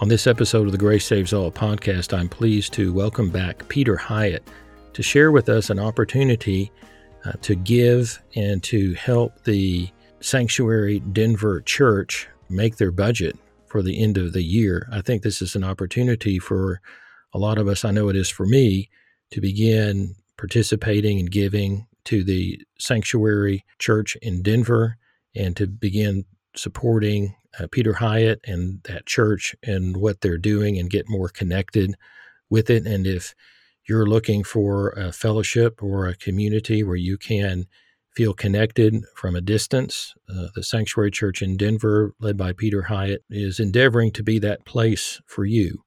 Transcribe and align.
On 0.00 0.08
this 0.08 0.26
episode 0.26 0.66
of 0.66 0.72
the 0.72 0.78
Grace 0.78 1.06
Saves 1.06 1.32
All 1.32 1.52
podcast, 1.52 2.16
I'm 2.16 2.28
pleased 2.28 2.72
to 2.72 2.92
welcome 2.92 3.30
back 3.30 3.68
Peter 3.68 3.96
Hiett 3.96 4.40
to 4.92 5.02
share 5.04 5.30
with 5.30 5.48
us 5.48 5.70
an 5.70 5.78
opportunity 5.78 6.72
uh, 7.24 7.32
to 7.42 7.54
give 7.54 8.20
and 8.34 8.60
to 8.64 8.94
help 8.94 9.44
the 9.44 9.88
Sanctuary 10.20 10.98
Denver 10.98 11.60
Church 11.60 12.26
make 12.48 12.76
their 12.76 12.90
budget 12.90 13.38
for 13.68 13.82
the 13.82 14.02
end 14.02 14.18
of 14.18 14.32
the 14.32 14.42
year. 14.42 14.88
I 14.90 15.00
think 15.00 15.22
this 15.22 15.40
is 15.40 15.54
an 15.54 15.62
opportunity 15.62 16.40
for 16.40 16.80
a 17.32 17.38
lot 17.38 17.56
of 17.56 17.68
us, 17.68 17.84
I 17.84 17.92
know 17.92 18.08
it 18.08 18.16
is 18.16 18.28
for 18.28 18.46
me, 18.46 18.90
to 19.30 19.40
begin 19.40 20.16
participating 20.36 21.20
and 21.20 21.30
giving 21.30 21.86
to 22.06 22.24
the 22.24 22.60
Sanctuary 22.80 23.64
Church 23.78 24.16
in 24.22 24.42
Denver 24.42 24.98
and 25.36 25.56
to 25.56 25.68
begin 25.68 26.24
supporting 26.56 27.36
uh, 27.58 27.66
Peter 27.70 27.94
Hiett 27.94 28.38
and 28.44 28.80
that 28.84 29.06
church 29.06 29.54
and 29.62 29.96
what 29.96 30.20
they're 30.20 30.38
doing 30.38 30.78
and 30.78 30.90
get 30.90 31.08
more 31.08 31.28
connected 31.28 31.94
with 32.50 32.70
it. 32.70 32.86
And 32.86 33.06
if 33.06 33.34
you're 33.88 34.06
looking 34.06 34.44
for 34.44 34.90
a 34.90 35.12
fellowship 35.12 35.82
or 35.82 36.06
a 36.06 36.16
community 36.16 36.82
where 36.82 36.96
you 36.96 37.18
can 37.18 37.66
feel 38.14 38.32
connected 38.32 39.04
from 39.16 39.34
a 39.34 39.40
distance, 39.40 40.14
uh, 40.28 40.48
the 40.54 40.62
Sanctuary 40.62 41.10
Church 41.10 41.42
in 41.42 41.56
Denver, 41.56 42.14
led 42.20 42.36
by 42.36 42.52
Peter 42.52 42.86
Hiett, 42.88 43.18
is 43.28 43.58
endeavoring 43.58 44.12
to 44.12 44.22
be 44.22 44.38
that 44.38 44.64
place 44.64 45.20
for 45.26 45.44
you. 45.44 45.82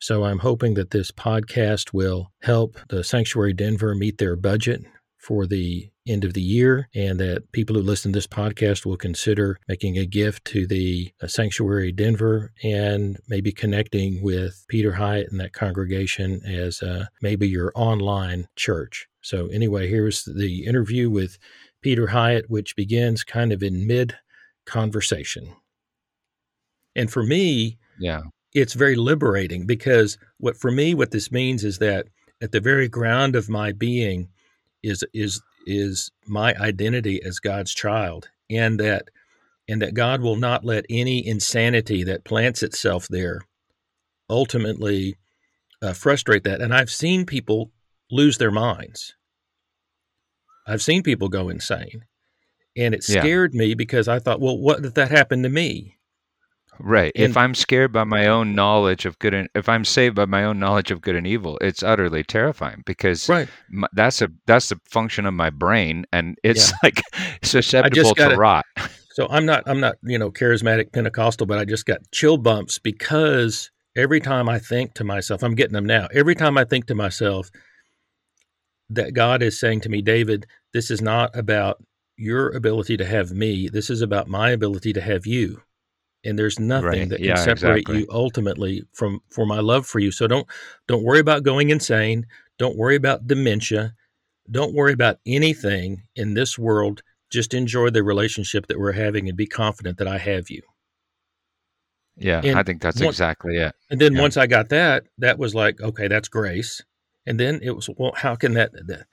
So 0.00 0.24
I'm 0.24 0.40
hoping 0.40 0.74
that 0.74 0.90
this 0.90 1.10
podcast 1.10 1.92
will 1.92 2.30
help 2.42 2.78
the 2.88 3.02
Sanctuary 3.02 3.54
Denver 3.54 3.94
meet 3.94 4.18
their 4.18 4.36
budget 4.36 4.82
for 5.24 5.46
the 5.46 5.88
end 6.06 6.22
of 6.22 6.34
the 6.34 6.42
year, 6.42 6.88
and 6.94 7.18
that 7.18 7.50
people 7.52 7.74
who 7.74 7.82
listen 7.82 8.12
to 8.12 8.16
this 8.16 8.26
podcast 8.26 8.84
will 8.84 8.96
consider 8.96 9.58
making 9.68 9.96
a 9.96 10.04
gift 10.04 10.44
to 10.44 10.66
the 10.66 11.10
uh, 11.22 11.26
Sanctuary 11.26 11.92
Denver 11.92 12.52
and 12.62 13.18
maybe 13.26 13.50
connecting 13.50 14.22
with 14.22 14.66
Peter 14.68 14.92
Hiett 14.92 15.30
and 15.30 15.40
that 15.40 15.54
congregation 15.54 16.42
as 16.44 16.82
uh, 16.82 17.06
maybe 17.22 17.48
your 17.48 17.72
online 17.74 18.46
church. 18.54 19.06
So, 19.22 19.46
anyway, 19.46 19.88
here's 19.88 20.24
the 20.24 20.66
interview 20.66 21.08
with 21.08 21.38
Peter 21.80 22.08
Hiett, 22.08 22.44
which 22.48 22.76
begins 22.76 23.24
kind 23.24 23.50
of 23.50 23.62
in 23.62 23.86
mid 23.86 24.14
conversation. 24.66 25.56
And 26.94 27.10
for 27.10 27.22
me, 27.22 27.78
yeah, 27.98 28.20
it's 28.52 28.74
very 28.74 28.96
liberating 28.96 29.66
because 29.66 30.18
what 30.38 30.56
for 30.56 30.70
me 30.70 30.94
what 30.94 31.10
this 31.10 31.32
means 31.32 31.64
is 31.64 31.78
that 31.78 32.08
at 32.42 32.52
the 32.52 32.60
very 32.60 32.88
ground 32.88 33.34
of 33.34 33.48
my 33.48 33.72
being 33.72 34.28
is 34.84 35.02
is 35.12 35.42
is 35.66 36.10
my 36.26 36.54
identity 36.54 37.22
as 37.22 37.40
God's 37.40 37.74
child, 37.74 38.28
and 38.50 38.78
that 38.80 39.08
and 39.68 39.80
that 39.80 39.94
God 39.94 40.20
will 40.20 40.36
not 40.36 40.64
let 40.64 40.84
any 40.90 41.26
insanity 41.26 42.04
that 42.04 42.24
plants 42.24 42.62
itself 42.62 43.08
there 43.08 43.40
ultimately 44.28 45.16
uh, 45.82 45.92
frustrate 45.92 46.44
that. 46.44 46.60
And 46.60 46.74
I've 46.74 46.90
seen 46.90 47.24
people 47.24 47.70
lose 48.10 48.38
their 48.38 48.50
minds. 48.50 49.14
I've 50.66 50.82
seen 50.82 51.02
people 51.02 51.28
go 51.28 51.48
insane, 51.48 52.04
and 52.76 52.94
it 52.94 53.04
scared 53.04 53.52
yeah. 53.54 53.58
me 53.58 53.74
because 53.74 54.08
I 54.08 54.18
thought, 54.18 54.40
well, 54.40 54.56
what 54.56 54.84
if 54.84 54.94
that 54.94 55.10
happened 55.10 55.44
to 55.44 55.50
me? 55.50 55.98
Right. 56.78 57.12
If 57.14 57.36
I'm 57.36 57.54
scared 57.54 57.92
by 57.92 58.04
my 58.04 58.26
own 58.26 58.54
knowledge 58.54 59.06
of 59.06 59.18
good 59.18 59.34
and 59.34 59.48
if 59.54 59.68
I'm 59.68 59.84
saved 59.84 60.16
by 60.16 60.26
my 60.26 60.44
own 60.44 60.58
knowledge 60.58 60.90
of 60.90 61.00
good 61.00 61.16
and 61.16 61.26
evil, 61.26 61.58
it's 61.60 61.82
utterly 61.82 62.24
terrifying 62.24 62.82
because 62.86 63.28
right. 63.28 63.48
my, 63.70 63.88
that's 63.92 64.22
a 64.22 64.28
that's 64.46 64.70
a 64.72 64.76
function 64.88 65.26
of 65.26 65.34
my 65.34 65.50
brain 65.50 66.06
and 66.12 66.38
it's 66.42 66.70
yeah. 66.70 66.76
like 66.82 67.02
susceptible 67.42 68.14
to 68.14 68.36
rot. 68.36 68.64
So 69.12 69.28
I'm 69.30 69.46
not 69.46 69.64
I'm 69.66 69.80
not, 69.80 69.96
you 70.02 70.18
know, 70.18 70.30
charismatic 70.30 70.92
Pentecostal, 70.92 71.46
but 71.46 71.58
I 71.58 71.64
just 71.64 71.86
got 71.86 72.00
chill 72.12 72.36
bumps 72.36 72.78
because 72.78 73.70
every 73.96 74.20
time 74.20 74.48
I 74.48 74.58
think 74.58 74.94
to 74.94 75.04
myself, 75.04 75.42
I'm 75.42 75.54
getting 75.54 75.74
them 75.74 75.86
now. 75.86 76.08
Every 76.12 76.34
time 76.34 76.58
I 76.58 76.64
think 76.64 76.86
to 76.86 76.94
myself 76.94 77.50
that 78.90 79.14
God 79.14 79.42
is 79.42 79.58
saying 79.58 79.80
to 79.82 79.88
me, 79.88 80.02
David, 80.02 80.46
this 80.72 80.90
is 80.90 81.00
not 81.00 81.36
about 81.36 81.82
your 82.16 82.50
ability 82.50 82.96
to 82.96 83.04
have 83.04 83.32
me. 83.32 83.68
This 83.68 83.90
is 83.90 84.02
about 84.02 84.28
my 84.28 84.50
ability 84.50 84.92
to 84.92 85.00
have 85.00 85.26
you 85.26 85.62
and 86.24 86.38
there's 86.38 86.58
nothing 86.58 86.88
right. 86.88 87.08
that 87.08 87.18
can 87.18 87.26
yeah, 87.26 87.34
separate 87.36 87.80
exactly. 87.80 88.00
you 88.00 88.06
ultimately 88.10 88.82
from 88.92 89.20
for 89.30 89.46
my 89.46 89.60
love 89.60 89.86
for 89.86 89.98
you. 89.98 90.10
So 90.10 90.26
don't 90.26 90.46
don't 90.86 91.04
worry 91.04 91.20
about 91.20 91.42
going 91.42 91.70
insane. 91.70 92.26
Don't 92.58 92.76
worry 92.76 92.96
about 92.96 93.26
dementia. 93.26 93.94
Don't 94.50 94.74
worry 94.74 94.92
about 94.92 95.18
anything 95.26 96.02
in 96.16 96.34
this 96.34 96.58
world. 96.58 97.02
Just 97.30 97.54
enjoy 97.54 97.90
the 97.90 98.02
relationship 98.02 98.66
that 98.66 98.78
we're 98.78 98.92
having 98.92 99.28
and 99.28 99.36
be 99.36 99.46
confident 99.46 99.98
that 99.98 100.08
i 100.08 100.18
have 100.18 100.50
you. 100.50 100.62
Yeah 102.16 102.40
and 102.44 102.58
i 102.58 102.62
think 102.62 102.80
that's 102.80 103.00
once, 103.00 103.16
exactly 103.16 103.56
it. 103.56 103.74
and 103.90 104.00
then 104.00 104.14
yeah. 104.14 104.22
once 104.22 104.36
i 104.36 104.46
got 104.46 104.68
that 104.68 105.04
that 105.18 105.36
was 105.38 105.54
like 105.54 105.80
okay 105.80 106.08
that's 106.08 106.28
grace. 106.28 106.82
And 107.26 107.40
then 107.40 107.60
it 107.62 107.70
was 107.70 107.88
well 107.96 108.12
how 108.14 108.36
can 108.36 108.54
that 108.54 108.72
that, 108.86 109.06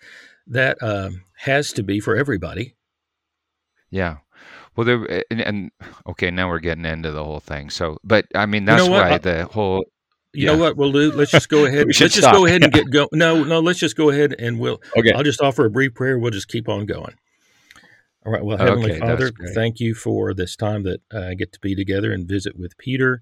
that 0.47 0.83
um, 0.83 1.23
has 1.37 1.71
to 1.73 1.83
be 1.83 1.99
for 1.99 2.15
everybody? 2.15 2.75
Yeah 3.89 4.17
well, 4.75 4.85
there 4.85 5.11
eh, 5.11 5.21
and, 5.29 5.41
and, 5.41 5.71
okay, 6.07 6.31
now 6.31 6.47
we're 6.47 6.59
getting 6.59 6.85
into 6.85 7.11
the 7.11 7.23
whole 7.23 7.39
thing. 7.39 7.69
So, 7.69 7.97
but 8.03 8.25
I 8.33 8.45
mean, 8.45 8.65
that's 8.65 8.83
you 8.83 8.89
know 8.89 8.95
why 8.95 9.11
I, 9.13 9.17
the 9.17 9.45
whole. 9.45 9.85
You 10.33 10.45
yeah. 10.45 10.53
know 10.53 10.59
what 10.59 10.77
we'll 10.77 10.93
do? 10.93 11.11
Let's 11.11 11.31
just 11.31 11.49
go 11.49 11.65
ahead. 11.67 11.87
let's 11.87 11.97
just 11.97 12.17
stop. 12.17 12.33
go 12.33 12.45
ahead 12.45 12.63
and 12.63 12.71
get 12.71 12.89
go. 12.91 13.09
No, 13.11 13.43
no. 13.43 13.59
Let's 13.59 13.79
just 13.79 13.97
go 13.97 14.09
ahead 14.09 14.35
and 14.39 14.59
we'll. 14.59 14.81
Okay. 14.95 15.11
I'll 15.11 15.23
just 15.23 15.41
offer 15.41 15.65
a 15.65 15.69
brief 15.69 15.93
prayer. 15.93 16.17
We'll 16.17 16.31
just 16.31 16.47
keep 16.47 16.69
on 16.69 16.85
going. 16.85 17.15
All 18.25 18.31
right. 18.31 18.43
Well, 18.43 18.57
Heavenly 18.57 18.91
okay, 18.91 18.99
Father, 18.99 19.31
thank 19.53 19.79
you 19.79 19.93
for 19.93 20.33
this 20.33 20.55
time 20.55 20.83
that 20.83 21.01
I 21.11 21.33
get 21.33 21.51
to 21.53 21.59
be 21.59 21.75
together 21.75 22.13
and 22.13 22.27
visit 22.27 22.57
with 22.57 22.77
Peter 22.77 23.21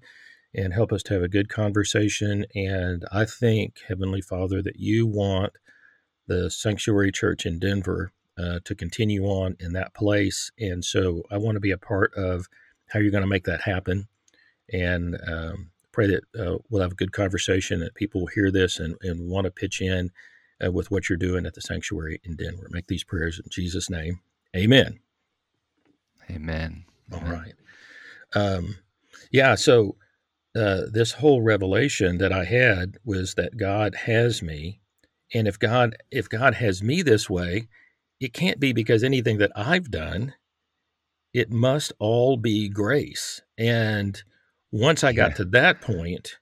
and 0.54 0.72
help 0.72 0.92
us 0.92 1.02
to 1.04 1.14
have 1.14 1.22
a 1.22 1.28
good 1.28 1.48
conversation. 1.48 2.44
And 2.54 3.04
I 3.10 3.24
think, 3.24 3.76
Heavenly 3.88 4.20
Father, 4.20 4.62
that 4.62 4.76
you 4.76 5.06
want 5.06 5.52
the 6.26 6.50
Sanctuary 6.50 7.12
Church 7.12 7.46
in 7.46 7.58
Denver 7.58 8.12
uh, 8.38 8.60
to 8.64 8.74
continue 8.74 9.24
on 9.24 9.56
in 9.60 9.72
that 9.72 9.94
place. 9.94 10.50
And 10.58 10.84
so 10.84 11.22
I 11.30 11.36
want 11.36 11.56
to 11.56 11.60
be 11.60 11.70
a 11.70 11.78
part 11.78 12.12
of 12.14 12.46
how 12.88 13.00
you're 13.00 13.10
going 13.10 13.22
to 13.22 13.28
make 13.28 13.44
that 13.44 13.62
happen. 13.62 14.08
And 14.72 15.18
um, 15.26 15.70
pray 15.92 16.06
that 16.06 16.22
uh, 16.38 16.58
we'll 16.68 16.82
have 16.82 16.92
a 16.92 16.96
good 16.96 17.12
conversation, 17.12 17.80
that 17.80 17.94
people 17.94 18.20
will 18.20 18.28
hear 18.28 18.50
this 18.50 18.78
and, 18.78 18.96
and 19.02 19.28
want 19.28 19.44
to 19.44 19.50
pitch 19.50 19.80
in 19.80 20.10
uh, 20.64 20.70
with 20.70 20.90
what 20.90 21.08
you're 21.08 21.18
doing 21.18 21.46
at 21.46 21.54
the 21.54 21.60
sanctuary 21.60 22.20
in 22.24 22.36
Denver. 22.36 22.68
Make 22.70 22.86
these 22.86 23.04
prayers 23.04 23.38
in 23.38 23.50
Jesus' 23.50 23.90
name. 23.90 24.20
Amen. 24.56 25.00
Amen. 26.30 26.84
All 27.12 27.20
right. 27.20 27.54
Um, 28.34 28.76
yeah. 29.32 29.56
So 29.56 29.96
uh, 30.54 30.82
this 30.90 31.12
whole 31.12 31.42
revelation 31.42 32.18
that 32.18 32.32
I 32.32 32.44
had 32.44 32.98
was 33.04 33.34
that 33.34 33.56
God 33.56 33.94
has 33.94 34.42
me, 34.42 34.80
and 35.34 35.48
if 35.48 35.58
God 35.58 35.96
if 36.10 36.28
God 36.28 36.54
has 36.54 36.82
me 36.82 37.02
this 37.02 37.28
way, 37.28 37.68
it 38.20 38.34
can't 38.34 38.60
be 38.60 38.72
because 38.72 39.02
anything 39.02 39.38
that 39.38 39.52
I've 39.56 39.90
done. 39.90 40.34
It 41.32 41.50
must 41.50 41.92
all 42.00 42.36
be 42.36 42.68
grace. 42.68 43.40
And 43.56 44.20
once 44.72 45.04
I 45.04 45.12
got 45.12 45.30
yeah. 45.30 45.36
to 45.36 45.44
that 45.46 45.80
point, 45.80 46.38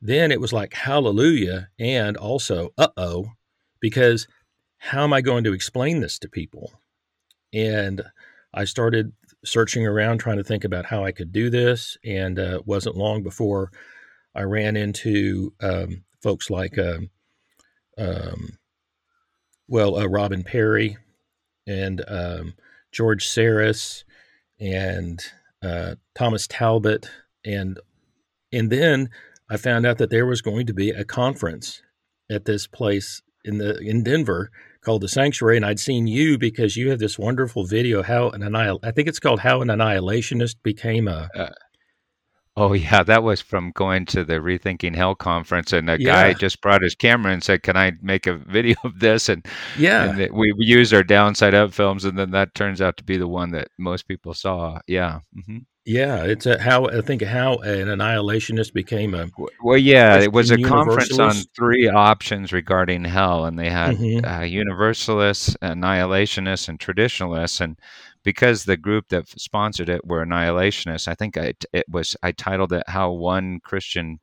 then 0.00 0.30
it 0.30 0.40
was 0.40 0.52
like 0.52 0.72
hallelujah 0.72 1.68
and 1.78 2.16
also 2.16 2.70
uh 2.78 2.88
oh, 2.96 3.32
because 3.80 4.28
how 4.78 5.02
am 5.02 5.12
I 5.12 5.20
going 5.20 5.44
to 5.44 5.52
explain 5.52 6.00
this 6.00 6.18
to 6.20 6.28
people? 6.28 6.72
And 7.52 8.02
I 8.54 8.64
started 8.64 9.12
searching 9.44 9.86
around 9.86 10.18
trying 10.18 10.38
to 10.38 10.44
think 10.44 10.64
about 10.64 10.86
how 10.86 11.04
I 11.04 11.12
could 11.12 11.32
do 11.32 11.50
this. 11.50 11.98
And 12.04 12.38
uh, 12.38 12.56
it 12.56 12.66
wasn't 12.66 12.96
long 12.96 13.22
before 13.22 13.70
I 14.34 14.42
ran 14.42 14.76
into 14.76 15.52
um, 15.60 16.04
folks 16.22 16.50
like, 16.50 16.78
um, 16.78 17.10
um, 17.98 18.58
well, 19.68 19.96
uh, 19.96 20.06
Robin 20.06 20.42
Parry 20.42 20.96
and 21.70 22.04
um, 22.08 22.54
George 22.92 23.26
Sarris 23.26 24.04
and 24.58 25.20
uh, 25.62 25.94
Thomas 26.14 26.46
Talbott 26.46 27.08
and 27.44 27.78
and 28.52 28.70
then 28.70 29.10
I 29.48 29.56
found 29.56 29.86
out 29.86 29.98
that 29.98 30.10
there 30.10 30.26
was 30.26 30.42
going 30.42 30.66
to 30.66 30.74
be 30.74 30.90
a 30.90 31.04
conference 31.04 31.82
at 32.30 32.44
this 32.44 32.66
place 32.66 33.22
in 33.44 33.58
the 33.58 33.78
in 33.78 34.02
Denver 34.02 34.50
called 34.82 35.02
the 35.02 35.08
Sanctuary, 35.08 35.56
and 35.56 35.66
I'd 35.66 35.80
seen 35.80 36.06
you 36.06 36.38
because 36.38 36.76
you 36.76 36.90
have 36.90 36.98
this 36.98 37.18
wonderful 37.18 37.64
video 37.64 38.02
how 38.02 38.30
an 38.30 38.42
annihil- 38.42 38.80
I 38.82 38.92
think 38.92 39.08
it's 39.08 39.20
called 39.20 39.40
how 39.40 39.60
an 39.62 39.68
annihilationist 39.68 40.56
became 40.62 41.08
a. 41.08 41.28
Uh, 41.34 41.50
Oh 42.62 42.74
yeah, 42.74 43.02
that 43.04 43.22
was 43.22 43.40
from 43.40 43.70
going 43.72 44.04
to 44.06 44.24
the 44.24 44.34
Rethinking 44.34 44.94
Hell 44.94 45.14
conference, 45.14 45.72
and 45.72 45.88
a 45.88 45.98
Yeah. 45.98 46.12
guy 46.12 46.34
just 46.34 46.60
brought 46.60 46.82
his 46.82 46.94
camera 46.94 47.32
and 47.32 47.42
said, 47.42 47.62
"Can 47.62 47.76
I 47.76 47.92
make 48.02 48.26
a 48.26 48.34
video 48.56 48.76
of 48.84 48.98
this?" 49.00 49.28
And 49.28 49.46
Yeah. 49.74 50.04
and 50.04 50.30
we 50.32 50.52
used 50.58 50.92
our 50.92 51.02
downside 51.02 51.54
up 51.54 51.72
films, 51.72 52.04
and 52.04 52.18
then 52.18 52.30
that 52.32 52.54
turns 52.54 52.80
out 52.82 52.96
to 52.98 53.04
be 53.04 53.16
the 53.16 53.28
one 53.28 53.50
that 53.52 53.68
most 53.78 54.06
people 54.08 54.34
saw. 54.34 54.78
Yeah. 54.86 55.20
hmm 55.46 55.58
Yeah, 55.86 56.24
it's 56.24 56.46
a, 56.46 56.60
how 56.60 56.86
I 56.86 57.00
think 57.00 57.22
how 57.22 57.56
an 57.58 57.88
annihilationist 57.88 58.74
became 58.74 59.14
a 59.14 59.28
Well, 59.62 59.78
yeah, 59.78 60.18
it 60.18 60.32
was 60.32 60.50
a 60.50 60.58
conference 60.58 61.18
on 61.18 61.34
three 61.56 61.88
options 61.88 62.52
regarding 62.52 63.04
hell, 63.04 63.46
and 63.46 63.58
they 63.58 63.70
had 63.70 63.96
Mhm. 63.96 64.24
uh, 64.24 64.44
universalists, 64.44 65.56
annihilationists, 65.62 66.68
and 66.68 66.78
traditionalists. 66.78 67.60
And 67.60 67.78
because 68.24 68.64
the 68.64 68.76
group 68.76 69.08
that 69.08 69.28
sponsored 69.28 69.88
it 69.88 70.06
were 70.06 70.24
annihilationists, 70.24 71.08
I 71.08 71.14
think 71.14 71.36
I, 71.36 71.54
it 71.72 71.86
was 71.88 72.16
I 72.22 72.32
titled 72.32 72.72
it 72.72 72.84
"How 72.88 73.10
One 73.12 73.60
Christian 73.60 74.20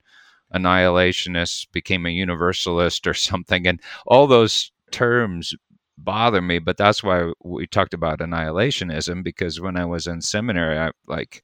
Annihilationist 0.54 1.72
Became 1.72 2.06
a 2.06 2.10
Universalist" 2.12 3.08
or 3.08 3.14
something. 3.30 3.68
And 3.68 3.82
all 4.08 4.28
those 4.28 4.72
terms 4.92 5.54
bother 5.98 6.42
me, 6.42 6.60
but 6.60 6.78
that's 6.78 7.04
why 7.04 7.32
we 7.44 7.68
talked 7.68 7.94
about 7.94 8.20
annihilationism 8.20 9.24
because 9.24 9.60
when 9.62 9.78
I 9.78 9.86
was 9.86 10.08
in 10.08 10.22
seminary, 10.22 10.78
I 10.80 10.92
like 11.08 11.44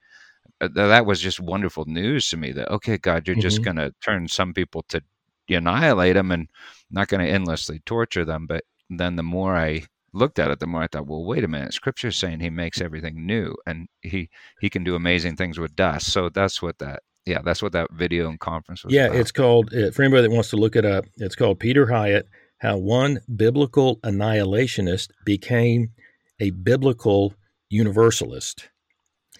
uh, 0.61 0.67
that 0.73 1.05
was 1.05 1.21
just 1.21 1.39
wonderful 1.39 1.85
news 1.85 2.29
to 2.29 2.37
me 2.37 2.51
that 2.51 2.69
okay 2.71 2.97
god 2.97 3.27
you're 3.27 3.35
just 3.35 3.61
Mhm. 3.61 3.63
going 3.63 3.77
to 3.77 3.93
turn 4.01 4.27
some 4.27 4.53
people 4.53 4.83
to 4.89 5.01
annihilate 5.49 6.15
them 6.15 6.31
and 6.31 6.49
not 6.91 7.07
going 7.07 7.23
to 7.25 7.31
endlessly 7.31 7.79
torture 7.85 8.25
them 8.25 8.47
but 8.47 8.63
then 8.89 9.15
the 9.15 9.23
more 9.23 9.55
i 9.55 9.83
looked 10.13 10.39
at 10.39 10.51
it 10.51 10.59
the 10.59 10.67
more 10.67 10.83
i 10.83 10.87
thought 10.87 11.07
well 11.07 11.23
wait 11.25 11.43
a 11.43 11.47
minute 11.47 11.73
scripture's 11.73 12.15
saying 12.15 12.39
he 12.39 12.49
makes 12.49 12.81
everything 12.81 13.25
new 13.25 13.55
and 13.65 13.87
he 14.01 14.29
he 14.61 14.69
can 14.69 14.83
do 14.83 14.95
amazing 14.95 15.35
things 15.35 15.59
with 15.59 15.75
dust 15.75 16.11
so 16.11 16.29
that's 16.29 16.61
what 16.61 16.77
that 16.79 17.01
yeah 17.25 17.41
that's 17.43 17.61
what 17.63 17.71
that 17.71 17.91
video 17.93 18.29
and 18.29 18.39
conference 18.39 18.83
was 18.83 18.93
Yeah, 18.93 19.05
about. 19.07 19.17
it's 19.17 19.31
called 19.31 19.73
uh, 19.73 19.91
for 19.91 20.03
anybody 20.03 20.23
that 20.23 20.31
wants 20.31 20.49
to 20.49 20.57
look 20.57 20.75
it 20.75 20.85
up. 20.85 21.05
It's 21.17 21.35
called 21.35 21.59
Peter 21.59 21.85
Hiett: 21.87 22.23
How 22.59 22.77
One 22.77 23.19
Biblical 23.35 23.97
Annihilationist 24.01 25.09
Became 25.25 25.91
a 26.39 26.49
Biblical 26.51 27.33
Universalist. 27.69 28.69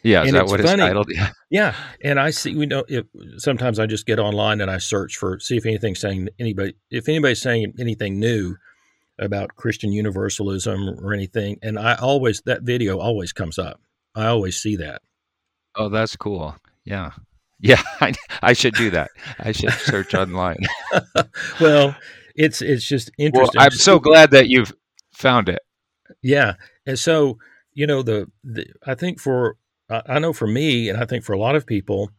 yeah 0.04 0.22
is 0.24 0.30
and 0.30 0.38
that 0.38 0.46
what 0.48 0.60
it's 0.60 0.72
titled 0.72 1.08
yeah 1.12 1.30
Yeah, 1.50 1.76
and 2.04 2.20
I 2.20 2.32
see. 2.32 2.56
We 2.56 2.66
know 2.66 2.84
if 2.88 3.06
sometimes 3.38 3.80
I 3.80 3.86
just 3.86 4.06
get 4.06 4.18
online 4.20 4.60
and 4.62 4.72
I 4.72 4.78
search 4.80 5.18
for 5.18 5.40
see 5.40 5.58
if 5.58 5.66
anything's 5.66 6.00
saying 6.00 6.30
anybody 6.40 6.76
if 6.90 7.08
anybody's 7.10 7.42
saying 7.42 7.74
anything 7.80 8.20
new 8.20 8.56
about 9.20 9.56
Christian 9.56 9.92
Universalism 9.92 11.00
or 11.04 11.14
anything, 11.14 11.58
and 11.62 11.78
I 11.78 11.96
always 11.96 12.42
that 12.46 12.64
video 12.64 13.00
always 13.00 13.32
comes 13.34 13.58
up. 13.60 13.80
I 14.16 14.28
always 14.28 14.58
see 14.58 14.76
that. 14.78 15.02
oh 15.76 15.90
that's 15.90 16.16
cool 16.16 16.56
yeah 16.86 17.12
yeah 17.60 17.82
I, 18.02 18.14
I 18.42 18.54
should 18.54 18.74
do 18.76 18.90
that 18.92 19.10
i 19.40 19.52
should 19.54 19.72
search 19.72 20.14
online 20.14 20.60
well, 21.62 21.96
it's 22.36 22.62
it's 22.62 22.86
just 22.86 23.10
well 23.18 23.28
interesting. 23.28 23.62
i'm 23.62 23.72
so 23.72 24.00
glad 24.00 24.32
that 24.32 24.50
you've 24.50 24.74
found 25.14 25.48
it 25.50 25.62
Yeah, 26.22 26.56
and 26.86 26.98
so 26.98 27.38
you 27.74 27.88
know 27.88 28.02
the, 28.04 28.30
the 28.44 28.66
I 28.86 28.96
think 28.96 29.20
for 29.20 29.58
I 29.90 30.20
know 30.20 30.34
for 30.34 30.48
me, 30.48 30.90
and 30.90 30.98
I 30.98 31.06
think 31.06 31.24
for 31.24 31.34
a 31.34 31.40
lot 31.40 31.56
of 31.56 31.66
people, 31.66 32.10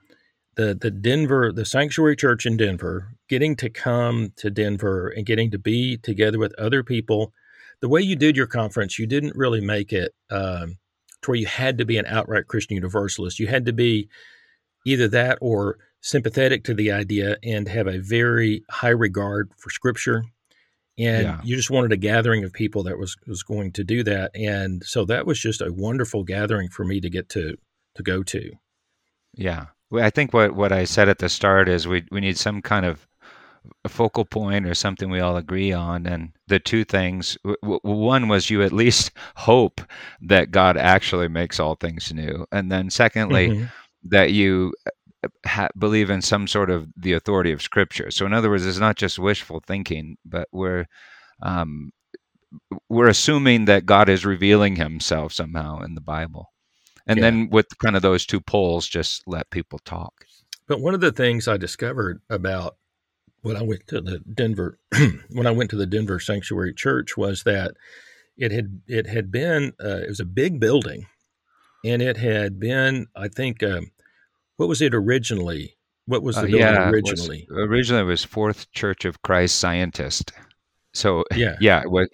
the 0.57 0.75
the 0.75 0.91
Denver 0.91 1.53
the 1.53 1.65
Sanctuary 1.65 2.17
Church 2.17 2.47
in 2.47 2.57
Denver, 2.57 3.15
getting 3.29 3.57
to 3.57 3.71
come 3.71 4.33
to 4.37 4.51
Denver 4.51 5.09
and 5.09 5.27
getting 5.27 5.51
to 5.51 5.59
be 5.59 5.97
together 5.97 6.39
with 6.39 6.55
other 6.59 6.83
people, 6.83 7.33
the 7.81 7.89
way 7.89 8.01
you 8.01 8.17
did 8.17 8.37
your 8.37 8.47
conference, 8.47 8.99
you 8.99 9.07
didn't 9.07 9.37
really 9.37 9.61
make 9.61 9.93
it 9.93 10.13
um, 10.31 10.79
to 11.23 11.31
where 11.31 11.37
you 11.39 11.47
had 11.47 11.79
to 11.79 11.85
be 11.85 11.99
an 11.99 12.07
outright 12.07 12.47
Christian 12.49 12.77
Universalist. 12.77 13.39
You 13.39 13.47
had 13.47 13.67
to 13.67 13.73
be 13.73 14.09
either 14.87 15.09
that 15.09 15.39
or 15.41 15.79
sympathetic 16.01 16.65
to 16.65 16.75
the 16.75 16.93
idea 16.93 17.37
and 17.43 17.67
have 17.69 17.87
a 17.87 17.99
very 17.99 18.63
high 18.71 18.91
regard 18.91 19.51
for 19.57 19.71
Scripture 19.71 20.25
and 20.99 21.23
Yeah. 21.25 21.41
you 21.43 21.57
just 21.57 21.71
wanted 21.71 21.93
a 21.93 21.97
gathering 21.97 22.45
of 22.45 22.53
people 22.53 22.83
that 22.85 22.99
was 22.99 23.17
was 23.27 23.43
going 23.43 23.73
to 23.73 23.83
do 23.85 24.03
that 24.05 24.31
and 24.35 24.85
so 24.85 25.05
that 25.07 25.27
was 25.27 25.41
just 25.41 25.61
a 25.61 25.73
wonderful 25.73 26.23
gathering 26.23 26.69
for 26.69 26.85
me 26.85 27.01
to 27.01 27.09
get 27.11 27.29
to 27.31 27.57
to 27.95 28.03
go 28.03 28.23
to 28.23 28.53
Yeah. 29.35 29.67
I 29.99 30.11
think 30.11 30.33
what, 30.33 30.55
what 30.55 30.73
I 30.73 30.85
said 30.85 31.09
at 31.09 31.19
the 31.19 31.29
start 31.29 31.69
is 31.69 31.87
we, 31.89 32.05
we 32.11 32.21
need 32.21 32.39
some 32.39 32.63
kind 32.63 32.87
of 32.87 33.07
a 33.85 33.89
focal 33.89 34.25
point 34.25 34.67
or 34.67 34.75
something 34.75 35.11
we 35.11 35.21
all 35.21 35.37
agree 35.37 35.73
on. 35.73 36.07
And 36.07 36.33
the 36.49 36.59
two 36.59 36.85
things 36.85 37.39
w- 37.45 37.57
w- 37.63 37.81
one 37.83 38.29
was 38.29 38.51
you 38.51 38.63
at 38.63 38.73
least 38.73 39.11
hope 39.37 39.81
that 40.23 40.51
God 40.51 40.77
actually 40.77 41.29
makes 41.29 41.59
all 41.61 41.75
things 41.75 42.13
new. 42.13 42.47
And 42.53 42.71
then, 42.71 42.91
secondly, 42.91 43.51
Mhm. 43.51 43.71
that 44.05 44.33
you 44.33 44.75
uh, 45.25 45.29
ha- 45.47 45.69
believe 45.79 46.11
in 46.11 46.21
some 46.23 46.47
sort 46.47 46.71
of 46.71 46.89
the 46.97 47.15
authority 47.15 47.53
of 47.53 47.63
Scripture. 47.63 48.11
So, 48.11 48.27
in 48.27 48.35
other 48.35 48.51
words, 48.51 48.67
it's 48.67 48.79
not 48.79 48.97
just 48.97 49.19
wishful 49.19 49.61
thinking, 49.67 50.19
but 50.25 50.49
we're 50.53 50.87
um, 51.43 51.93
we're 52.89 53.09
assuming 53.09 53.65
that 53.67 53.87
God 53.87 54.09
is 54.09 54.25
revealing 54.25 54.77
Himself 54.77 55.33
somehow 55.33 55.81
in 55.83 55.95
the 55.95 56.01
Bible, 56.01 56.53
and 57.07 57.19
Yeah. 57.19 57.25
then 57.25 57.49
with 57.51 57.67
kind 57.79 57.97
of 57.97 58.03
those 58.03 58.25
two 58.27 58.41
poles, 58.41 58.87
just 58.89 59.23
let 59.27 59.51
people 59.51 59.79
talk. 59.81 60.13
but 60.67 60.81
one 60.81 60.95
of 60.95 61.01
the 61.01 61.13
things 61.13 61.47
i 61.49 61.57
discovered 61.57 62.21
about 62.31 62.77
when 63.43 63.57
i 63.57 63.63
went 63.63 63.87
to 63.89 64.01
the 64.01 64.19
denver 64.21 64.79
when 65.31 65.47
i 65.47 65.51
went 65.51 65.69
to 65.71 65.77
the 65.77 65.87
denver 65.87 66.19
sanctuary 66.19 66.73
church 66.73 67.17
was 67.17 67.43
that 67.43 67.73
it 68.37 68.51
had 68.53 68.81
it 68.87 69.07
had 69.07 69.31
been 69.31 69.73
uh, 69.85 69.99
it 70.05 70.09
was 70.09 70.21
a 70.21 70.25
big 70.25 70.59
building 70.59 71.07
and 71.85 72.01
it 72.01 72.17
had 72.17 72.59
been 72.59 73.07
i 73.15 73.29
think 73.29 73.63
um, 73.63 73.91
what 74.57 74.69
was 74.69 74.81
it 74.81 74.95
originally 74.95 75.77
what 76.07 76.23
was 76.23 76.37
the 76.37 76.43
Uh, 76.43 76.47
building 76.47 76.61
yeah, 76.61 76.89
it 76.89 76.93
was- 76.93 76.93
originally 76.95 77.49
originally, 77.51 78.03
it 78.03 78.07
was 78.07 78.25
Fourth 78.25 78.71
Church 78.73 79.05
of 79.05 79.21
Christ 79.23 79.55
Scientist. 79.59 80.33
So 80.95 81.25
yeah 81.35 81.57
yeah, 81.61 81.83
it 81.83 81.91
was 81.91 82.09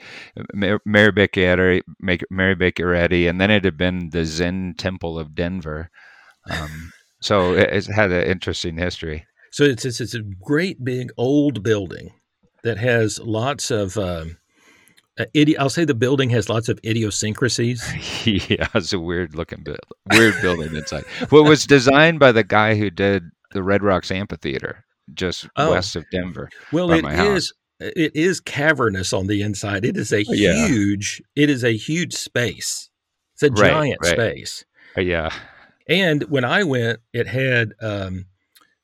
Mary 0.85 1.13
Baker 1.13 1.41
Eddy, 1.43 1.83
Mary 2.31 2.55
Baker 2.55 2.95
Eddy, 2.95 3.27
and 3.27 3.41
then 3.41 3.51
it 3.51 3.65
had 3.65 3.77
been 3.77 4.11
the 4.11 4.25
Zen 4.25 4.75
Temple 4.79 5.19
of 5.19 5.35
Denver. 5.35 5.91
Um, 6.51 6.93
so 7.21 7.53
it, 7.55 7.69
it's 7.71 7.87
had 7.87 8.11
an 8.11 8.25
interesting 8.25 8.79
history. 8.79 9.27
So 9.53 9.65
it's, 9.65 9.85
it's 9.85 10.01
it's 10.01 10.15
a 10.15 10.23
great 10.43 10.83
big 10.85 11.11
old 11.17 11.63
building 11.63 12.11
that 12.63 12.79
has 12.79 13.19
lots 13.19 13.71
of 13.71 13.97
um, 13.99 14.37
uh, 15.19 15.25
idi- 15.35 15.57
I'll 15.59 15.69
say 15.71 15.85
the 15.85 15.95
building 15.95 16.31
has 16.31 16.49
lots 16.49 16.69
of 16.69 16.79
idiosyncrasies. 16.85 17.83
yeah, 18.27 18.69
it's 18.75 18.93
a 18.93 18.99
weird 19.01 19.35
looking, 19.35 19.63
bu- 19.63 19.77
weird 20.13 20.41
building 20.41 20.75
inside. 20.75 21.05
Well, 21.31 21.45
it 21.45 21.49
was 21.49 21.67
designed 21.67 22.21
by 22.21 22.33
the 22.33 22.45
guy 22.45 22.77
who 22.77 22.91
did 22.91 23.25
the 23.53 23.63
Red 23.63 23.83
Rocks 23.83 24.11
Amphitheater 24.11 24.85
just 25.13 25.49
Oh. 25.57 25.73
west 25.73 25.97
of 25.97 26.05
Denver. 26.13 26.49
Well, 26.73 26.93
it 26.93 27.05
is 27.05 27.53
it 27.81 28.15
is 28.15 28.41
cavernous 28.41 29.13
on 29.13 29.27
the 29.27 29.43
inside. 29.43 29.85
It 29.85 29.97
is 29.97 30.13
a 30.13 30.25
Yeah. 30.25 30.67
huge 30.69 31.23
it 31.37 31.49
is 31.51 31.65
a 31.65 31.77
huge 31.77 32.15
space. 32.15 32.91
It's 33.35 33.43
a 33.43 33.51
Right, 33.51 33.71
giant 33.71 33.99
right. 34.03 34.13
space. 34.13 34.65
Uh, 34.97 35.01
yeah, 35.03 35.31
And 35.89 36.23
when 36.25 36.45
I 36.45 36.63
went, 36.65 37.01
it 37.13 37.27
had 37.27 37.73
um, 37.81 38.27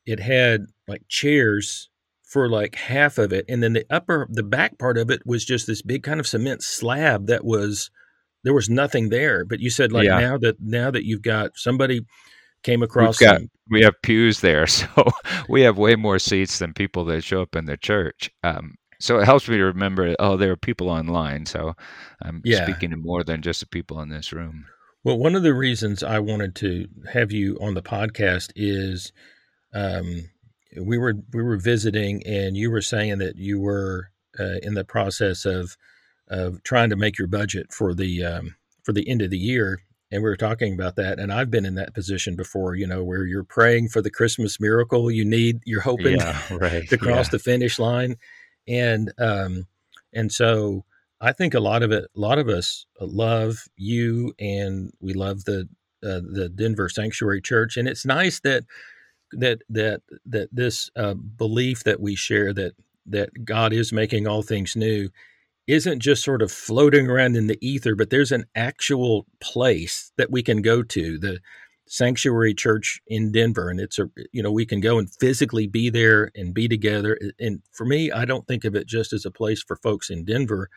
it 0.07 0.21
had 0.21 0.67
like 0.88 1.03
chairs 1.09 1.91
for 2.23 2.49
like 2.49 2.75
half 2.75 3.19
of 3.19 3.33
it, 3.33 3.45
and 3.49 3.62
then 3.62 3.73
the 3.75 3.85
upper 3.91 4.26
the 4.31 4.43
back 4.43 4.79
part 4.79 4.99
of 4.99 5.11
it 5.11 5.23
was 5.26 5.45
just 5.45 5.67
this 5.67 5.83
big 5.83 6.03
kind 6.03 6.21
of 6.21 6.26
cement 6.26 6.62
slab 6.62 7.26
that 7.26 7.45
was 7.45 7.91
there 8.45 8.55
was 8.55 8.69
nothing 8.71 9.09
there. 9.11 9.45
But 9.45 9.61
you 9.61 9.69
said 9.71 9.93
like 9.93 10.07
Yeah. 10.07 10.19
now 10.19 10.38
that 10.38 10.57
now 10.61 10.91
that 10.91 11.05
you've 11.05 11.23
got 11.23 11.53
somebody 11.57 12.00
came 12.62 12.83
across 12.83 13.19
got 13.19 13.38
some, 13.38 13.50
we 13.71 13.83
have 13.83 13.95
pews 14.03 14.41
there, 14.41 14.67
so 14.79 14.87
we 15.49 15.62
have 15.62 15.76
way 15.79 15.97
more 15.97 16.19
seats 16.19 16.59
than 16.61 16.73
people 16.73 17.05
that 17.07 17.23
show 17.25 17.43
up 17.43 17.55
in 17.57 17.67
the 17.67 17.76
church. 17.76 18.31
Um, 18.43 18.75
so 19.00 19.19
it 19.19 19.25
helps 19.25 19.49
me 19.49 19.57
to 19.57 19.65
remember. 19.65 20.15
Oh, 20.19 20.37
there 20.37 20.53
are 20.53 20.57
people 20.57 20.88
online, 20.88 21.47
so 21.47 21.75
I'm 22.23 22.43
Yeah. 22.45 22.65
speaking 22.65 22.91
to 22.91 22.97
more 22.97 23.25
than 23.25 23.43
just 23.43 23.61
the 23.61 23.67
people 23.67 24.00
in 24.00 24.09
this 24.09 24.33
room. 24.33 24.67
Well, 25.05 25.19
one 25.19 25.37
of 25.37 25.43
the 25.43 25.55
reasons 25.55 26.03
I 26.03 26.19
wanted 26.19 26.57
to 26.57 26.88
have 27.12 27.31
you 27.31 27.57
on 27.61 27.75
the 27.75 27.83
podcast 27.83 28.53
is 28.57 29.12
um, 29.73 30.29
we 30.76 30.99
were 30.99 31.15
we 31.33 31.43
were 31.43 31.57
visiting, 31.59 32.26
and 32.26 32.57
you 32.57 32.71
were 32.71 32.83
saying 32.83 33.19
that 33.19 33.37
you 33.37 33.61
were 33.61 34.11
uh, 34.38 34.59
in 34.62 34.75
the 34.75 34.85
process 34.85 35.45
of 35.45 35.76
of 36.29 36.62
trying 36.65 36.91
to 36.91 36.97
make 36.97 37.19
your 37.19 37.29
budget 37.29 37.73
for 37.73 37.95
the 37.95 38.25
um, 38.25 38.57
for 38.83 38.93
the 38.93 39.09
end 39.09 39.23
of 39.23 39.31
the 39.31 39.38
year, 39.38 39.81
and 40.11 40.23
we 40.23 40.29
were 40.29 40.37
talking 40.37 40.75
about 40.75 40.97
that. 40.97 41.19
And 41.19 41.33
I've 41.33 41.50
been 41.50 41.67
in 41.67 41.76
that 41.76 41.95
position 41.95 42.35
before, 42.37 42.75
you 42.75 42.87
know, 42.87 43.05
where 43.05 43.25
you're 43.25 43.45
praying 43.45 43.88
for 43.88 44.03
the 44.03 44.11
Christmas 44.11 44.59
miracle. 44.61 45.11
You 45.11 45.25
need, 45.25 45.61
you're 45.65 45.81
hoping 45.83 46.19
right. 46.50 46.88
to 46.88 46.99
cross 46.99 47.29
the 47.29 47.38
finish 47.38 47.79
line, 47.79 48.17
and 48.68 49.12
um, 49.18 49.66
and 50.12 50.32
so 50.32 50.85
I 51.20 51.32
think 51.32 51.54
a 51.54 51.61
lot 51.61 51.82
of 51.82 51.92
it, 51.92 52.04
a 52.16 52.20
lot 52.20 52.38
of 52.38 52.49
us 52.49 52.87
love 53.00 53.64
you, 53.76 54.35
and 54.38 54.92
we 55.00 55.14
love 55.14 55.44
the 55.44 55.68
uh, 56.04 56.20
the 56.20 56.50
Denver 56.54 56.88
Sanctuary 56.88 57.40
Church, 57.40 57.76
and 57.76 57.88
it's 57.88 58.04
nice 58.04 58.40
that 58.40 58.64
that 59.32 59.62
that 59.68 60.02
that 60.25 60.49
this 60.52 60.90
uh, 60.96 61.14
belief 61.14 61.85
that 61.85 62.00
we 62.00 62.14
share 62.14 62.52
that 62.52 62.73
that 63.06 63.44
God 63.44 63.73
is 63.73 63.92
making 63.92 64.26
all 64.26 64.42
things 64.42 64.76
new 64.76 65.08
isn't 65.66 66.00
just 66.00 66.23
sort 66.23 66.42
of 66.42 66.52
floating 66.52 67.08
around 67.08 67.37
in 67.37 67.49
the 67.49 67.58
ether, 67.66 67.94
but 67.94 68.11
there's 68.11 68.32
an 68.32 68.44
actual 68.54 69.26
place 69.40 70.12
that 70.16 70.30
we 70.30 70.42
can 70.42 70.62
go 70.62 70.82
to. 70.82 71.18
The 71.18 71.40
sanctuary 71.88 72.55
church 72.55 73.00
in 73.07 73.33
Denver, 73.33 73.69
and 73.71 73.81
it's 73.81 73.99
a 73.99 74.11
you 74.33 74.43
know 74.43 74.50
we 74.50 74.66
can 74.66 74.81
go 74.81 74.99
and 74.99 75.11
physically 75.11 75.66
be 75.66 75.90
there 75.90 76.31
and 76.35 76.55
be 76.55 76.69
together. 76.69 77.19
And 77.38 77.62
for 77.73 77.87
me, 77.87 78.11
I 78.11 78.25
don't 78.25 78.47
think 78.47 78.64
of 78.64 78.75
it 78.75 78.87
just 78.87 79.12
as 79.12 79.25
a 79.25 79.31
place 79.31 79.62
for 79.62 79.76
folks 79.76 80.11
in 80.11 80.25
Denver. 80.25 80.69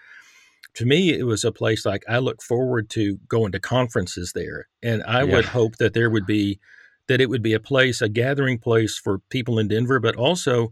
To 0.75 0.85
me, 0.85 1.09
it 1.11 1.23
was 1.23 1.43
a 1.43 1.51
place 1.51 1.85
like 1.85 2.03
I 2.07 2.19
look 2.19 2.41
forward 2.41 2.89
to 2.91 3.17
going 3.27 3.51
to 3.53 3.59
conferences 3.59 4.33
there, 4.33 4.67
and 4.83 5.03
I 5.03 5.23
yeah. 5.23 5.35
would 5.35 5.45
hope 5.45 5.77
that 5.77 5.93
there 5.93 6.09
would 6.09 6.25
be 6.25 6.59
that 7.07 7.21
it 7.21 7.29
would 7.29 7.41
be 7.41 7.53
a 7.53 7.59
place, 7.59 8.01
a 8.01 8.09
gathering 8.09 8.59
place 8.59 8.97
for 8.97 9.19
people 9.29 9.57
in 9.57 9.67
Denver, 9.67 9.99
but 9.99 10.15
also 10.15 10.71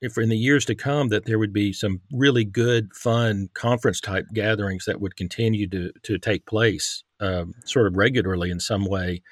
if 0.00 0.16
in 0.18 0.28
the 0.28 0.36
years 0.36 0.64
to 0.66 0.74
come 0.74 1.08
that 1.08 1.24
there 1.24 1.38
would 1.38 1.52
be 1.52 1.72
some 1.72 2.00
really 2.12 2.44
good, 2.44 2.94
fun 2.94 3.48
conference 3.54 4.00
type 4.00 4.26
gatherings 4.32 4.84
that 4.86 5.00
would 5.00 5.16
continue 5.16 5.68
to 5.68 5.92
to 6.02 6.18
take 6.18 6.46
place 6.46 7.04
um, 7.20 7.54
sort 7.64 7.86
of 7.86 7.96
regularly 7.96 8.50
in 8.50 8.60
some 8.60 8.84
way 8.84 9.22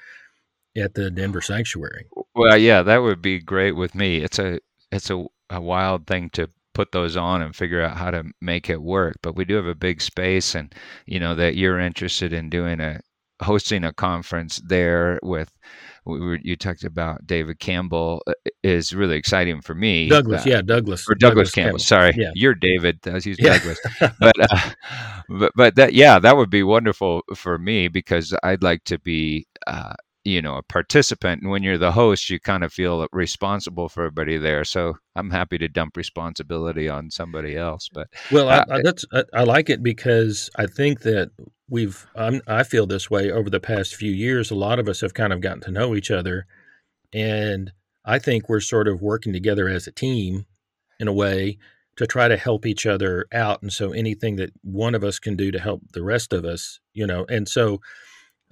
at 0.77 0.95
the 0.95 1.11
Denver 1.11 1.41
Sanctuary. 1.41 2.07
Well, 2.35 2.57
yeah, 2.57 2.83
that 2.83 2.99
would 2.99 3.23
be 3.23 3.41
great 3.41 3.73
with 3.73 3.95
me. 3.95 4.19
It's 4.19 4.39
a 4.39 4.61
it's 4.91 5.11
a, 5.11 5.25
a 5.51 5.61
wild 5.61 6.07
thing 6.07 6.31
to 6.31 6.49
put 6.75 6.93
those 6.93 7.17
on 7.17 7.43
and 7.43 7.55
figure 7.55 7.81
out 7.81 7.97
how 7.97 8.11
to 8.11 8.25
make 8.41 8.69
it 8.69 8.83
work. 8.83 9.17
But 9.23 9.37
we 9.37 9.45
do 9.45 9.55
have 9.55 9.67
a 9.67 9.75
big 9.75 10.01
space, 10.01 10.55
and 10.55 10.75
you 11.07 11.21
know 11.21 11.35
that 11.35 11.57
you're 11.57 11.81
interested 11.81 12.33
in 12.33 12.51
doing 12.51 12.81
a 12.81 13.01
hosting 13.43 13.85
a 13.85 13.93
conference 13.93 14.61
there 14.65 15.19
with 15.23 15.51
we 16.07 16.21
were, 16.21 16.39
you 16.43 16.55
talked 16.55 16.85
about 16.85 17.27
David 17.27 17.59
Campbell 17.59 18.23
uh, 18.27 18.33
is 18.63 18.93
really 18.93 19.17
exciting 19.17 19.63
for 19.63 19.75
me. 19.75 20.09
Douglas, 20.09 20.47
uh, 20.47 20.51
yeah, 20.51 20.63
Douglas 20.63 21.09
or 21.09 21.15
Douglas, 21.15 21.51
Douglas 21.51 21.51
Campbell. 21.53 21.69
Campbell. 21.71 21.79
Sorry, 21.79 22.13
yeah. 22.17 22.31
you're 22.35 22.55
David. 22.55 23.01
Using 23.07 23.37
yeah. 23.39 23.59
Douglas, 23.59 23.81
but 24.21 24.35
uh, 24.39 24.71
but 25.29 25.53
but 25.57 25.75
that 25.77 25.95
yeah, 25.95 26.19
that 26.19 26.37
would 26.37 26.51
be 26.51 26.63
wonderful 26.63 27.23
for 27.35 27.59
me 27.59 27.89
because 27.89 28.35
I'd 28.43 28.63
like 28.63 28.85
to 28.85 28.99
be 28.99 29.47
uh, 29.67 29.95
you 30.25 30.41
know 30.41 30.57
a 30.57 30.63
participant 30.63 31.43
and 31.43 31.51
when 31.51 31.63
you're 31.63 31.79
the 31.79 31.93
host 31.93 32.31
you 32.31 32.41
kind 32.41 32.65
of 32.65 32.73
feel 32.73 33.07
responsible 33.13 33.89
for 33.89 34.05
everybody 34.05 34.39
there. 34.39 34.65
So 34.65 34.95
i'm 35.15 35.31
happy 35.31 35.59
to 35.59 35.69
dump 35.69 35.97
responsibility 35.97 36.89
on 36.89 37.11
somebody 37.11 37.57
else 37.57 37.89
but 37.93 38.09
well 38.33 38.49
uh, 38.49 38.65
I, 38.69 38.77
I, 38.77 38.81
that's 38.83 39.05
I, 39.13 39.25
I, 39.33 39.45
like 39.45 39.71
it 39.71 39.83
because 39.83 40.51
i 40.57 40.67
think 40.67 41.01
that 41.01 41.31
we've 41.69 42.07
I'm, 42.17 42.41
i 42.47 42.63
feel 42.63 42.87
this 42.87 43.11
way 43.11 43.31
over 43.31 43.49
the 43.51 43.61
past 43.61 43.95
few 43.95 44.11
years. 44.11 44.51
A 44.51 44.57
lot 44.57 44.79
of 44.79 44.89
us 44.89 45.03
have 45.03 45.15
kind 45.15 45.33
of 45.33 45.41
gotten 45.41 45.61
to 45.63 45.71
know 45.71 45.95
each 45.95 46.11
other 46.11 46.47
and 47.13 47.73
i 48.05 48.19
think 48.19 48.49
we're 48.49 48.61
sort 48.61 48.89
of 48.89 49.03
working 49.03 49.33
together 49.33 49.69
as 49.69 49.87
a 49.87 49.93
team 49.93 50.47
in 50.99 51.09
a 51.09 51.13
way 51.13 51.59
to 51.97 52.07
try 52.07 52.27
to 52.27 52.37
help 52.37 52.67
each 52.67 52.87
other 52.87 53.27
out 53.33 53.63
and 53.63 53.73
so 53.73 53.93
anything 53.93 54.37
that 54.37 54.51
one 54.63 54.95
of 54.95 55.05
us 55.05 55.19
can 55.19 55.37
do 55.37 55.53
to 55.53 55.61
help 55.61 55.83
the 55.93 56.03
rest 56.03 56.33
of 56.33 56.45
us 56.45 56.81
you 56.93 57.07
know 57.07 57.25
and 57.29 57.49
so 57.49 57.81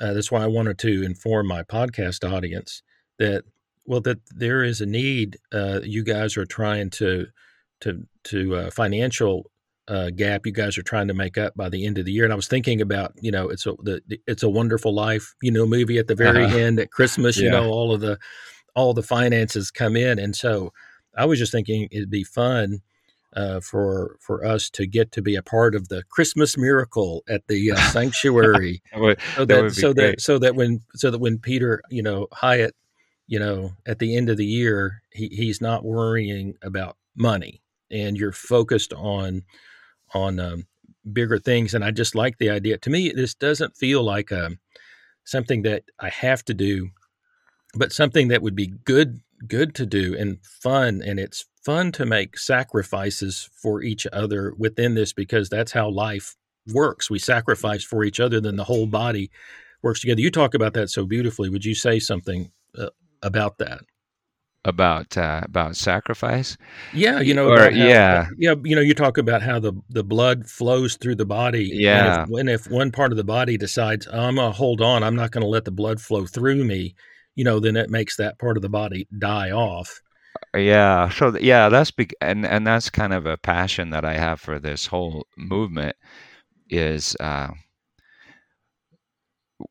uh, 0.03 0.13
that's 0.13 0.33
why 0.33 0.43
I 0.43 0.49
wanted 0.49 0.79
to 0.81 1.05
inform 1.05 1.47
my 1.47 1.63
podcast 1.63 2.31
audience 2.31 2.83
that 3.19 3.45
well 3.87 4.01
that 4.01 4.19
there 4.31 4.65
is 4.65 4.81
a 4.81 4.87
need. 4.87 5.37
Uh, 5.53 5.81
you 5.83 6.03
guys 6.03 6.37
are 6.37 6.45
trying 6.45 6.91
to 6.91 7.27
to 7.83 8.03
to 8.25 8.57
uh, 8.57 8.71
financial 8.71 9.51
uh, 9.89 10.11
gap 10.11 10.47
you 10.47 10.53
guys 10.53 10.77
are 10.79 10.83
trying 10.83 11.09
to 11.09 11.15
make 11.15 11.37
up 11.39 11.55
by 11.57 11.69
the 11.69 11.87
end 11.87 11.99
of 11.99 12.05
the 12.05 12.13
year. 12.13 12.25
And 12.25 12.33
I 12.33 12.37
was 12.37 12.49
thinking 12.49 12.81
about 12.81 13.13
you 13.21 13.31
know 13.31 13.49
it's 13.49 13.65
a 13.65 13.75
the, 13.83 14.03
it's 14.27 14.43
a 14.43 14.49
wonderful 14.49 14.93
life 14.93 15.35
you 15.41 15.53
know 15.53 15.67
movie 15.67 15.99
at 15.99 16.09
the 16.09 16.15
very 16.17 16.45
uh-huh. 16.45 16.57
end 16.57 16.81
at 16.81 16.91
Christmas. 16.91 17.39
Yeah. 17.39 17.45
You 17.45 17.51
know 17.53 17.71
all 17.71 17.95
of 17.95 18.01
the 18.01 18.19
all 18.75 18.95
the 18.95 19.03
finances 19.03 19.71
come 19.71 19.97
in, 19.97 20.19
and 20.19 20.35
so 20.35 20.73
I 21.17 21.27
was 21.27 21.39
just 21.39 21.53
thinking 21.53 21.89
it'd 21.93 22.11
be 22.11 22.25
fun 22.25 22.81
uh, 23.35 23.61
for 23.61 24.17
for 24.21 24.45
us 24.45 24.69
to 24.71 24.87
get 24.87 25.13
to 25.13 25.23
be 25.23 25.37
a 25.37 25.43
part 25.43 25.75
of 25.75 25.89
the 25.89 26.03
Christmas 26.11 26.57
miracle 26.57 27.25
at 27.29 27.47
the 27.49 27.73
uh, 27.73 27.77
sanctuary, 27.93 28.83
that 28.93 29.01
would, 29.01 29.21
so 29.35 29.45
that, 29.45 29.63
that 29.63 29.71
so 29.73 29.95
great. 29.95 30.11
that 30.11 30.21
so 30.21 30.39
that 30.39 30.55
when 30.55 30.81
so 30.95 31.11
that 31.11 31.19
when 31.19 31.39
Peter 31.39 31.83
you 31.91 32.03
know 32.03 32.29
Hiett 32.33 32.73
you 33.27 33.39
know 33.39 33.73
at 33.87 33.99
the 33.99 34.17
end 34.17 34.29
of 34.29 34.37
the 34.37 34.47
year 34.47 35.03
he, 35.13 35.29
he's 35.29 35.61
not 35.61 35.85
worrying 35.85 36.55
about 36.63 36.97
money 37.17 37.63
and 37.91 38.17
you're 38.17 38.33
focused 38.33 38.93
on 38.95 39.43
on 40.15 40.39
um, 40.39 40.67
bigger 41.13 41.39
things 41.39 41.75
and 41.75 41.85
I 41.85 41.91
just 41.91 42.15
like 42.15 42.39
the 42.39 42.51
idea. 42.51 42.79
To 42.79 42.91
me, 42.91 43.11
this 43.11 43.35
doesn't 43.35 43.77
feel 43.77 44.03
like 44.03 44.31
a, 44.31 44.47
um, 44.47 44.59
something 45.25 45.63
that 45.63 45.85
I 45.99 46.09
have 46.09 46.45
to 46.47 46.55
do, 46.55 46.91
but 47.75 47.93
something 47.93 48.29
that 48.29 48.43
would 48.43 48.57
be 48.57 48.75
good 48.85 49.21
good 49.47 49.75
to 49.75 49.85
do 49.85 50.17
and 50.17 50.39
fun 50.45 51.03
and 51.05 51.19
it's 51.19 51.47
fun 51.65 51.93
to 51.93 52.07
make 52.07 52.39
sacrifices 52.39 53.49
for 53.55 53.83
each 53.83 54.07
other 54.13 54.55
within 54.59 54.95
this 54.95 55.13
because 55.13 55.49
that's 55.49 55.73
how 55.73 55.89
life 55.89 56.37
works. 56.73 57.11
We 57.11 57.19
sacrifice 57.19 57.85
for 57.85 58.05
each 58.05 58.21
other, 58.21 58.41
then 58.41 58.57
the 58.57 58.65
whole 58.65 58.87
body 58.87 59.31
works 59.83 60.01
together. 60.01 60.21
You 60.21 60.31
talk 60.31 60.55
about 60.55 60.75
that 60.75 60.91
so 60.91 61.07
beautifully. 61.07 61.49
Would 61.49 61.65
you 61.65 61.75
say 61.75 61.99
something 61.99 62.51
uh, 62.79 62.89
about 63.23 63.59
that? 63.59 63.81
About 64.65 65.19
uh, 65.19 65.41
about 65.43 65.75
sacrifice? 65.75 66.57
Yeah, 66.95 67.19
you 67.19 67.35
know, 67.35 67.49
or, 67.49 67.59
how, 67.59 67.69
yeah, 67.71 68.29
yeah. 68.39 68.55
You 68.63 68.77
know, 68.77 68.81
you 68.81 68.95
talk 68.95 69.19
about 69.19 69.43
how 69.43 69.59
the 69.59 69.73
the 69.91 70.05
blood 70.05 70.47
flows 70.47 70.97
through 70.97 71.17
the 71.17 71.27
body. 71.27 71.69
Yeah, 71.73 72.23
and 72.23 72.33
if, 72.33 72.39
and 72.39 72.49
if 72.49 72.71
one 72.71 72.93
part 72.93 73.11
of 73.11 73.17
the 73.17 73.25
body 73.25 73.57
decides, 73.57 74.07
I'm 74.07 74.37
gonna 74.37 74.53
hold 74.53 74.81
on, 74.81 75.03
I'm 75.03 75.17
not 75.17 75.33
gonna 75.33 75.47
let 75.47 75.65
the 75.65 75.73
blood 75.73 76.01
flow 76.01 76.27
through 76.27 76.63
me, 76.63 76.95
you 77.35 77.43
know, 77.43 77.59
then 77.59 77.77
it 77.77 77.91
makes 77.91 78.17
that 78.19 78.39
part 78.39 78.57
of 78.57 78.63
the 78.63 78.69
body 78.69 79.09
die 79.19 79.51
off. 79.51 80.01
Yeah. 80.57 81.09
So 81.11 81.37
yeah, 81.39 81.69
that's 81.69 81.91
big, 81.91 82.15
and 82.21 82.47
and 82.47 82.67
that's 82.67 82.91
kind 82.91 83.13
of 83.13 83.27
a 83.27 83.37
passion 83.37 83.91
that 83.91 84.05
I 84.05 84.15
have 84.15 84.41
for 84.41 84.59
this 84.59 84.87
whole 84.87 85.27
movement 85.37 85.97
is 86.71 87.17
uh, 87.21 87.51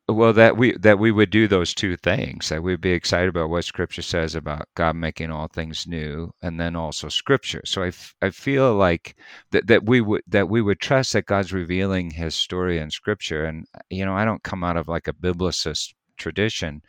well 0.08 0.32
that 0.32 0.56
we 0.56 0.76
that 0.78 0.98
we 0.98 1.10
would 1.10 1.30
do 1.30 1.46
those 1.48 1.74
two 1.74 1.96
things 1.96 2.48
that 2.48 2.62
we'd 2.62 2.80
be 2.80 2.92
excited 2.92 3.28
about 3.28 3.50
what 3.50 3.64
scripture 3.64 4.02
says 4.02 4.34
about 4.34 4.68
god 4.74 4.94
making 4.96 5.30
all 5.30 5.48
things 5.48 5.86
new 5.86 6.30
and 6.42 6.58
then 6.60 6.76
also 6.76 7.08
scripture 7.08 7.60
so 7.64 7.82
I, 7.82 7.88
f- 7.88 8.14
I 8.22 8.30
feel 8.30 8.74
like 8.74 9.16
that, 9.50 9.66
that 9.66 9.84
we 9.84 10.00
would 10.00 10.22
that 10.28 10.48
we 10.48 10.62
would 10.62 10.80
trust 10.80 11.12
that 11.12 11.26
god's 11.26 11.52
revealing 11.52 12.10
his 12.12 12.34
story 12.34 12.78
in 12.78 12.90
scripture 12.90 13.44
and 13.44 13.66
you 13.90 14.04
know 14.04 14.14
i 14.14 14.24
don't 14.24 14.42
come 14.42 14.64
out 14.64 14.76
of 14.76 14.88
like 14.88 15.08
a 15.08 15.12
biblicist 15.12 15.94
tradition 16.16 16.82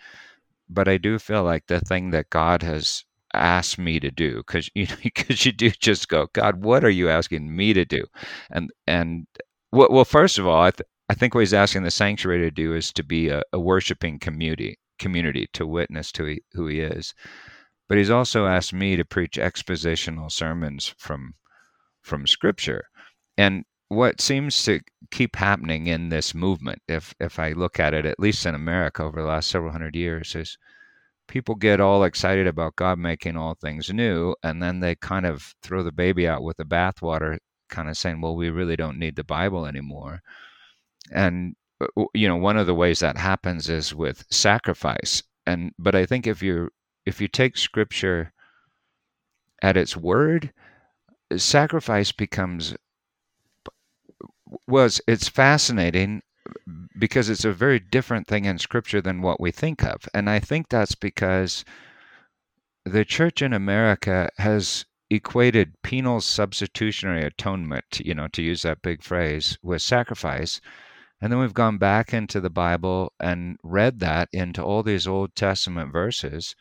but 0.69 0.87
i 0.87 0.97
do 0.97 1.19
feel 1.19 1.43
like 1.43 1.67
the 1.67 1.81
thing 1.81 2.11
that 2.11 2.29
god 2.31 2.63
has 2.63 3.05
ask 3.33 3.77
me 3.77 3.99
to 3.99 4.11
do 4.11 4.37
because 4.37 4.69
you 4.75 4.87
because 5.01 5.45
you 5.45 5.51
do 5.51 5.69
just 5.69 6.07
go 6.09 6.27
god 6.33 6.63
what 6.63 6.83
are 6.83 6.89
you 6.89 7.09
asking 7.09 7.55
me 7.55 7.73
to 7.73 7.85
do? 7.85 8.03
And 8.51 8.71
and 8.87 9.27
well, 9.71 9.89
well 9.91 10.05
first 10.05 10.37
of 10.37 10.47
all 10.47 10.61
i 10.61 10.71
th- 10.71 10.87
i 11.09 11.13
think 11.13 11.33
what 11.33 11.41
he's 11.41 11.53
asking 11.53 11.83
the 11.83 11.91
sanctuary 11.91 12.39
to 12.39 12.51
do 12.51 12.75
is 12.75 12.91
to 12.93 13.03
be 13.03 13.29
a, 13.29 13.41
a 13.51 13.59
worshiping 13.59 14.19
community 14.19 14.77
community 14.99 15.49
to 15.53 15.67
witness 15.67 16.11
to 16.13 16.23
he, 16.25 16.41
who 16.53 16.67
he 16.67 16.79
is. 16.79 17.13
But 17.89 17.97
he's 17.97 18.09
also 18.09 18.45
asked 18.47 18.73
me 18.73 18.95
to 18.95 19.05
preach 19.05 19.37
expositional 19.37 20.31
sermons 20.31 20.93
from 20.97 21.35
from 22.01 22.27
scripture. 22.27 22.85
And 23.37 23.65
what 23.89 24.21
seems 24.21 24.63
to 24.63 24.79
keep 25.11 25.35
happening 25.35 25.87
in 25.87 26.09
this 26.09 26.33
movement 26.33 26.81
if 26.87 27.13
if 27.19 27.37
i 27.37 27.51
look 27.51 27.79
at 27.79 27.93
it 27.93 28.05
at 28.05 28.19
least 28.19 28.45
in 28.45 28.55
america 28.55 29.03
over 29.03 29.21
the 29.21 29.27
last 29.27 29.49
several 29.49 29.71
hundred 29.71 29.95
years 29.95 30.33
is 30.35 30.57
people 31.33 31.55
get 31.55 31.81
all 31.81 32.03
excited 32.03 32.45
about 32.45 32.75
God 32.75 32.99
making 32.99 33.35
all 33.35 33.55
things 33.55 33.91
new, 33.91 34.35
and 34.43 34.61
then 34.61 34.81
they 34.81 34.93
kind 34.93 35.25
of 35.25 35.55
throw 35.63 35.81
the 35.81 35.91
baby 35.91 36.27
out 36.27 36.43
with 36.43 36.57
the 36.57 36.63
bathwater, 36.63 37.39
kind 37.69 37.89
of 37.89 37.97
saying, 37.97 38.21
"Well, 38.21 38.35
we 38.35 38.51
really 38.51 38.75
don't 38.75 38.99
need 38.99 39.15
the 39.15 39.23
Bible 39.23 39.65
anymore." 39.65 40.21
And 41.11 41.55
uh, 41.81 41.87
you 42.13 42.27
know, 42.27 42.35
one 42.37 42.57
of 42.57 42.67
the 42.67 42.75
ways 42.75 42.99
that 42.99 43.17
happens 43.17 43.67
is 43.67 43.95
with 43.95 44.25
sacrifice. 44.29 45.23
And 45.47 45.71
but 45.79 45.95
I 45.95 46.05
think 46.05 46.27
if 46.27 46.43
you 46.43 46.69
if 47.07 47.19
you 47.19 47.27
take 47.27 47.57
Scripture 47.57 48.31
at 49.63 49.75
its 49.75 49.97
word, 49.97 50.53
sacrifice 51.35 52.11
becomes 52.11 52.75
was 54.67 55.01
it's 55.07 55.27
fascinating 55.27 56.21
because 56.97 57.29
it's 57.29 57.45
a 57.45 57.53
very 57.53 57.79
different 57.79 58.27
thing 58.27 58.45
in 58.45 58.57
scripture 58.57 59.01
than 59.01 59.21
what 59.21 59.39
we 59.39 59.51
think 59.51 59.83
of. 59.83 60.07
And 60.13 60.29
I 60.29 60.39
think 60.39 60.69
that's 60.69 60.95
because 60.95 61.63
the 62.85 63.05
church 63.05 63.41
in 63.41 63.53
America 63.53 64.29
has 64.37 64.85
equated 65.09 65.81
penal 65.83 66.19
substitutionary 66.21 67.23
atonement, 67.23 68.01
you 68.03 68.13
know, 68.13 68.27
to 68.29 68.41
use 68.41 68.63
that 68.63 68.81
big 68.81 69.03
phrase, 69.03 69.57
with 69.61 69.81
sacrifice. 69.81 70.59
And 71.21 71.31
then 71.31 71.39
we've 71.39 71.53
gone 71.53 71.77
back 71.77 72.13
into 72.13 72.41
the 72.41 72.49
Bible 72.49 73.13
and 73.19 73.57
read 73.63 73.99
that 73.99 74.27
into 74.33 74.61
all 74.61 74.83
these 74.83 75.07
Old 75.07 75.35
Testament 75.35 75.93
verses 75.93 76.55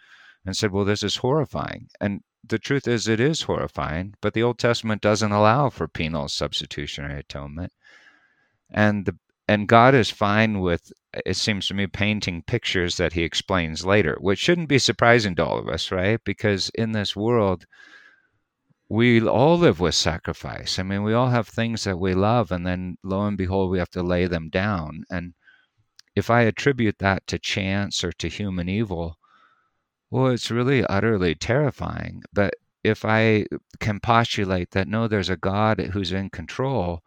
and 0.45 0.57
said, 0.57 0.71
well, 0.71 0.85
this 0.85 1.03
is 1.03 1.17
horrifying. 1.17 1.89
And 2.01 2.21
the 2.47 2.59
truth 2.59 2.87
is, 2.87 3.09
it 3.09 3.21
is 3.21 3.43
horrifying, 3.43 4.15
but 4.21 4.35
the 4.35 4.43
Old 4.43 4.59
Testament 4.59 5.01
doesn't 5.01 5.33
allow 5.33 5.71
for 5.71 5.89
penal 5.89 6.29
substitutionary 6.29 7.21
atonement. 7.21 7.73
And 8.71 9.05
the 9.05 9.17
and 9.49 9.69
God 9.69 9.95
is 9.95 10.11
fine 10.11 10.61
with, 10.61 10.93
it 11.27 11.37
seems 11.37 11.67
to 11.69 11.75
me, 11.75 11.87
painting 11.87 12.43
pictures 12.43 12.97
that 12.97 13.13
he 13.13 13.23
explains 13.23 13.85
later, 13.85 14.17
which 14.21 14.39
shouldn't 14.39 14.69
be 14.69 14.79
surprising 14.79 15.35
to 15.37 15.45
all 15.45 15.59
of 15.59 15.69
us, 15.69 15.91
right? 15.91 16.21
Because 16.25 16.71
in 16.75 16.93
this 16.93 17.17
world, 17.17 17.67
we 18.89 19.27
all 19.27 19.59
live 19.59 19.81
with 19.81 19.95
sacrifice. 19.95 20.79
I 20.79 20.83
mean, 20.83 21.03
we 21.03 21.15
all 21.15 21.31
have 21.31 21.49
things 21.49 21.85
that 21.85 21.99
we 21.99 22.15
love, 22.15 22.53
and 22.53 22.67
then 22.67 22.99
lo 23.03 23.27
and 23.27 23.39
behold, 23.39 23.71
we 23.71 23.79
have 23.79 23.91
to 23.91 24.03
lay 24.03 24.27
them 24.27 24.49
down. 24.51 25.05
And 25.11 25.35
if 26.15 26.31
I 26.31 26.43
attribute 26.43 26.99
that 26.99 27.27
to 27.29 27.39
chance 27.39 28.05
or 28.05 28.13
to 28.13 28.29
human 28.29 28.69
evil, 28.69 29.19
well, 30.11 30.29
it's 30.29 30.51
really 30.51 30.85
utterly 30.85 31.35
terrifying. 31.35 32.23
But 32.35 32.55
if 32.85 33.05
I 33.05 33.47
can 33.81 33.99
postulate 33.99 34.73
that 34.73 34.89
no, 34.89 35.09
there's 35.09 35.31
a 35.31 35.37
God 35.37 35.81
who's 35.81 36.13
in 36.13 36.29
control, 36.31 37.03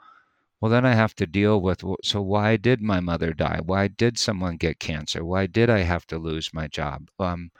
well, 0.65 0.72
then 0.72 0.84
I 0.84 0.95
have 0.95 1.13
to 1.17 1.27
deal 1.27 1.62
with 1.62 1.84
so 2.03 2.24
why 2.24 2.57
did 2.57 2.81
my 2.81 3.00
mother 3.00 3.34
die? 3.34 3.60
Why 3.63 3.88
did 3.88 4.17
someone 4.17 4.57
get 4.57 4.79
cancer? 4.79 5.24
Why 5.24 5.45
did 5.45 5.69
I 5.69 5.81
have 5.81 6.07
to 6.07 6.17
lose 6.17 6.55
my 6.55 6.65
job? 6.67 7.12
Um, 7.19 7.51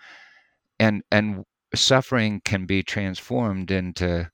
and 0.80 1.04
and 1.12 1.46
suffering 1.76 2.42
can 2.44 2.66
be 2.66 2.82
transformed 2.82 3.70
into 3.70 4.32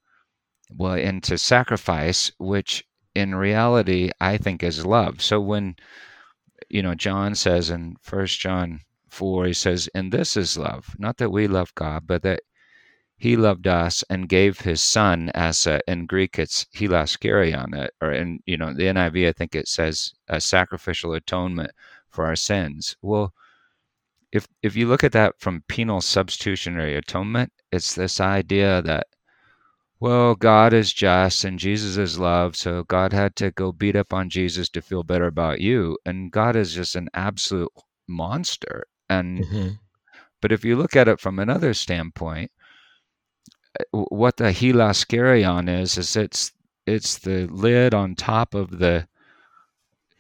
well 0.74 0.94
into 0.94 1.38
sacrifice, 1.38 2.32
which 2.38 2.86
in 3.14 3.36
reality 3.36 4.12
I 4.22 4.38
think 4.38 4.64
is 4.64 4.86
love. 4.86 5.22
So 5.22 5.42
when 5.42 5.76
you 6.70 6.82
know 6.82 6.96
John 6.96 7.36
says 7.36 7.70
in 7.70 7.98
First 8.02 8.40
John 8.40 8.80
four, 9.10 9.48
he 9.48 9.54
says, 9.54 9.90
"And 9.94 10.14
this 10.14 10.38
is 10.38 10.58
love, 10.58 10.96
not 10.98 11.18
that 11.18 11.32
we 11.32 11.46
love 11.46 11.76
God, 11.76 12.08
but 12.08 12.24
that 12.24 12.44
he 13.22 13.36
loved 13.36 13.68
us 13.68 14.04
and 14.10 14.28
gave 14.28 14.62
his 14.62 14.82
son 14.82 15.30
as 15.36 15.68
a, 15.68 15.80
in 15.88 16.08
Greek 16.08 16.40
it's 16.40 16.66
hilasterion, 16.74 17.88
or 18.02 18.12
in 18.12 18.40
you 18.48 18.58
know 18.58 18.74
the 18.74 18.86
NIV 18.86 19.28
I 19.28 19.32
think 19.32 19.54
it 19.54 19.68
says 19.68 20.16
a 20.28 20.42
sacrificial 20.42 21.14
atonement 21.14 21.70
for 22.10 22.26
our 22.26 22.36
sins. 22.36 22.98
Well, 23.00 23.32
if 24.32 24.48
if 24.64 24.76
you 24.76 24.88
look 24.88 25.04
at 25.04 25.12
that 25.12 25.40
from 25.40 25.64
penal 25.68 26.02
substitutionary 26.02 26.96
atonement, 26.96 27.54
it's 27.72 27.94
this 27.94 28.20
idea 28.20 28.82
that 28.82 29.06
well, 30.00 30.34
God 30.34 30.74
is 30.74 30.92
just 30.92 31.44
and 31.44 31.60
Jesus 31.60 31.98
is 31.98 32.18
love, 32.18 32.56
so 32.56 32.86
God 32.86 33.14
had 33.14 33.36
to 33.36 33.52
go 33.52 33.72
beat 33.72 33.96
up 33.96 34.14
on 34.14 34.32
Jesus 34.32 34.68
to 34.70 34.82
feel 34.82 35.04
better 35.04 35.28
about 35.28 35.62
you, 35.62 35.96
and 36.08 36.32
God 36.32 36.56
is 36.56 36.74
just 36.74 36.96
an 36.96 37.08
absolute 37.14 37.72
monster. 38.08 38.88
And 39.12 39.46
mm-hmm. 39.46 39.70
but 40.42 40.52
if 40.52 40.66
you 40.66 40.76
look 40.76 40.96
at 40.96 41.08
it 41.08 41.20
from 41.20 41.38
another 41.38 41.76
standpoint, 41.76 42.50
what 43.92 44.38
the 44.38 44.52
hilasterion 44.52 45.70
is 45.70 45.98
is 45.98 46.16
it's 46.16 46.52
it's 46.86 47.20
the 47.20 47.48
lid 47.48 47.94
on 47.94 48.16
top 48.16 48.54
of 48.54 48.80
the 48.80 49.08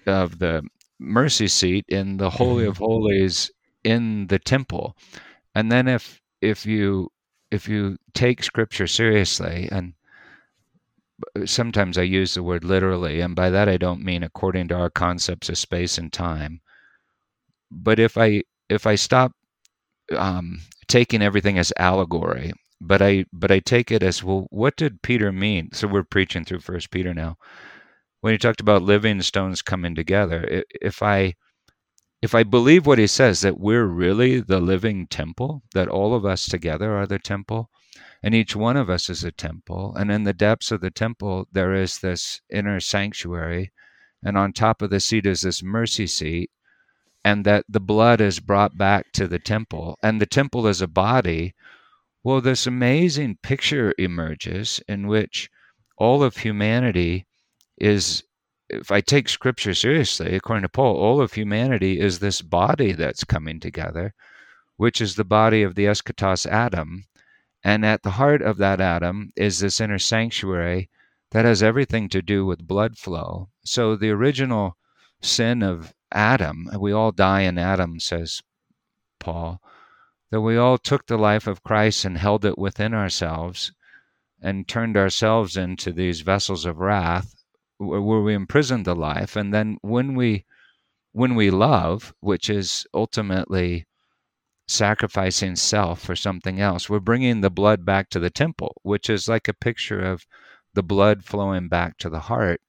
of 0.05 0.39
the 0.39 0.63
mercy 1.00 1.48
seat 1.48 1.86
in 1.88 2.17
the 2.17 2.29
holy 2.29 2.65
of 2.65 2.75
mm-hmm. 2.75 2.84
holies 2.84 3.51
in 3.84 4.27
the 4.27 4.39
temple 4.39 4.96
and 5.55 5.72
then 5.72 5.88
if 5.88 6.22
if 6.41 6.65
you 6.65 7.10
if 7.50 7.67
you 7.67 7.98
take 8.13 8.43
scripture 8.43 8.88
seriously 8.88 9.67
and 9.72 9.93
sometimes 11.46 11.98
i 11.98 12.01
use 12.01 12.34
the 12.34 12.43
word 12.43 12.63
literally 12.63 13.20
and 13.20 13.36
by 13.36 13.50
that 13.50 13.67
i 13.67 13.77
don't 13.77 14.03
mean 14.03 14.24
according 14.24 14.67
to 14.67 14.75
our 14.75 14.89
concepts 14.89 15.50
of 15.50 15.58
space 15.58 15.98
and 15.98 16.13
time 16.13 16.62
but 17.70 18.00
if 18.00 18.17
i 18.17 18.41
if 18.70 18.88
i 18.88 18.96
stop 18.96 19.34
um, 20.15 20.60
taking 20.88 21.22
everything 21.22 21.58
as 21.58 21.72
allegory 21.77 22.51
but 22.81 23.01
I 23.01 23.25
but 23.31 23.51
I 23.51 23.59
take 23.59 23.91
it 23.91 24.01
as 24.01 24.23
well. 24.23 24.47
What 24.50 24.75
did 24.75 25.03
Peter 25.03 25.31
mean? 25.31 25.69
So 25.71 25.88
we're 25.88 26.03
preaching 26.03 26.43
through 26.43 26.61
First 26.61 26.89
Peter 26.89 27.13
now. 27.13 27.38
When 28.21 28.33
he 28.33 28.38
talked 28.39 28.59
about 28.59 28.81
living 28.81 29.21
stones 29.21 29.61
coming 29.61 29.93
together, 29.93 30.63
if 30.81 31.03
I 31.03 31.35
if 32.21 32.33
I 32.35 32.43
believe 32.43 32.85
what 32.85 33.00
he 33.00 33.07
says 33.07 33.41
that 33.41 33.59
we're 33.59 33.85
really 33.85 34.41
the 34.41 34.59
living 34.59 35.07
temple, 35.07 35.63
that 35.73 35.88
all 35.88 36.15
of 36.15 36.25
us 36.25 36.47
together 36.47 36.95
are 36.95 37.05
the 37.05 37.19
temple, 37.19 37.69
and 38.23 38.33
each 38.33 38.55
one 38.55 38.77
of 38.77 38.89
us 38.89 39.09
is 39.09 39.23
a 39.23 39.31
temple, 39.31 39.95
and 39.95 40.11
in 40.11 40.23
the 40.23 40.33
depths 40.33 40.71
of 40.71 40.81
the 40.81 40.91
temple 40.91 41.47
there 41.51 41.75
is 41.75 42.00
this 42.00 42.41
inner 42.50 42.79
sanctuary, 42.79 43.71
and 44.23 44.38
on 44.38 44.53
top 44.53 44.81
of 44.81 44.89
the 44.89 45.00
seat 45.00 45.27
is 45.27 45.41
this 45.41 45.61
mercy 45.61 46.07
seat, 46.07 46.50
and 47.24 47.46
that 47.46 47.65
the 47.70 47.79
blood 47.79 48.22
is 48.22 48.39
brought 48.39 48.75
back 48.75 49.11
to 49.13 49.27
the 49.27 49.39
temple, 49.39 50.00
and 50.01 50.20
the 50.20 50.25
temple 50.25 50.65
is 50.65 50.81
a 50.81 50.87
body 50.87 51.53
well, 52.24 52.42
this 52.42 52.68
amazing 52.68 53.38
picture 53.42 53.94
emerges 53.98 54.79
in 54.88 55.07
which 55.07 55.50
all 55.98 56.24
of 56.24 56.38
humanity 56.38 57.25
is, 57.77 58.24
if 58.70 58.92
I 58.92 59.01
take 59.01 59.27
scripture 59.27 59.74
seriously, 59.74 60.36
according 60.36 60.62
to 60.64 60.70
Paul, 60.70 60.98
all 60.98 61.20
of 61.20 61.34
humanity 61.34 62.00
is 62.00 62.20
this 62.20 62.42
body 62.42 62.92
that's 62.92 63.24
coming 63.24 63.60
together, 63.60 64.14
which 64.77 65.01
is 65.01 65.16
the 65.16 65.25
body 65.25 65.64
of 65.64 65.74
the 65.75 65.86
eschatos 65.86 66.46
Adam. 66.46 67.05
And 67.64 67.86
at 67.86 68.03
the 68.03 68.12
heart 68.12 68.42
of 68.42 68.57
that 68.57 68.81
Adam 68.81 69.31
is 69.36 69.60
this 69.60 69.81
inner 69.81 70.00
sanctuary 70.00 70.90
that 71.31 71.46
has 71.46 71.64
everything 71.64 72.10
to 72.10 72.22
do 72.22 72.46
with 72.46 72.68
blood 72.68 72.98
flow. 72.98 73.50
So 73.64 73.96
the 73.96 74.10
original 74.12 74.77
sin 75.22 75.64
of 75.64 75.94
Adam, 76.12 76.70
we 76.79 76.92
all 76.92 77.12
die 77.12 77.42
in 77.42 77.57
Adam, 77.57 78.00
says 78.00 78.42
Paul 79.20 79.62
that 80.31 80.41
we 80.41 80.57
all 80.57 80.77
took 80.77 81.05
the 81.05 81.17
life 81.17 81.46
of 81.46 81.63
Christ 81.63 82.05
and 82.05 82.17
held 82.17 82.46
it 82.46 82.57
within 82.57 82.94
ourselves 82.94 83.74
and 84.41 84.67
turned 84.67 84.98
ourselves 84.98 85.57
into 85.57 85.91
these 85.91 86.22
vessels 86.22 86.65
of 86.65 86.79
wrath 86.79 87.35
where 87.77 88.22
we 88.22 88.33
imprisoned 88.33 88.85
the 88.85 88.96
life. 88.96 89.35
And 89.35 89.53
then 89.53 89.77
when 89.81 90.15
we 90.15 90.46
when 91.11 91.35
we 91.35 91.51
love 91.51 92.13
which 92.22 92.50
is 92.50 92.87
ultimately 92.94 93.85
sacrificing 94.67 95.57
self 95.57 96.00
for 96.00 96.15
something 96.15 96.61
else 96.61 96.89
we're 96.89 97.01
bringing 97.01 97.41
the 97.41 97.50
blood 97.50 97.83
back 97.83 98.09
to 98.09 98.20
the 98.20 98.29
temple 98.29 98.79
which 98.83 99.09
is 99.09 99.27
like 99.27 99.50
a 99.50 99.53
picture 99.53 100.00
of 100.00 100.25
the 100.74 100.83
blood 100.83 101.25
flowing 101.25 101.67
back 101.67 101.98
to 101.98 102.09
the 102.09 102.22
heart. 102.22 102.61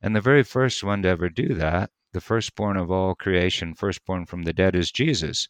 And 0.00 0.16
the 0.16 0.20
very 0.20 0.42
first 0.42 0.82
one 0.82 1.02
to 1.02 1.08
ever 1.08 1.28
do 1.28 1.54
that 1.54 1.90
the 2.12 2.20
firstborn 2.20 2.76
of 2.76 2.90
all 2.90 3.14
creation 3.14 3.74
firstborn 3.74 4.26
from 4.26 4.42
the 4.42 4.52
dead 4.52 4.74
is 4.74 4.90
Jesus 4.90 5.48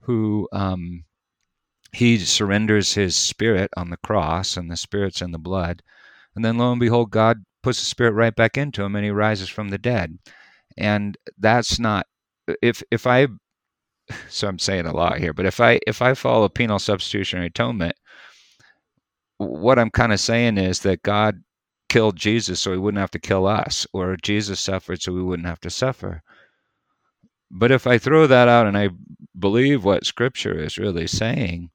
who 0.00 0.48
um, 0.52 1.04
he 1.92 2.18
surrenders 2.18 2.94
his 2.94 3.16
spirit 3.16 3.70
on 3.76 3.90
the 3.90 3.96
cross, 3.98 4.56
and 4.56 4.70
the 4.70 4.76
spirit's 4.76 5.22
in 5.22 5.32
the 5.32 5.38
blood. 5.38 5.82
And 6.34 6.44
then 6.44 6.58
lo 6.58 6.70
and 6.70 6.80
behold, 6.80 7.10
God 7.10 7.44
puts 7.62 7.78
the 7.80 7.86
spirit 7.86 8.12
right 8.12 8.34
back 8.34 8.56
into 8.56 8.82
him, 8.82 8.94
and 8.96 9.04
he 9.04 9.10
rises 9.10 9.48
from 9.48 9.68
the 9.68 9.78
dead. 9.78 10.18
And 10.76 11.16
that's 11.38 11.78
not 11.78 12.06
if 12.62 12.82
if 12.90 13.06
I 13.06 13.28
so 14.28 14.48
I'm 14.48 14.58
saying 14.58 14.86
a 14.86 14.94
lot 14.94 15.18
here, 15.18 15.32
but 15.32 15.46
if 15.46 15.60
I 15.60 15.80
if 15.86 16.02
I 16.02 16.14
follow 16.14 16.48
penal 16.48 16.78
substitutionary 16.78 17.48
atonement, 17.48 17.96
what 19.38 19.78
I'm 19.78 19.90
kind 19.90 20.12
of 20.12 20.20
saying 20.20 20.58
is 20.58 20.80
that 20.80 21.02
God 21.02 21.42
killed 21.88 22.16
Jesus 22.16 22.60
so 22.60 22.72
he 22.72 22.78
wouldn't 22.78 23.00
have 23.00 23.10
to 23.12 23.18
kill 23.18 23.46
us, 23.46 23.86
or 23.92 24.16
Jesus 24.22 24.60
suffered 24.60 25.00
so 25.02 25.12
we 25.12 25.22
wouldn't 25.22 25.48
have 25.48 25.60
to 25.60 25.70
suffer. 25.70 26.22
But 27.50 27.70
if 27.70 27.86
I 27.86 27.98
throw 27.98 28.26
that 28.26 28.48
out 28.48 28.66
and 28.66 28.76
I 28.76 28.90
believe 29.38 29.84
what 29.84 30.06
Scripture 30.06 30.58
is 30.58 30.78
really 30.78 31.06
saying, 31.06 31.70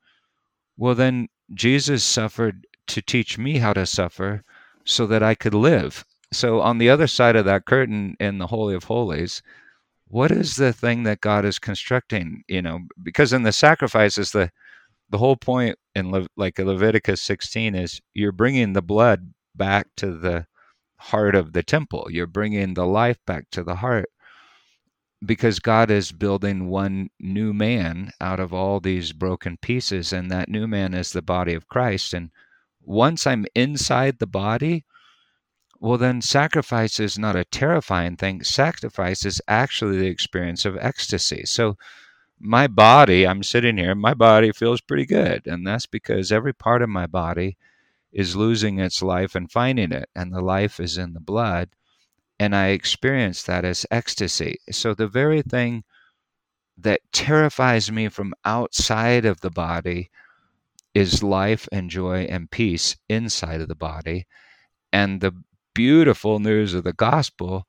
well, 0.77 0.95
then 0.95 1.27
Jesus 1.53 2.03
suffered 2.03 2.67
to 2.87 3.01
teach 3.01 3.37
me 3.37 3.57
how 3.57 3.73
to 3.73 3.85
suffer 3.85 4.43
so 4.85 5.07
that 5.07 5.23
I 5.23 5.35
could 5.35 5.53
live. 5.53 6.05
So, 6.31 6.61
on 6.61 6.77
the 6.77 6.89
other 6.89 7.07
side 7.07 7.35
of 7.35 7.45
that 7.45 7.65
curtain 7.65 8.15
in 8.19 8.37
the 8.39 8.47
Holy 8.47 8.75
of 8.75 8.85
Holies, 8.85 9.41
what 10.07 10.31
is 10.31 10.55
the 10.55 10.73
thing 10.73 11.03
that 11.03 11.21
God 11.21 11.45
is 11.45 11.59
constructing? 11.59 12.43
You 12.47 12.61
know, 12.61 12.79
because 13.01 13.33
in 13.33 13.43
the 13.43 13.51
sacrifices, 13.51 14.31
the 14.31 14.51
the 15.09 15.17
whole 15.17 15.35
point 15.37 15.77
in 15.95 16.11
Le- 16.11 16.27
like 16.37 16.57
Leviticus 16.57 17.21
16 17.21 17.75
is 17.75 18.01
you're 18.13 18.31
bringing 18.31 18.73
the 18.73 18.81
blood 18.81 19.33
back 19.55 19.87
to 19.97 20.17
the 20.17 20.47
heart 20.97 21.35
of 21.35 21.53
the 21.53 21.63
temple. 21.63 22.07
You're 22.09 22.27
bringing 22.27 22.73
the 22.73 22.85
life 22.85 23.17
back 23.27 23.49
to 23.51 23.63
the 23.63 23.75
heart 23.75 24.09
because 25.25 25.59
God 25.59 25.89
is 25.89 26.11
building 26.11 26.67
one 26.67 27.09
new 27.19 27.53
man 27.53 28.11
out 28.19 28.39
of 28.39 28.53
all 28.53 28.79
these 28.79 29.13
broken 29.13 29.57
pieces, 29.57 30.11
and 30.11 30.29
that 30.31 30.49
new 30.49 30.67
man 30.67 30.93
is 30.93 31.11
the 31.11 31.21
body 31.21 31.53
of 31.53 31.67
Christ. 31.67 32.13
And 32.13 32.29
once 32.81 33.25
I'm 33.25 33.45
inside 33.55 34.19
the 34.19 34.27
body, 34.27 34.85
well, 35.79 35.97
then 35.97 36.21
sacrifice 36.21 36.99
is 36.99 37.19
not 37.19 37.35
a 37.35 37.45
terrifying 37.45 38.15
thing. 38.15 38.43
Sacrifice 38.43 39.25
is 39.25 39.41
actually 39.47 39.97
the 39.97 40.07
experience 40.07 40.65
of 40.65 40.77
ecstasy. 40.77 41.43
So, 41.45 41.77
my 42.39 42.67
body, 42.67 43.25
I'm 43.25 43.43
sitting 43.43 43.77
here, 43.77 43.95
my 43.95 44.13
body 44.13 44.51
feels 44.51 44.81
pretty 44.81 45.05
good. 45.05 45.45
And 45.45 45.65
that's 45.65 45.85
because 45.85 46.31
every 46.31 46.53
part 46.53 46.81
of 46.81 46.89
my 46.89 47.05
body 47.05 47.57
is 48.11 48.35
losing 48.35 48.79
its 48.79 49.01
life 49.01 49.35
and 49.35 49.51
finding 49.51 49.91
it. 49.91 50.09
And 50.15 50.33
the 50.33 50.41
life 50.41 50.79
is 50.79 50.97
in 50.97 51.13
the 51.13 51.21
blood 51.21 51.69
and 52.43 52.53
I 52.53 52.67
experience 52.67 53.43
that 53.43 53.63
as 53.63 53.85
ecstasy. 53.89 54.57
So 54.69 54.93
the 54.93 55.07
very 55.07 55.41
thing 55.41 55.85
that 56.77 56.99
terrifies 57.13 57.89
me 57.89 58.09
from 58.09 58.33
outside 58.43 59.23
of 59.23 59.39
the 59.39 59.49
body 59.49 60.09
is 60.93 61.23
life 61.23 61.69
and 61.71 61.89
joy 61.89 62.23
and 62.23 62.51
peace 62.51 62.97
inside 63.07 63.61
of 63.61 63.69
the 63.69 63.75
body. 63.75 64.27
And 64.91 65.21
the 65.21 65.31
beautiful 65.73 66.39
news 66.39 66.73
of 66.73 66.83
the 66.83 66.91
gospel 66.91 67.65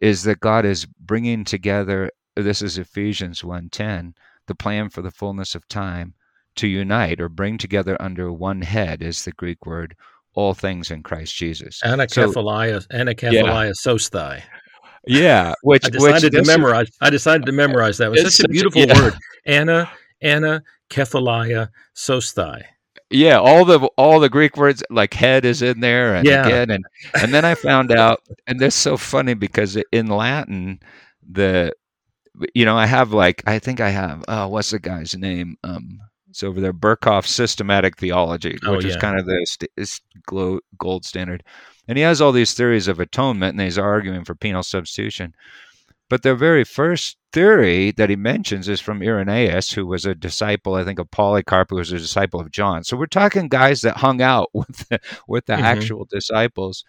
is 0.00 0.22
that 0.22 0.40
God 0.40 0.64
is 0.64 0.86
bringing 0.86 1.44
together 1.44 2.10
this 2.34 2.62
is 2.62 2.78
Ephesians 2.78 3.42
1:10 3.42 4.14
the 4.46 4.54
plan 4.54 4.88
for 4.88 5.02
the 5.02 5.10
fullness 5.10 5.54
of 5.54 5.68
time 5.68 6.14
to 6.54 6.66
unite 6.66 7.20
or 7.20 7.28
bring 7.28 7.58
together 7.58 8.00
under 8.00 8.32
one 8.32 8.62
head 8.62 9.02
is 9.02 9.26
the 9.26 9.32
Greek 9.32 9.66
word 9.66 9.94
all 10.36 10.54
things 10.54 10.90
in 10.90 11.02
Christ 11.02 11.34
Jesus. 11.34 11.80
Anakephalia, 11.84 12.82
so, 12.82 12.88
Anakephalia 12.96 13.32
yeah. 13.32 13.72
sosthai. 13.72 14.42
Yeah, 15.08 15.54
which 15.62 15.84
I 15.84 15.90
decided 15.90 16.34
which 16.34 16.44
to 16.44 16.50
memorize. 16.56 16.88
I 17.00 17.10
decided 17.10 17.46
to 17.46 17.52
memorize 17.52 17.98
that. 17.98 18.06
It 18.06 18.10
was 18.10 18.20
It's 18.24 18.36
such 18.36 18.46
a 18.46 18.48
beautiful 18.48 18.82
yeah. 18.82 19.00
word. 19.00 19.14
Anna, 19.46 19.90
Anna, 20.20 20.62
Kephalia, 20.90 21.68
Sosthai. 21.94 22.62
yeah 23.10 23.38
all 23.38 23.64
the 23.64 23.78
all 23.96 24.18
the 24.18 24.28
greek 24.28 24.56
words 24.56 24.82
like 24.90 25.14
head 25.14 25.44
is 25.44 25.62
in 25.62 25.78
there 25.80 26.16
and 26.16 26.26
Yeah. 26.26 26.44
again 26.44 26.70
and 26.70 26.84
and 27.20 27.32
then 27.32 27.44
i 27.44 27.54
found 27.54 27.92
out 27.92 28.18
and 28.48 28.58
this 28.58 28.74
is 28.74 28.80
so 28.80 28.96
funny 28.96 29.34
because 29.34 29.76
in 29.92 30.08
latin 30.08 30.80
the 31.22 31.72
you 32.52 32.64
know 32.64 32.76
i 32.76 32.84
have 32.86 33.12
like 33.12 33.42
i 33.46 33.60
think 33.60 33.78
i 33.80 33.90
have 33.90 34.24
oh 34.26 34.48
what's 34.48 34.70
the 34.70 34.80
guy's 34.80 35.14
name 35.14 35.56
um 35.62 36.00
it's 36.36 36.42
over 36.44 36.60
there 36.60 36.74
Berkhof 36.74 37.26
systematic 37.26 37.96
theology 37.96 38.58
Oh, 38.62 38.76
which 38.76 38.84
is 38.84 38.96
kind 38.96 39.18
of 39.18 39.24
the 39.24 39.68
is 39.78 40.00
gold 40.78 41.04
standard 41.06 41.42
and 41.88 41.96
he 41.96 42.04
has 42.04 42.20
all 42.20 42.32
these 42.32 42.52
theories 42.52 42.88
of 42.88 43.00
atonement 43.00 43.52
and 43.54 43.60
he's 43.62 43.78
arguing 43.78 44.22
for 44.24 44.34
penal 44.34 44.62
substitution 44.62 45.34
but 46.10 46.22
the 46.22 46.34
very 46.34 46.62
first 46.64 47.16
theory 47.32 47.90
that 47.92 48.10
he 48.10 48.16
mentions 48.16 48.68
is 48.68 48.80
from 48.80 49.02
Irenaeus, 49.02 49.72
who 49.72 49.86
was 49.86 50.06
a 50.06 50.14
disciple, 50.14 50.74
I 50.76 50.84
think, 50.84 51.00
of 51.00 51.10
Polycarp, 51.10 51.70
who 51.70 51.76
was 51.76 51.90
a 51.90 51.98
disciple 51.98 52.38
of 52.40 52.52
John. 52.52 52.84
So 52.84 52.96
we're 52.96 53.06
talking 53.06 53.48
guys 53.48 53.80
that 53.80 53.96
hung 53.96 54.22
out 54.22 54.50
with 54.54 54.88
the, 54.88 55.00
with 55.26 55.46
the 55.46 55.54
Mhm. 55.54 55.62
actual 55.62 56.04
disciples. 56.08 56.84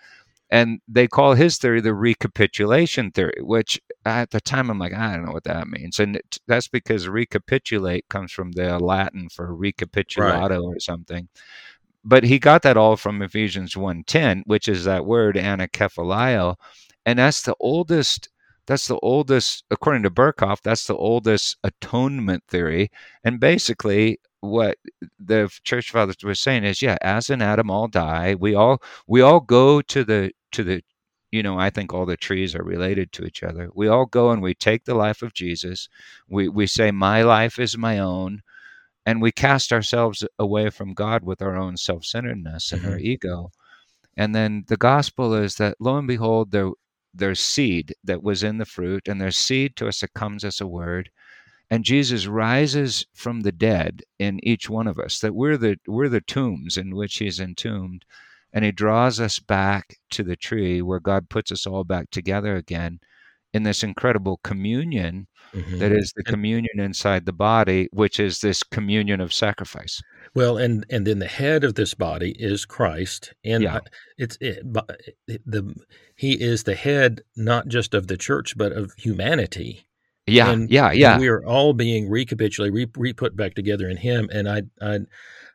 And 0.50 0.80
they 0.88 1.08
call 1.08 1.34
his 1.34 1.58
theory 1.58 1.82
the 1.82 1.94
recapitulation 1.94 3.12
theory, 3.12 3.40
which 3.42 3.80
at 4.06 4.32
the 4.32 4.40
time 4.40 4.70
I'm 4.70 4.80
like, 4.80 4.94
I 4.94 5.14
don't 5.14 5.26
know 5.26 5.34
what 5.34 5.44
that 5.44 5.68
means. 5.68 6.00
And 6.00 6.16
it, 6.16 6.38
that's 6.48 6.70
because 6.70 7.10
recapitulate 7.10 8.08
comes 8.10 8.32
from 8.32 8.54
the 8.54 8.80
Latin 8.80 9.28
for 9.30 9.54
recapitulato 9.54 10.64
or 10.64 10.80
something. 10.80 11.28
But 12.06 12.24
he 12.24 12.40
got 12.40 12.62
that 12.62 12.78
all 12.78 12.96
from 12.96 13.22
Ephesians 13.22 13.76
1.10, 13.76 14.44
which 14.46 14.70
is 14.70 14.86
that 14.86 15.06
word 15.06 15.36
anakephalio. 15.36 16.56
And 17.06 17.20
that's 17.20 17.42
the 17.42 17.56
oldest 17.60 18.30
that's 18.68 18.88
the 18.88 19.00
oldest, 19.00 19.64
according 19.72 20.04
to 20.04 20.12
Berkhof, 20.12 20.62
that's 20.62 20.88
the 20.88 20.96
oldest 20.96 21.56
atonement 21.64 22.44
theory. 22.50 22.92
And 23.24 23.40
basically, 23.40 24.20
what 24.42 24.78
the 25.20 25.50
church 25.64 25.92
fathers 25.92 26.18
were 26.24 26.36
saying 26.36 26.64
is, 26.64 26.82
yeah, 26.82 26.98
as 27.02 27.30
in 27.30 27.42
Adam, 27.42 27.70
all 27.70 27.88
die. 27.88 28.36
We 28.36 28.56
all 28.56 28.82
we 29.08 29.22
all 29.22 29.40
go 29.40 29.82
to 29.82 30.04
the 30.04 30.32
to 30.52 30.64
the, 30.64 30.84
you 31.32 31.44
know, 31.44 31.60
I 31.60 31.70
think 31.70 31.94
all 31.94 32.06
the 32.06 32.18
trees 32.18 32.56
are 32.56 32.64
related 32.64 33.12
to 33.14 33.26
each 33.26 33.44
other. 33.44 33.70
We 33.74 33.88
all 33.88 34.06
go 34.06 34.32
and 34.32 34.42
we 34.42 34.54
take 34.54 34.86
the 34.86 34.96
life 34.96 35.22
of 35.22 35.34
Jesus. 35.34 35.90
We 36.30 36.50
we 36.50 36.68
say, 36.68 36.92
my 36.92 37.24
life 37.24 37.60
is 37.60 37.78
my 37.78 38.00
own, 38.00 38.42
and 39.06 39.22
we 39.22 39.32
cast 39.32 39.72
ourselves 39.74 40.24
away 40.40 40.70
from 40.70 40.94
God 40.94 41.24
with 41.24 41.42
our 41.42 41.56
own 41.56 41.78
self 41.78 42.06
centeredness 42.06 42.72
and 42.72 42.86
our 42.86 42.92
mm-hmm. 42.92 43.06
ego. 43.06 43.52
And 44.16 44.34
then 44.34 44.66
the 44.68 44.78
gospel 44.78 45.34
is 45.36 45.56
that 45.56 45.78
lo 45.80 45.98
and 45.98 46.08
behold, 46.08 46.52
there 46.52 46.72
there's 47.14 47.40
seed 47.40 47.96
that 48.04 48.22
was 48.24 48.44
in 48.44 48.58
the 48.58 48.66
fruit, 48.66 49.08
and 49.08 49.20
there's 49.20 49.38
seed 49.38 49.76
to 49.78 49.88
us 49.88 50.02
that 50.02 50.14
comes 50.14 50.44
as 50.44 50.62
a 50.62 50.68
word. 50.68 51.10
And 51.70 51.84
Jesus 51.84 52.28
rises 52.28 53.06
from 53.14 53.42
the 53.42 53.52
dead 53.52 54.02
in 54.20 54.40
each 54.44 54.70
one 54.70 54.88
of 54.88 54.98
us, 54.98 55.20
that 55.20 55.36
we're 55.36 55.58
the 55.58 55.78
we're 55.88 56.10
the 56.10 56.22
tombs 56.22 56.78
in 56.78 56.96
which 56.96 57.18
he's 57.18 57.40
entombed. 57.40 58.06
And 58.54 58.64
he 58.64 58.72
draws 58.72 59.20
us 59.20 59.40
back 59.40 59.98
to 60.12 60.24
the 60.24 60.38
tree 60.38 60.82
where 60.82 61.02
God 61.02 61.30
puts 61.30 61.52
us 61.52 61.68
all 61.68 61.84
back 61.84 62.10
together 62.10 62.56
again 62.56 63.00
in 63.54 63.64
this 63.64 63.84
incredible 63.84 64.40
communion 64.44 65.28
Mhm. 65.54 65.80
that 65.80 65.92
is 65.94 66.12
the 66.16 66.24
communion 66.24 66.80
inside 66.80 67.26
the 67.26 67.34
body, 67.34 67.88
which 67.92 68.20
is 68.20 68.40
this 68.40 68.64
communion 68.64 69.22
of 69.22 69.34
sacrifice. 69.34 70.02
Well, 70.36 70.58
and 70.58 70.86
and 70.90 71.06
then 71.08 71.20
the 71.20 71.28
head 71.28 71.64
of 71.64 71.76
this 71.76 71.94
body 71.94 72.36
is 72.40 72.66
Christ, 72.66 73.34
and 73.44 73.64
Yeah. 73.64 73.80
It's 74.18 74.38
it- 74.42 74.64
the 75.46 75.76
he 76.16 76.34
is 76.42 76.64
the 76.64 76.76
head 76.76 77.22
not 77.36 77.68
just 77.68 77.94
of 77.94 78.08
the 78.08 78.18
church 78.18 78.58
but 78.58 78.72
of 78.72 78.94
humanity. 78.98 79.88
Yeah, 80.28 80.52
And- 80.52 80.70
yeah, 80.70 80.90
and 80.90 81.00
yeah. 81.00 81.20
we 81.20 81.28
are 81.30 81.44
all 81.46 81.74
being 81.74 82.10
recapitulated, 82.10 82.74
re, 82.74 82.88
re 82.98 83.14
put 83.14 83.36
back 83.36 83.54
together 83.56 83.90
in 83.90 83.98
Him. 83.98 84.30
And 84.32 84.50
I, 84.50 84.64
I, 84.82 85.00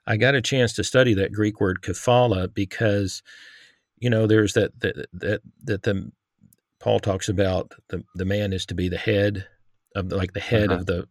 I 0.07 0.17
got 0.17 0.35
a 0.35 0.41
chance 0.43 0.73
to 0.75 0.85
study 0.85 1.15
that 1.15 1.33
Greek 1.33 1.61
word 1.61 1.83
kephala 1.83 2.53
because, 2.53 3.23
you 3.99 4.09
know, 4.11 4.27
there's 4.27 4.55
that 4.55 4.79
that 4.81 5.07
that 5.13 5.41
that 5.65 5.83
the 5.83 6.11
Paul 6.81 6.99
talks 7.01 7.29
about 7.29 7.73
the 7.91 8.03
the 8.15 8.25
man 8.25 8.53
is 8.53 8.67
to 8.67 8.75
be 8.75 8.89
the 8.89 8.99
head 8.99 9.47
of 9.95 10.09
the, 10.09 10.17
like 10.17 10.33
the 10.33 10.41
head 10.41 10.71
Uh-huh. 10.71 10.81
of 10.81 10.87
the, 10.87 11.07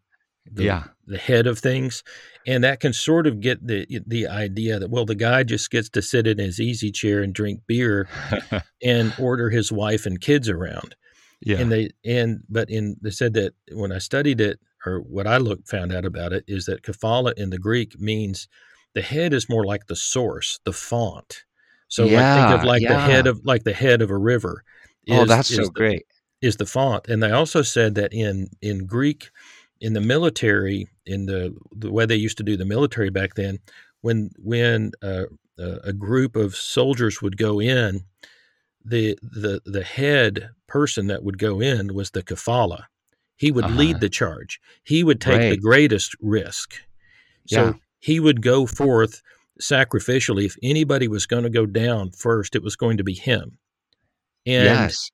the 0.51 0.63
Yeah. 0.63 0.83
the 1.05 1.17
head 1.19 1.45
of 1.47 1.59
things, 1.59 2.03
and 2.47 2.63
that 2.63 2.79
can 2.79 2.93
sort 2.93 3.27
of 3.27 3.39
get 3.41 3.65
the 3.65 3.85
the 4.07 4.27
idea 4.27 4.79
that 4.79 4.89
well, 4.89 5.05
the 5.05 5.15
guy 5.15 5.43
just 5.43 5.69
gets 5.69 5.87
to 5.91 6.01
sit 6.01 6.25
in 6.27 6.39
his 6.39 6.59
easy 6.59 6.91
chair 6.91 7.21
and 7.21 7.33
drink 7.33 7.61
beer 7.67 8.09
and 8.83 9.13
order 9.19 9.49
his 9.51 9.71
wife 9.71 10.05
and 10.07 10.19
kids 10.19 10.49
around 10.49 10.95
yeah. 11.41 11.57
and 11.57 11.71
they 11.71 11.89
and 12.05 12.41
but 12.49 12.69
in 12.69 12.95
they 13.01 13.11
said 13.11 13.33
that 13.33 13.53
when 13.71 13.91
I 13.91 13.97
studied 13.97 14.41
it 14.41 14.59
or 14.85 14.99
what 14.99 15.27
I 15.27 15.37
looked 15.37 15.69
found 15.69 15.93
out 15.93 16.05
about 16.05 16.33
it 16.33 16.43
is 16.47 16.65
that 16.65 16.83
kephala 16.83 17.33
in 17.37 17.49
the 17.49 17.59
Greek 17.59 17.99
means 17.99 18.47
the 18.93 19.01
head 19.01 19.33
is 19.33 19.49
more 19.49 19.65
like 19.65 19.87
the 19.87 19.95
source, 19.95 20.59
the 20.65 20.73
font. 20.73 21.43
So 21.87 22.05
like 22.05 22.11
think 22.11 22.59
of 22.59 22.63
like 22.65 22.81
the 22.87 22.99
head 22.99 23.27
of 23.27 23.41
like 23.43 23.63
the 23.63 23.73
head 23.73 24.01
of 24.01 24.09
a 24.09 24.17
river. 24.17 24.63
oh, 25.09 25.25
that's 25.25 25.51
is 25.51 25.57
so 25.57 25.63
the- 25.63 25.71
great. 25.71 26.05
is 26.41 26.57
the 26.57 26.65
font. 26.65 27.07
And 27.07 27.21
they 27.21 27.31
also 27.31 27.61
said 27.61 27.95
that 27.95 28.13
in 28.13 28.47
in 28.61 28.85
Greek, 28.85 29.29
in 29.81 29.93
the 29.93 30.01
military, 30.01 30.87
in 31.05 31.25
the 31.25 31.55
the 31.71 31.91
way 31.91 32.05
they 32.05 32.15
used 32.15 32.37
to 32.37 32.43
do 32.43 32.55
the 32.55 32.65
military 32.65 33.09
back 33.09 33.35
then, 33.35 33.59
when 34.01 34.29
when 34.37 34.91
uh, 35.03 35.25
a, 35.59 35.77
a 35.85 35.93
group 35.93 36.35
of 36.35 36.55
soldiers 36.55 37.21
would 37.21 37.37
go 37.37 37.59
in, 37.59 38.01
the 38.85 39.17
the 39.21 39.61
the 39.65 39.83
head 39.83 40.49
person 40.67 41.07
that 41.07 41.23
would 41.23 41.37
go 41.37 41.59
in 41.61 41.93
was 41.93 42.11
the 42.11 42.23
kafala. 42.23 42.85
He 43.37 43.51
would 43.51 43.65
Uh-huh. 43.65 43.75
lead 43.75 43.99
the 43.99 44.09
charge. 44.09 44.59
He 44.83 45.03
would 45.03 45.19
take 45.19 45.41
the 45.49 45.57
greatest 45.57 46.15
risk. 46.21 46.73
So 47.47 47.65
Yeah. 47.65 47.73
he 47.99 48.19
would 48.19 48.41
go 48.41 48.65
forth 48.65 49.21
sacrificially. 49.59 50.45
If 50.45 50.55
anybody 50.63 51.07
was 51.07 51.25
going 51.25 51.43
to 51.43 51.49
go 51.49 51.65
down 51.65 52.11
first, 52.11 52.55
it 52.55 52.63
was 52.63 52.75
going 52.75 52.97
to 52.97 53.03
be 53.03 53.13
him. 53.13 53.57
And 54.45 54.65
yes. 54.65 55.11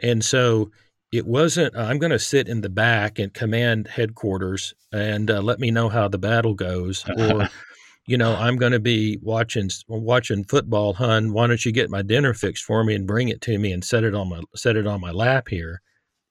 and 0.00 0.24
so 0.24 0.70
it 1.12 1.26
wasn't, 1.26 1.76
I'm 1.76 1.98
going 1.98 2.10
to 2.10 2.18
sit 2.18 2.48
in 2.48 2.60
the 2.62 2.68
back 2.68 3.18
and 3.18 3.32
command 3.32 3.86
headquarters 3.88 4.74
and 4.92 5.30
uh, 5.30 5.40
let 5.40 5.60
me 5.60 5.70
know 5.70 5.88
how 5.88 6.08
the 6.08 6.18
battle 6.18 6.54
goes. 6.54 7.04
Or, 7.16 7.48
you 8.06 8.16
know, 8.16 8.36
I'm 8.36 8.56
going 8.56 8.72
to 8.72 8.80
be 8.80 9.18
watching 9.22 9.68
watching 9.88 10.44
football, 10.44 10.94
hun. 10.94 11.32
Why 11.32 11.46
don't 11.46 11.64
you 11.64 11.72
get 11.72 11.90
my 11.90 12.02
dinner 12.02 12.34
fixed 12.34 12.64
for 12.64 12.84
me 12.84 12.94
and 12.94 13.06
bring 13.06 13.28
it 13.28 13.40
to 13.42 13.58
me 13.58 13.72
and 13.72 13.84
set 13.84 14.04
it 14.04 14.14
on 14.14 14.28
my 14.28 14.42
set 14.54 14.76
it 14.76 14.86
on 14.86 15.00
my 15.00 15.10
lap 15.10 15.48
here? 15.48 15.82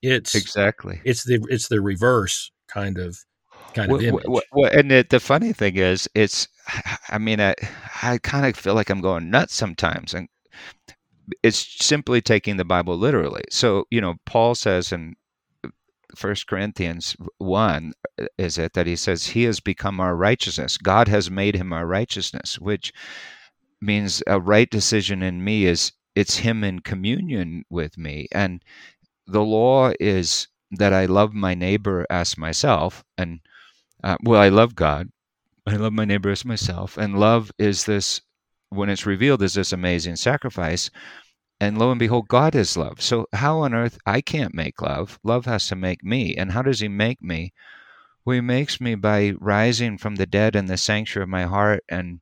It's 0.02 0.36
Exactly. 0.36 1.02
it's 1.04 1.24
the 1.26 1.46
it's 1.50 1.68
the 1.68 1.82
reverse 1.82 2.52
kind 2.68 2.98
of 2.98 3.18
kind 3.74 3.92
of 3.92 4.02
image. 4.02 4.26
wh- 4.26 4.58
wh- 4.58 4.74
and 4.74 4.90
the, 4.90 5.06
the 5.10 5.20
funny 5.20 5.54
thing 5.54 5.76
is, 5.76 6.10
it's, 6.16 6.48
I 7.10 7.18
mean, 7.18 7.40
I, 7.40 7.56
I 8.02 8.18
kind 8.20 8.46
of 8.46 8.56
feel 8.56 8.74
like 8.74 8.90
I'm 8.90 9.02
going 9.02 9.30
nuts 9.30 9.54
sometimes. 9.54 10.14
And 10.14 10.30
it's 11.44 11.86
simply 11.86 12.22
taking 12.22 12.58
the 12.58 12.66
Bible 12.66 12.98
literally. 12.98 13.44
So, 13.52 13.86
you 13.92 14.02
know, 14.02 14.16
Paul 14.26 14.56
says 14.56 14.92
in 14.92 15.16
First 16.15 16.47
Corinthians 16.47 17.15
1, 17.38 17.93
uh, 18.19 18.25
is 18.38 18.58
it 18.58 18.73
that 18.73 18.88
he 18.88 18.95
says, 18.95 19.28
He 19.28 19.43
has 19.43 19.60
become 19.60 19.99
our 19.99 20.15
righteousness. 20.15 20.78
God 20.78 21.08
has 21.08 21.30
made 21.30 21.56
him 21.56 21.73
our 21.73 21.86
righteousness, 21.86 22.60
which 22.60 22.93
means 23.82 24.23
a 24.28 24.39
right 24.39 24.69
decision 24.69 25.21
in 25.21 25.43
me 25.43 25.65
is 25.65 25.91
it's 26.15 26.38
him 26.38 26.63
in 26.63 26.80
communion 26.80 27.63
with 27.69 27.97
me. 27.97 28.28
And 28.32 28.63
the 29.28 29.43
law 29.43 29.91
is 29.99 30.47
that 30.71 30.93
I 30.93 31.06
love 31.06 31.34
my 31.34 31.54
neighbor 31.54 32.06
as 32.10 32.38
myself. 32.38 33.04
And 33.17 33.39
uh, 34.04 34.17
well, 34.23 34.41
I 34.41 34.49
love 34.49 34.75
God. 34.75 35.10
I 35.67 35.75
love 35.75 35.93
my 35.93 36.06
neighbor 36.06 36.30
as 36.30 36.45
myself. 36.45 36.97
And 36.97 37.19
love 37.19 37.51
is 37.58 37.86
this, 37.86 38.21
when 38.69 38.89
it's 38.89 39.06
revealed, 39.06 39.41
is 39.41 39.56
this 39.56 39.73
amazing 39.73 40.15
sacrifice. 40.15 40.89
And 41.60 41.78
lo 41.78 41.91
and 41.91 42.00
behold, 42.00 42.28
God 42.28 42.54
is 42.54 42.76
love. 42.76 43.02
So 43.02 43.28
how 43.34 43.60
on 43.60 43.74
earth 43.74 43.98
I 44.06 44.22
can't 44.22 44.54
make 44.54 44.82
love? 44.82 45.20
Love 45.24 45.46
has 45.46 45.68
to 45.70 45.76
make 45.76 46.04
me. 46.04 46.36
And 46.36 46.52
how 46.52 46.62
does 46.62 46.80
He 46.80 46.88
make 46.88 47.22
me? 47.22 47.54
Well, 48.26 48.36
He 48.36 48.41
makes 48.41 48.82
me 48.82 48.96
by 48.96 49.34
rising 49.39 49.98
from 49.98 50.15
the 50.15 50.26
dead 50.26 50.56
in 50.56 50.65
the 50.65 50.78
sanctuary 50.78 51.24
of 51.24 51.30
my 51.30 51.44
heart 51.44 51.84
and 51.88 52.20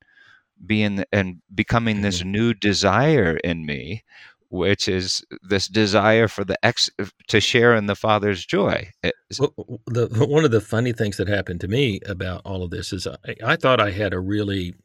being 0.66 1.04
and 1.12 1.42
becoming 1.54 2.02
this 2.02 2.20
mm-hmm. 2.20 2.32
new 2.32 2.54
desire 2.54 3.38
in 3.38 3.66
me, 3.66 4.04
which 4.50 4.88
is 4.88 5.26
this 5.42 5.68
desire 5.68 6.28
for 6.28 6.44
the 6.44 6.64
ex 6.64 6.90
to 7.28 7.42
share 7.42 7.76
in 7.76 7.88
the 7.88 7.96
Father's 7.96 8.46
joy. 8.46 8.92
Well, 9.40 9.54
the, 9.88 10.08
the- 10.08 10.26
one 10.30 10.46
of 10.46 10.52
the 10.52 10.62
funny 10.62 10.94
things 10.94 11.18
that 11.18 11.28
happened 11.28 11.62
to 11.62 11.68
me 11.68 12.00
about 12.06 12.42
all 12.46 12.64
of 12.64 12.70
this 12.70 12.94
is 12.94 13.08
I, 13.08 13.36
I 13.44 13.56
thought 13.56 13.82
I 13.82 13.92
had 13.92 14.14
a 14.14 14.20
really 14.20 14.76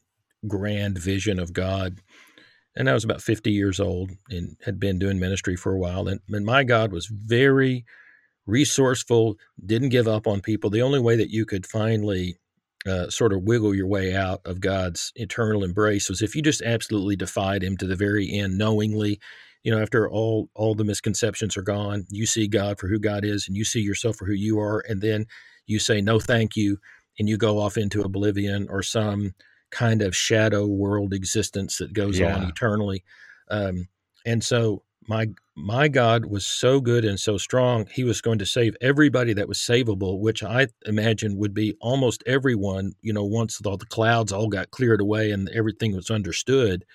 grand 0.47 0.97
vision 0.97 1.39
of 1.39 1.53
God, 1.53 1.99
and 2.79 2.89
I 2.89 2.93
was 2.93 3.03
about 3.03 3.21
50 3.21 3.51
years 3.51 3.79
old 3.81 4.11
and 4.29 4.55
had 4.65 4.79
been 4.79 4.97
doing 4.97 5.19
ministry 5.19 5.57
for 5.57 5.73
a 5.73 5.77
while. 5.77 6.07
And, 6.07 6.21
and 6.29 6.45
my 6.45 6.63
God 6.63 6.93
was 6.93 7.07
very 7.07 7.85
resourceful, 8.47 9.35
didn't 9.65 9.89
give 9.89 10.07
up 10.07 10.25
on 10.25 10.39
people. 10.41 10.69
The 10.69 10.81
only 10.81 10.99
way 10.99 11.17
that 11.17 11.29
you 11.29 11.45
could 11.45 11.67
finally 11.67 12.37
uh, 12.87 13.09
sort 13.09 13.33
of 13.33 13.43
wiggle 13.43 13.75
your 13.75 13.87
way 13.87 14.15
out 14.15 14.39
of 14.45 14.61
God's 14.61 15.11
eternal 15.15 15.63
embrace 15.65 16.09
was 16.09 16.21
if 16.21 16.35
you 16.35 16.41
just 16.41 16.61
absolutely 16.61 17.17
defied 17.17 17.63
Him 17.63 17.75
to 17.77 17.85
the 17.85 17.97
very 17.97 18.31
end, 18.31 18.57
knowingly. 18.57 19.19
you 19.63 19.71
know, 19.71 19.81
after 19.81 20.09
all 20.09 20.49
all 20.55 20.73
the 20.73 20.85
misconceptions 20.85 21.57
are 21.57 21.61
gone, 21.61 22.05
you 22.09 22.25
see 22.25 22.47
God 22.47 22.79
for 22.79 22.87
who 22.87 22.99
God 22.99 23.25
is, 23.25 23.47
and 23.47 23.57
you 23.57 23.65
see 23.65 23.81
yourself 23.81 24.15
for 24.15 24.25
who 24.25 24.33
you 24.33 24.57
are, 24.59 24.83
and 24.87 25.01
then 25.01 25.25
you 25.67 25.79
say 25.79 25.99
no, 26.01 26.19
thank 26.19 26.55
you, 26.55 26.77
and 27.19 27.27
you 27.27 27.37
go 27.37 27.59
off 27.59 27.77
into 27.77 28.01
oblivion 28.01 28.67
or 28.69 28.81
some 28.81 29.33
kind 29.71 30.01
of 30.01 30.15
shadow 30.15 30.65
world 30.65 31.13
existence 31.13 31.77
that 31.77 31.93
goes 31.93 32.19
yeah. 32.19 32.35
on 32.35 32.43
eternally. 32.43 33.03
Um, 33.49 33.87
and 34.25 34.43
so 34.43 34.83
my 35.07 35.27
my 35.55 35.87
God 35.87 36.25
was 36.25 36.45
so 36.45 36.79
good 36.79 37.03
and 37.03 37.19
so 37.19 37.37
strong, 37.37 37.87
he 37.91 38.03
was 38.03 38.21
going 38.21 38.39
to 38.39 38.45
save 38.45 38.77
everybody 38.79 39.33
that 39.33 39.47
was 39.47 39.57
savable, 39.57 40.19
which 40.19 40.41
I 40.41 40.67
imagine 40.85 41.35
would 41.35 41.53
be 41.53 41.75
almost 41.81 42.23
everyone, 42.25 42.93
you 43.01 43.11
know, 43.11 43.25
once 43.25 43.59
all 43.65 43.75
the 43.75 43.85
clouds 43.85 44.31
all 44.31 44.47
got 44.47 44.71
cleared 44.71 45.01
away 45.01 45.31
and 45.31 45.49
everything 45.49 45.93
was 45.95 46.09
understood, 46.09 46.85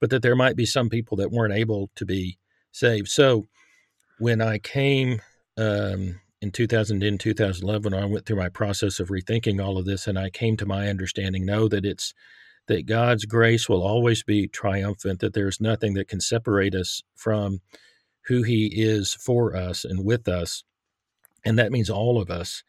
but 0.00 0.08
that 0.10 0.22
there 0.22 0.36
might 0.36 0.56
be 0.56 0.64
some 0.64 0.88
people 0.88 1.18
that 1.18 1.30
weren't 1.30 1.52
able 1.52 1.90
to 1.96 2.06
be 2.06 2.38
saved. 2.72 3.08
So 3.08 3.44
when 4.18 4.40
I 4.40 4.58
came 4.58 5.20
um, 5.58 6.20
in 6.44 6.50
2010, 6.50 7.16
2011, 7.16 7.94
I 7.94 8.04
went 8.04 8.26
through 8.26 8.36
my 8.36 8.50
process 8.50 9.00
of 9.00 9.08
rethinking 9.08 9.64
all 9.64 9.78
of 9.78 9.86
this 9.86 10.06
and 10.06 10.18
I 10.18 10.28
came 10.28 10.58
to 10.58 10.66
my 10.66 10.88
understanding, 10.88 11.46
know 11.46 11.68
that 11.68 11.86
it's 11.86 12.12
that 12.68 12.84
God's 12.84 13.24
grace 13.24 13.66
will 13.66 13.82
always 13.82 14.22
be 14.22 14.46
triumphant, 14.46 15.20
that 15.20 15.32
there's 15.32 15.58
nothing 15.58 15.94
that 15.94 16.08
can 16.08 16.20
separate 16.20 16.74
us 16.74 17.02
from 17.14 17.60
who 18.26 18.42
He 18.42 18.66
is 18.74 19.14
for 19.14 19.56
us 19.56 19.86
and 19.86 20.04
with 20.04 20.28
us. 20.28 20.64
And 21.46 21.58
that 21.58 21.72
means 21.72 21.88
all 21.88 22.20
of 22.20 22.30
us. 22.30 22.62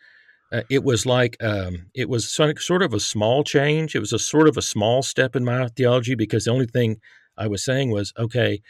Uh, 0.53 0.61
it 0.69 0.85
was 0.85 1.05
like 1.05 1.35
um, 1.43 1.87
it 1.93 2.07
was 2.07 2.29
sort 2.31 2.81
of 2.81 2.93
a 2.93 2.99
small 3.01 3.43
change. 3.43 3.93
It 3.93 3.99
was 3.99 4.13
a 4.13 4.19
sort 4.19 4.47
of 4.47 4.55
a 4.55 4.61
small 4.61 5.03
step 5.03 5.35
in 5.35 5.43
my 5.43 5.67
theology 5.67 6.15
because 6.15 6.45
the 6.45 6.51
only 6.51 6.67
thing 6.67 7.01
I 7.37 7.47
was 7.47 7.65
saying 7.65 7.91
was, 7.91 8.13
okay, 8.17 8.61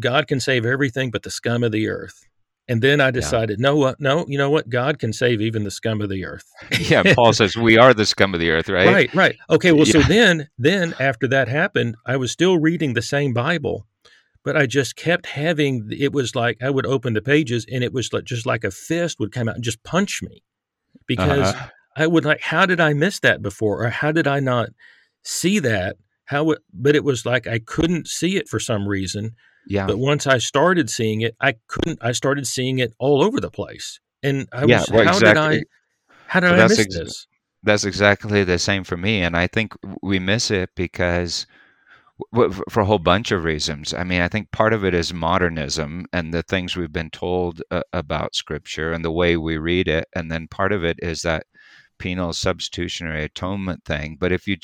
God 0.00 0.26
can 0.26 0.40
save 0.40 0.64
everything 0.64 1.10
but 1.10 1.24
the 1.24 1.30
scum 1.30 1.62
of 1.62 1.72
the 1.72 1.88
earth. 1.88 2.26
And 2.68 2.82
then 2.82 3.00
I 3.00 3.12
decided, 3.12 3.60
yeah. 3.60 3.70
no, 3.70 3.82
uh, 3.82 3.94
no, 4.00 4.24
you 4.26 4.36
know 4.36 4.50
what? 4.50 4.68
God 4.68 4.98
can 4.98 5.12
save 5.12 5.40
even 5.40 5.62
the 5.62 5.70
scum 5.70 6.00
of 6.00 6.08
the 6.08 6.24
earth. 6.24 6.50
yeah, 6.80 7.14
Paul 7.14 7.32
says 7.32 7.56
we 7.56 7.78
are 7.78 7.94
the 7.94 8.04
scum 8.06 8.34
of 8.34 8.40
the 8.40 8.50
earth, 8.50 8.68
right? 8.68 8.88
Right, 8.88 9.14
right. 9.14 9.36
Okay, 9.50 9.70
well, 9.70 9.86
yeah. 9.86 9.92
so 9.92 10.00
then, 10.00 10.48
then 10.58 10.94
after 10.98 11.28
that 11.28 11.46
happened, 11.46 11.96
I 12.04 12.16
was 12.16 12.32
still 12.32 12.58
reading 12.58 12.94
the 12.94 13.02
same 13.02 13.32
Bible, 13.32 13.86
but 14.44 14.56
I 14.56 14.66
just 14.66 14.96
kept 14.96 15.26
having. 15.26 15.88
It 15.96 16.12
was 16.12 16.34
like 16.34 16.60
I 16.60 16.70
would 16.70 16.86
open 16.86 17.14
the 17.14 17.22
pages, 17.22 17.66
and 17.70 17.84
it 17.84 17.92
was 17.92 18.12
like 18.12 18.24
just 18.24 18.46
like 18.46 18.64
a 18.64 18.72
fist 18.72 19.20
would 19.20 19.32
come 19.32 19.48
out 19.48 19.54
and 19.54 19.64
just 19.64 19.84
punch 19.84 20.20
me, 20.20 20.42
because 21.06 21.50
uh-huh. 21.52 21.68
I 21.96 22.08
would 22.08 22.24
like, 22.24 22.40
how 22.40 22.66
did 22.66 22.80
I 22.80 22.94
miss 22.94 23.20
that 23.20 23.42
before, 23.42 23.84
or 23.84 23.90
how 23.90 24.10
did 24.10 24.26
I 24.26 24.40
not 24.40 24.70
see 25.22 25.60
that? 25.60 25.98
How? 26.24 26.50
It, 26.50 26.58
but 26.74 26.96
it 26.96 27.04
was 27.04 27.24
like 27.24 27.46
I 27.46 27.60
couldn't 27.60 28.08
see 28.08 28.36
it 28.36 28.48
for 28.48 28.58
some 28.58 28.88
reason 28.88 29.36
yeah. 29.66 29.86
But 29.86 29.98
once 29.98 30.26
I 30.26 30.38
started 30.38 30.88
seeing 30.88 31.20
it, 31.20 31.36
I 31.40 31.54
couldn't. 31.66 31.98
I 32.02 32.12
started 32.12 32.46
seeing 32.46 32.78
it 32.78 32.94
all 32.98 33.22
over 33.22 33.40
the 33.40 33.50
place, 33.50 34.00
and 34.22 34.48
I 34.52 34.64
yeah, 34.64 34.80
was. 34.80 34.90
Well, 34.90 35.04
how 35.04 35.16
exactly. 35.16 35.58
did 35.58 35.66
I? 36.08 36.14
How 36.26 36.40
did 36.40 36.50
I 36.52 36.68
miss 36.68 36.78
ex- 36.78 36.96
this? 36.96 37.26
That's 37.62 37.84
exactly 37.84 38.44
the 38.44 38.58
same 38.58 38.84
for 38.84 38.96
me, 38.96 39.22
and 39.22 39.36
I 39.36 39.46
think 39.46 39.74
we 40.02 40.18
miss 40.18 40.50
it 40.50 40.70
because 40.76 41.46
for 42.68 42.80
a 42.80 42.84
whole 42.84 42.98
bunch 42.98 43.30
of 43.30 43.44
reasons. 43.44 43.92
I 43.92 44.04
mean, 44.04 44.22
I 44.22 44.28
think 44.28 44.50
part 44.50 44.72
of 44.72 44.84
it 44.84 44.94
is 44.94 45.12
modernism 45.12 46.06
and 46.12 46.32
the 46.32 46.42
things 46.42 46.74
we've 46.74 46.92
been 46.92 47.10
told 47.10 47.62
uh, 47.70 47.82
about 47.92 48.34
Scripture 48.34 48.92
and 48.92 49.04
the 49.04 49.10
way 49.10 49.36
we 49.36 49.58
read 49.58 49.88
it, 49.88 50.06
and 50.14 50.30
then 50.30 50.48
part 50.48 50.72
of 50.72 50.84
it 50.84 50.98
is 51.02 51.22
that 51.22 51.44
penal 51.98 52.32
substitutionary 52.32 53.24
atonement 53.24 53.84
thing 53.84 54.16
but 54.20 54.32
if 54.32 54.46
you 54.46 54.56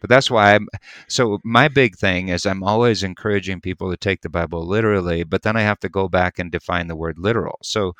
but 0.00 0.08
that's 0.10 0.30
why 0.30 0.54
i'm 0.54 0.68
so 1.08 1.38
my 1.44 1.68
big 1.68 1.96
thing 1.96 2.28
is 2.28 2.46
i'm 2.46 2.62
always 2.62 3.02
encouraging 3.02 3.60
people 3.60 3.90
to 3.90 3.96
take 3.96 4.22
the 4.22 4.28
bible 4.28 4.66
literally 4.66 5.24
but 5.24 5.42
then 5.42 5.56
i 5.56 5.62
have 5.62 5.78
to 5.78 5.88
go 5.88 6.08
back 6.08 6.38
and 6.38 6.50
define 6.52 6.86
the 6.88 6.96
word 6.96 7.18
literal. 7.18 7.58
So 7.62 7.94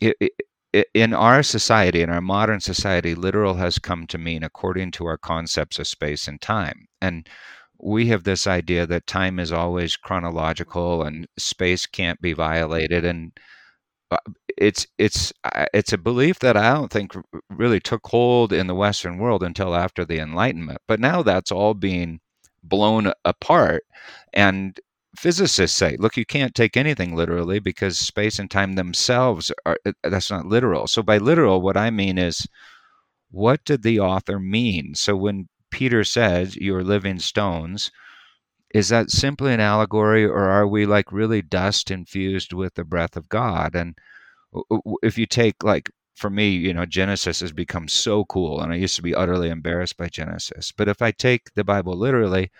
it, 0.00 0.16
it, 0.20 0.88
in 0.94 1.12
our 1.12 1.42
society 1.42 2.00
in 2.02 2.10
our 2.10 2.20
modern 2.20 2.60
society 2.60 3.14
literal 3.14 3.54
has 3.54 3.78
come 3.78 4.06
to 4.08 4.18
mean 4.18 4.42
according 4.42 4.90
to 4.92 5.06
our 5.06 5.18
concepts 5.18 5.78
of 5.78 5.86
space 5.86 6.26
and 6.28 6.40
time. 6.40 6.88
And 7.00 7.28
we 7.78 8.06
have 8.08 8.24
this 8.24 8.46
idea 8.46 8.86
that 8.86 9.06
time 9.06 9.38
is 9.38 9.52
always 9.52 9.96
chronological 9.96 11.02
and 11.02 11.26
space 11.38 11.86
can't 11.86 12.20
be 12.22 12.32
violated. 12.32 13.04
And 13.04 13.32
uh, 14.10 14.18
it's 14.58 14.86
it's 14.98 15.32
it's 15.74 15.92
a 15.92 15.98
belief 15.98 16.38
that 16.40 16.56
I 16.56 16.74
don't 16.74 16.90
think 16.90 17.12
really 17.50 17.80
took 17.80 18.06
hold 18.06 18.52
in 18.52 18.66
the 18.66 18.74
Western 18.74 19.18
world 19.18 19.42
until 19.42 19.74
after 19.74 20.04
the 20.04 20.18
Enlightenment. 20.18 20.80
But 20.88 21.00
now 21.00 21.22
that's 21.22 21.52
all 21.52 21.74
being 21.74 22.20
blown 22.62 23.12
apart, 23.24 23.84
and 24.32 24.78
physicists 25.16 25.76
say, 25.76 25.96
look, 25.98 26.16
you 26.16 26.24
can't 26.24 26.54
take 26.54 26.76
anything 26.76 27.14
literally 27.14 27.58
because 27.58 27.98
space 27.98 28.38
and 28.38 28.50
time 28.50 28.74
themselves 28.74 29.52
are 29.66 29.78
uh, 29.86 29.92
that's 30.04 30.30
not 30.30 30.46
literal. 30.46 30.86
So 30.86 31.02
by 31.02 31.18
literal, 31.18 31.60
what 31.60 31.76
I 31.76 31.90
mean 31.90 32.18
is, 32.18 32.46
what 33.30 33.64
did 33.64 33.82
the 33.82 34.00
author 34.00 34.38
mean? 34.38 34.94
So 34.94 35.16
when 35.16 35.48
Peter 35.70 36.04
says, 36.04 36.56
"You're 36.56 36.84
living 36.84 37.18
stones," 37.18 37.90
is 38.74 38.88
that 38.88 39.10
simply 39.10 39.52
an 39.52 39.60
allegory 39.60 40.24
or 40.24 40.48
are 40.48 40.66
we 40.66 40.86
like 40.86 41.12
really 41.12 41.42
dust 41.42 41.90
infused 41.90 42.52
with 42.52 42.74
the 42.74 42.84
breath 42.84 43.16
of 43.16 43.28
god 43.28 43.74
and 43.74 43.96
if 45.02 45.16
you 45.18 45.26
take 45.26 45.62
like 45.62 45.90
for 46.14 46.30
me 46.30 46.50
you 46.50 46.74
know 46.74 46.84
genesis 46.86 47.40
has 47.40 47.52
become 47.52 47.88
so 47.88 48.24
cool 48.26 48.60
and 48.60 48.72
i 48.72 48.76
used 48.76 48.96
to 48.96 49.02
be 49.02 49.14
utterly 49.14 49.48
embarrassed 49.48 49.96
by 49.96 50.08
genesis 50.08 50.72
but 50.72 50.88
if 50.88 51.00
i 51.00 51.10
take 51.10 51.52
the 51.54 51.64
bible 51.64 51.96
literally 51.96 52.50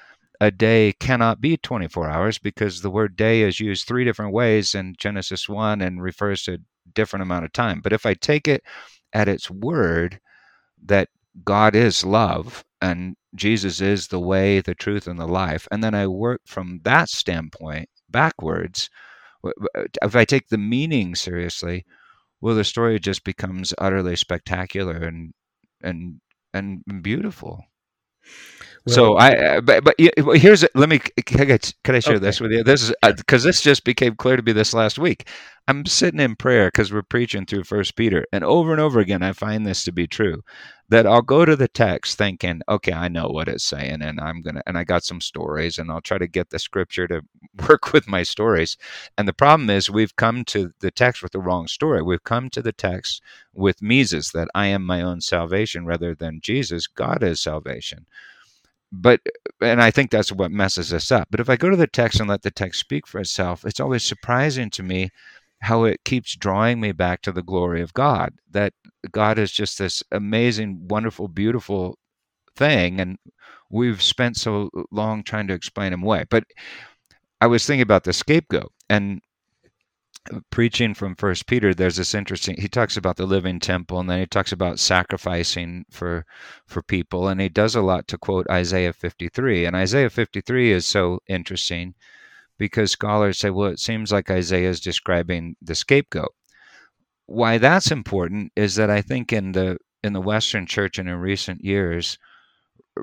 a 0.40 0.50
day 0.50 0.92
cannot 0.98 1.40
be 1.40 1.56
24 1.56 2.08
hours 2.08 2.38
because 2.38 2.80
the 2.80 2.90
word 2.90 3.14
day 3.16 3.42
is 3.42 3.60
used 3.60 3.86
three 3.86 4.04
different 4.04 4.32
ways 4.32 4.74
in 4.74 4.94
genesis 4.98 5.48
1 5.48 5.80
and 5.80 6.02
refers 6.02 6.42
to 6.42 6.54
a 6.54 6.58
different 6.94 7.22
amount 7.22 7.44
of 7.44 7.52
time 7.52 7.80
but 7.82 7.92
if 7.92 8.06
i 8.06 8.14
take 8.14 8.48
it 8.48 8.62
at 9.12 9.28
its 9.28 9.50
word 9.50 10.18
that 10.84 11.08
god 11.44 11.76
is 11.76 12.04
love 12.04 12.64
and 12.80 13.16
Jesus 13.34 13.80
is 13.80 14.08
the 14.08 14.20
way, 14.20 14.60
the 14.60 14.74
truth, 14.74 15.06
and 15.06 15.18
the 15.18 15.26
life. 15.26 15.66
And 15.70 15.82
then 15.82 15.94
I 15.94 16.06
work 16.06 16.42
from 16.46 16.80
that 16.84 17.08
standpoint 17.08 17.88
backwards. 18.10 18.90
If 20.02 20.16
I 20.16 20.24
take 20.24 20.48
the 20.48 20.58
meaning 20.58 21.14
seriously, 21.14 21.84
well, 22.40 22.54
the 22.54 22.64
story 22.64 22.98
just 22.98 23.24
becomes 23.24 23.74
utterly 23.78 24.16
spectacular 24.16 24.96
and 24.96 25.32
and 25.82 26.20
and 26.52 26.82
beautiful. 27.02 27.64
Well, 28.86 28.94
so 28.94 29.16
I, 29.16 29.36
uh, 29.36 29.60
but, 29.60 29.84
but 29.84 29.94
here's 29.98 30.64
let 30.74 30.88
me 30.88 30.98
can 30.98 31.52
I, 31.52 31.58
can 31.84 31.94
I 31.94 32.00
share 32.00 32.16
okay. 32.16 32.24
this 32.24 32.40
with 32.40 32.50
you? 32.50 32.64
This 32.64 32.82
is 32.82 32.94
because 33.02 33.44
uh, 33.44 33.48
this 33.48 33.60
just 33.60 33.84
became 33.84 34.16
clear 34.16 34.36
to 34.36 34.42
me 34.42 34.52
this 34.52 34.74
last 34.74 34.98
week. 34.98 35.28
I'm 35.68 35.86
sitting 35.86 36.18
in 36.18 36.34
prayer 36.34 36.66
because 36.66 36.92
we're 36.92 37.02
preaching 37.02 37.46
through 37.46 37.62
First 37.62 37.94
Peter, 37.94 38.26
and 38.32 38.42
over 38.42 38.72
and 38.72 38.80
over 38.80 38.98
again, 38.98 39.22
I 39.22 39.32
find 39.32 39.64
this 39.64 39.84
to 39.84 39.92
be 39.92 40.08
true. 40.08 40.42
That 40.92 41.06
I'll 41.06 41.22
go 41.22 41.46
to 41.46 41.56
the 41.56 41.68
text 41.68 42.18
thinking, 42.18 42.60
okay, 42.68 42.92
I 42.92 43.08
know 43.08 43.28
what 43.28 43.48
it's 43.48 43.64
saying, 43.64 44.02
and 44.02 44.20
I'm 44.20 44.42
gonna, 44.42 44.62
and 44.66 44.76
I 44.76 44.84
got 44.84 45.04
some 45.04 45.22
stories, 45.22 45.78
and 45.78 45.90
I'll 45.90 46.02
try 46.02 46.18
to 46.18 46.26
get 46.26 46.50
the 46.50 46.58
scripture 46.58 47.08
to 47.08 47.22
work 47.68 47.92
with 47.94 48.06
my 48.06 48.22
stories. 48.22 48.76
And 49.16 49.26
the 49.26 49.32
problem 49.32 49.70
is, 49.70 49.90
we've 49.90 50.16
come 50.16 50.44
to 50.46 50.70
the 50.80 50.90
text 50.90 51.22
with 51.22 51.32
the 51.32 51.40
wrong 51.40 51.66
story. 51.66 52.02
We've 52.02 52.24
come 52.24 52.50
to 52.50 52.60
the 52.62 52.72
text 52.72 53.22
with 53.54 53.80
Mises 53.80 54.32
that 54.32 54.48
I 54.54 54.66
am 54.66 54.84
my 54.84 55.00
own 55.00 55.22
salvation 55.22 55.86
rather 55.86 56.14
than 56.14 56.40
Jesus. 56.42 56.86
God 56.86 57.22
is 57.22 57.40
salvation 57.40 58.06
but 58.92 59.20
and 59.62 59.80
I 59.82 59.90
think 59.90 60.10
that's 60.10 60.30
what 60.30 60.52
messes 60.52 60.92
us 60.92 61.10
up. 61.10 61.28
But 61.30 61.40
if 61.40 61.48
I 61.48 61.56
go 61.56 61.70
to 61.70 61.76
the 61.76 61.86
text 61.86 62.20
and 62.20 62.28
let 62.28 62.42
the 62.42 62.50
text 62.50 62.80
speak 62.80 63.06
for 63.06 63.20
itself, 63.20 63.64
it's 63.64 63.80
always 63.80 64.04
surprising 64.04 64.68
to 64.70 64.82
me 64.82 65.10
how 65.62 65.84
it 65.84 66.02
keeps 66.04 66.34
drawing 66.36 66.80
me 66.80 66.90
back 66.92 67.22
to 67.22 67.32
the 67.32 67.42
glory 67.42 67.82
of 67.82 67.94
God. 67.94 68.34
That 68.50 68.74
God 69.12 69.38
is 69.38 69.52
just 69.52 69.78
this 69.78 70.02
amazing, 70.10 70.88
wonderful, 70.88 71.28
beautiful 71.28 71.98
thing, 72.56 73.00
and 73.00 73.16
we've 73.70 74.02
spent 74.02 74.36
so 74.36 74.70
long 74.90 75.22
trying 75.22 75.46
to 75.46 75.54
explain 75.54 75.92
him 75.92 76.02
away. 76.02 76.24
But 76.28 76.44
I 77.40 77.46
was 77.46 77.64
thinking 77.64 77.82
about 77.82 78.04
the 78.04 78.12
scapegoat, 78.12 78.72
and 78.90 79.20
preaching 80.50 80.94
from 80.94 81.16
first 81.16 81.48
peter 81.48 81.74
there's 81.74 81.96
this 81.96 82.14
interesting 82.14 82.54
he 82.56 82.68
talks 82.68 82.96
about 82.96 83.16
the 83.16 83.26
living 83.26 83.58
temple 83.58 83.98
and 83.98 84.08
then 84.08 84.20
he 84.20 84.26
talks 84.26 84.52
about 84.52 84.78
sacrificing 84.78 85.84
for 85.90 86.24
for 86.64 86.80
people 86.80 87.26
and 87.26 87.40
he 87.40 87.48
does 87.48 87.74
a 87.74 87.82
lot 87.82 88.06
to 88.06 88.16
quote 88.16 88.48
isaiah 88.48 88.92
53 88.92 89.64
and 89.64 89.74
isaiah 89.74 90.08
53 90.08 90.70
is 90.70 90.86
so 90.86 91.18
interesting 91.26 91.94
because 92.58 92.92
scholars 92.92 93.38
say 93.38 93.50
well 93.50 93.68
it 93.70 93.78
seems 93.78 94.12
like 94.12 94.30
isaiah 94.30 94.68
is 94.68 94.80
describing 94.80 95.56
the 95.62 95.74
scapegoat. 95.74 96.32
Why 97.26 97.58
that's 97.58 97.90
important 97.90 98.52
is 98.56 98.74
that 98.76 98.90
i 98.90 99.00
think 99.00 99.32
in 99.32 99.52
the 99.52 99.78
in 100.02 100.12
the 100.12 100.20
western 100.20 100.66
church 100.66 100.98
and 100.98 101.08
in 101.08 101.16
recent 101.16 101.64
years 101.64 102.18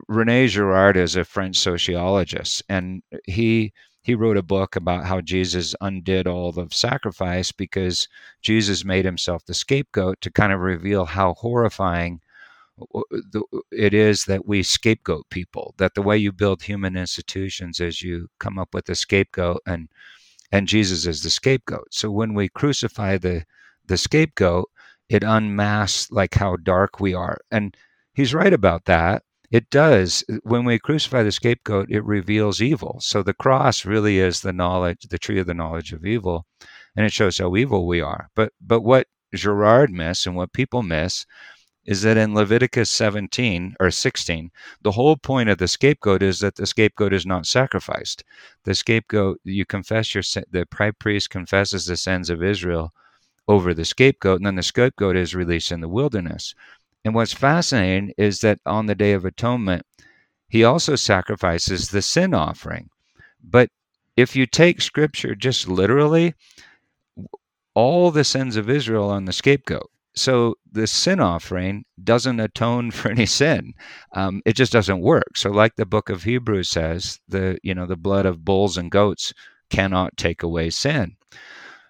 rene 0.08 0.48
girard 0.48 0.98
is 0.98 1.16
a 1.16 1.26
french 1.26 1.58
sociologist 1.58 2.64
and 2.70 3.02
he 3.26 3.74
he 4.02 4.16
wrote 4.16 4.38
a 4.38 4.44
book 4.44 4.76
about 4.76 5.06
how 5.06 5.22
Jesus 5.22 5.76
undid 5.82 6.26
all 6.26 6.52
the 6.52 6.68
sacrifice 6.72 7.52
because 7.52 8.08
Jesus 8.42 8.86
made 8.86 9.06
himself 9.06 9.46
the 9.46 9.54
scapegoat 9.54 10.22
to 10.22 10.32
kind 10.32 10.54
of 10.54 10.62
reveal 10.62 11.06
how 11.06 11.34
horrifying 11.36 12.22
it 13.72 13.94
is 13.94 14.26
that 14.26 14.46
we 14.46 14.64
scapegoat 14.64 15.30
people 15.30 15.74
that 15.78 15.94
the 15.94 16.02
way 16.02 16.18
you 16.18 16.32
build 16.32 16.64
human 16.64 16.96
institutions 16.96 17.80
is 17.80 18.02
you 18.02 18.28
come 18.40 18.60
up 18.60 18.74
with 18.74 18.90
a 18.90 18.96
scapegoat 18.96 19.62
and 19.66 19.90
and 20.52 20.68
Jesus 20.68 21.06
is 21.06 21.22
the 21.22 21.30
scapegoat. 21.30 21.88
So 21.92 22.10
when 22.10 22.34
we 22.34 22.50
crucify 22.50 23.18
the 23.18 23.46
the 23.86 23.98
scapegoat, 23.98 24.70
it 25.10 25.24
unmasks 25.24 26.12
like 26.12 26.36
how 26.36 26.56
dark 26.58 27.00
we 27.00 27.14
are. 27.14 27.40
And 27.52 27.76
he's 28.14 28.34
right 28.34 28.54
about 28.54 28.86
that. 28.86 29.24
It 29.52 29.70
does. 29.72 30.24
When 30.44 30.64
we 30.64 30.78
crucify 30.78 31.24
the 31.24 31.32
scapegoat, 31.32 31.90
it 31.90 32.04
reveals 32.04 32.62
evil. 32.62 33.00
So 33.02 33.24
the 33.24 33.34
cross 33.34 33.84
really 33.84 34.20
is 34.20 34.42
the 34.42 34.54
knowledge, 34.54 35.08
the 35.10 35.18
tree 35.18 35.40
of 35.40 35.48
the 35.48 35.56
knowledge 35.56 35.92
of 35.92 36.06
evil, 36.06 36.46
and 36.96 37.06
it 37.06 37.12
shows 37.12 37.40
how 37.40 37.56
evil 37.56 37.88
we 37.88 38.00
are. 38.02 38.30
But 38.36 38.54
but 38.62 38.82
what 38.82 39.08
Girard 39.34 39.92
miss 39.92 40.26
and 40.26 40.36
what 40.36 40.54
people 40.54 40.84
miss 40.84 41.26
is 41.90 42.04
that 42.04 42.18
in 42.18 42.36
Leviticus 42.36 42.88
17 42.92 43.76
or 43.80 43.90
16, 43.90 44.52
the 44.84 44.92
whole 44.92 45.18
point 45.18 45.50
of 45.50 45.58
the 45.58 45.68
scapegoat 45.68 46.22
is 46.22 46.40
that 46.40 46.56
the 46.56 46.68
scapegoat 46.68 47.12
is 47.14 47.26
not 47.26 47.48
sacrificed. 47.48 48.24
The 48.64 48.76
scapegoat, 48.76 49.40
you 49.44 49.66
confess 49.66 50.14
your 50.14 50.22
sin, 50.22 50.44
the 50.52 50.68
high 50.72 50.92
priest 50.92 51.32
confesses 51.32 51.88
the 51.88 51.98
sins 51.98 52.30
of 52.30 52.44
Israel 52.44 52.94
over 53.48 53.74
the 53.74 53.86
scapegoat, 53.86 54.38
and 54.38 54.46
then 54.46 54.54
the 54.54 54.62
scapegoat 54.62 55.16
is 55.16 55.34
released 55.34 55.72
in 55.72 55.82
the 55.82 55.90
wilderness. 55.90 56.54
And 57.04 57.16
what's 57.16 57.34
fascinating 57.34 58.14
is 58.20 58.42
that 58.42 58.60
on 58.68 58.86
the 58.86 58.94
Day 58.94 59.14
of 59.14 59.26
Atonement, 59.26 59.84
he 60.48 60.64
also 60.64 60.96
sacrifices 60.96 61.90
the 61.90 62.04
sin 62.04 62.36
offering. 62.36 62.92
But 63.44 63.72
if 64.16 64.36
you 64.36 64.46
take 64.46 64.82
scripture 64.82 65.34
just 65.34 65.68
literally, 65.68 66.36
all 67.74 68.12
the 68.12 68.24
sins 68.24 68.58
of 68.58 68.70
Israel 68.70 69.10
on 69.10 69.26
the 69.26 69.34
scapegoat. 69.34 69.90
So 70.20 70.56
the 70.72 70.86
sin 70.86 71.20
offering 71.20 71.86
doesn't 72.04 72.40
atone 72.40 72.92
for 72.98 73.10
any 73.10 73.26
sin. 73.26 73.74
Um, 74.14 74.42
it 74.46 74.56
just 74.56 74.72
doesn't 74.72 75.02
work. 75.02 75.38
So, 75.38 75.50
like 75.50 75.76
the 75.76 75.86
book 75.86 76.10
of 76.10 76.24
Hebrews 76.24 76.70
says, 76.70 77.20
the 77.28 77.58
you 77.64 77.74
know 77.74 77.86
the 77.86 77.96
blood 77.98 78.26
of 78.26 78.46
bulls 78.46 78.78
and 78.78 78.92
goats 78.92 79.34
cannot 79.70 80.18
take 80.18 80.44
away 80.44 80.70
sin. 80.70 81.16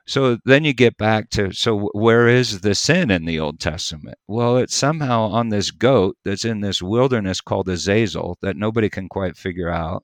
So 0.09 0.39
then 0.43 0.63
you 0.65 0.73
get 0.73 0.97
back 0.97 1.29
to 1.31 1.51
so 1.53 1.89
where 1.93 2.27
is 2.27 2.61
the 2.61 2.73
sin 2.73 3.11
in 3.11 3.25
the 3.25 3.39
Old 3.39 3.59
Testament? 3.59 4.17
Well, 4.27 4.57
it's 4.57 4.75
somehow 4.75 5.21
on 5.25 5.49
this 5.49 5.69
goat 5.69 6.17
that's 6.25 6.45
in 6.45 6.61
this 6.61 6.81
wilderness 6.81 7.41
called 7.41 7.69
Azazel 7.69 8.39
that 8.41 8.57
nobody 8.57 8.89
can 8.89 9.07
quite 9.07 9.37
figure 9.37 9.69
out. 9.69 10.03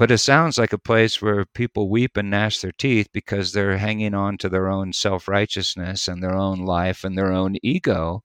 But 0.00 0.10
it 0.10 0.16
sounds 0.16 0.56
like 0.56 0.72
a 0.72 0.78
place 0.78 1.20
where 1.20 1.44
people 1.44 1.90
weep 1.90 2.16
and 2.16 2.30
gnash 2.30 2.60
their 2.60 2.72
teeth 2.72 3.10
because 3.12 3.52
they're 3.52 3.76
hanging 3.76 4.14
on 4.14 4.38
to 4.38 4.48
their 4.48 4.66
own 4.66 4.94
self 4.94 5.28
righteousness 5.28 6.08
and 6.08 6.22
their 6.22 6.34
own 6.34 6.60
life 6.60 7.04
and 7.04 7.18
their 7.18 7.30
own 7.30 7.56
ego. 7.62 8.24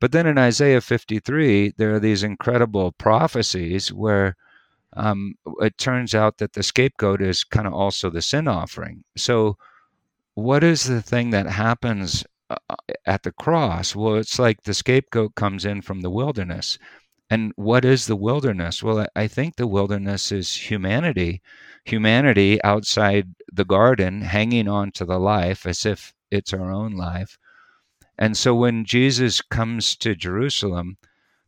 But 0.00 0.10
then 0.10 0.26
in 0.26 0.38
Isaiah 0.38 0.80
53, 0.80 1.74
there 1.76 1.94
are 1.94 2.00
these 2.00 2.24
incredible 2.24 2.90
prophecies 2.90 3.92
where 3.92 4.34
um, 4.94 5.36
it 5.60 5.78
turns 5.78 6.16
out 6.16 6.38
that 6.38 6.54
the 6.54 6.64
scapegoat 6.64 7.22
is 7.22 7.44
kind 7.44 7.68
of 7.68 7.74
also 7.74 8.10
the 8.10 8.20
sin 8.20 8.48
offering. 8.48 9.04
So, 9.16 9.58
what 10.34 10.64
is 10.64 10.82
the 10.82 11.00
thing 11.00 11.30
that 11.30 11.46
happens 11.46 12.24
uh, 12.50 12.56
uh, 12.68 12.74
at 13.06 13.22
the 13.22 13.30
cross? 13.30 13.94
Well, 13.94 14.16
it's 14.16 14.40
like 14.40 14.64
the 14.64 14.74
scapegoat 14.74 15.36
comes 15.36 15.64
in 15.64 15.80
from 15.82 16.00
the 16.00 16.10
wilderness. 16.10 16.76
And 17.32 17.54
what 17.56 17.86
is 17.86 18.08
the 18.08 18.22
wilderness? 18.28 18.82
Well, 18.82 19.06
I 19.16 19.26
think 19.26 19.56
the 19.56 19.66
wilderness 19.66 20.30
is 20.30 20.70
humanity, 20.70 21.40
humanity 21.82 22.62
outside 22.62 23.34
the 23.50 23.64
garden, 23.64 24.20
hanging 24.20 24.68
on 24.68 24.92
to 24.92 25.06
the 25.06 25.18
life 25.18 25.64
as 25.64 25.86
if 25.86 26.12
it's 26.30 26.52
our 26.52 26.70
own 26.70 26.92
life. 26.92 27.38
And 28.18 28.36
so 28.36 28.54
when 28.54 28.84
Jesus 28.84 29.40
comes 29.40 29.96
to 29.96 30.14
Jerusalem, 30.14 30.98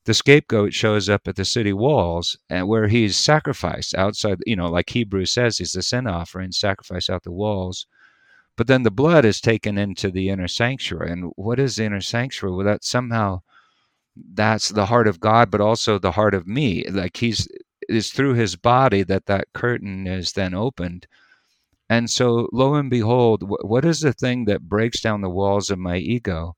the 0.06 0.14
scapegoat 0.14 0.72
shows 0.72 1.10
up 1.10 1.28
at 1.28 1.36
the 1.36 1.44
city 1.44 1.74
walls 1.74 2.38
and 2.48 2.66
where 2.66 2.88
he's 2.88 3.18
sacrificed 3.18 3.94
outside 3.94 4.38
you 4.46 4.56
know 4.56 4.70
like 4.70 4.88
hebrews 4.88 5.32
says 5.32 5.58
he's 5.58 5.72
the 5.72 5.82
sin 5.82 6.06
offering 6.06 6.52
sacrifice 6.52 7.10
out 7.10 7.24
the 7.24 7.32
walls 7.32 7.86
but 8.56 8.66
then 8.66 8.84
the 8.84 8.90
blood 8.90 9.24
is 9.24 9.40
taken 9.40 9.78
into 9.78 10.10
the 10.10 10.28
inner 10.28 10.48
sanctuary 10.48 11.10
and 11.10 11.32
what 11.36 11.58
is 11.58 11.76
the 11.76 11.84
inner 11.84 12.02
sanctuary 12.02 12.54
well 12.54 12.66
that 12.66 12.84
somehow 12.84 13.40
that's 14.16 14.68
the 14.70 14.86
heart 14.86 15.08
of 15.08 15.20
god 15.20 15.50
but 15.50 15.60
also 15.60 15.98
the 15.98 16.12
heart 16.12 16.34
of 16.34 16.46
me. 16.46 16.84
Like 16.88 17.16
he's 17.16 17.48
it's 17.88 18.10
through 18.10 18.34
his 18.34 18.56
body 18.56 19.02
that 19.02 19.26
that 19.26 19.52
curtain 19.52 20.06
is 20.06 20.32
then 20.32 20.54
opened. 20.54 21.06
And 21.88 22.10
so 22.10 22.48
lo 22.52 22.74
and 22.74 22.90
behold 22.90 23.42
what 23.46 23.84
is 23.84 24.00
the 24.00 24.12
thing 24.12 24.46
that 24.46 24.68
breaks 24.68 25.00
down 25.00 25.20
the 25.20 25.30
walls 25.30 25.70
of 25.70 25.78
my 25.78 25.98
ego? 25.98 26.56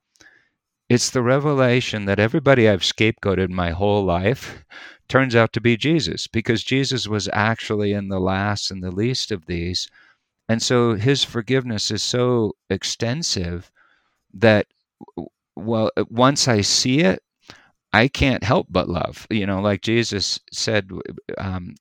It's 0.88 1.10
the 1.10 1.22
revelation 1.22 2.04
that 2.04 2.20
everybody 2.20 2.68
I've 2.68 2.82
scapegoated 2.82 3.50
my 3.50 3.70
whole 3.70 4.04
life 4.04 4.64
turns 5.08 5.34
out 5.34 5.52
to 5.54 5.60
be 5.60 5.76
Jesus, 5.76 6.28
because 6.28 6.62
Jesus 6.62 7.08
was 7.08 7.28
actually 7.32 7.92
in 7.92 8.08
the 8.08 8.20
last 8.20 8.70
and 8.70 8.82
the 8.82 8.92
least 8.92 9.32
of 9.32 9.46
these. 9.46 9.88
And 10.48 10.62
so 10.62 10.94
his 10.94 11.24
forgiveness 11.24 11.90
is 11.90 12.02
so 12.04 12.54
extensive 12.70 13.72
that, 14.34 14.68
well, 15.56 15.90
once 16.08 16.46
I 16.46 16.60
see 16.60 17.00
it, 17.00 17.20
I 17.96 18.08
can't 18.08 18.44
help 18.44 18.66
but 18.70 18.88
love. 18.88 19.26
You 19.30 19.46
know, 19.46 19.60
like 19.60 19.82
Jesus 19.82 20.40
said, 20.52 20.90
um, 21.38 21.74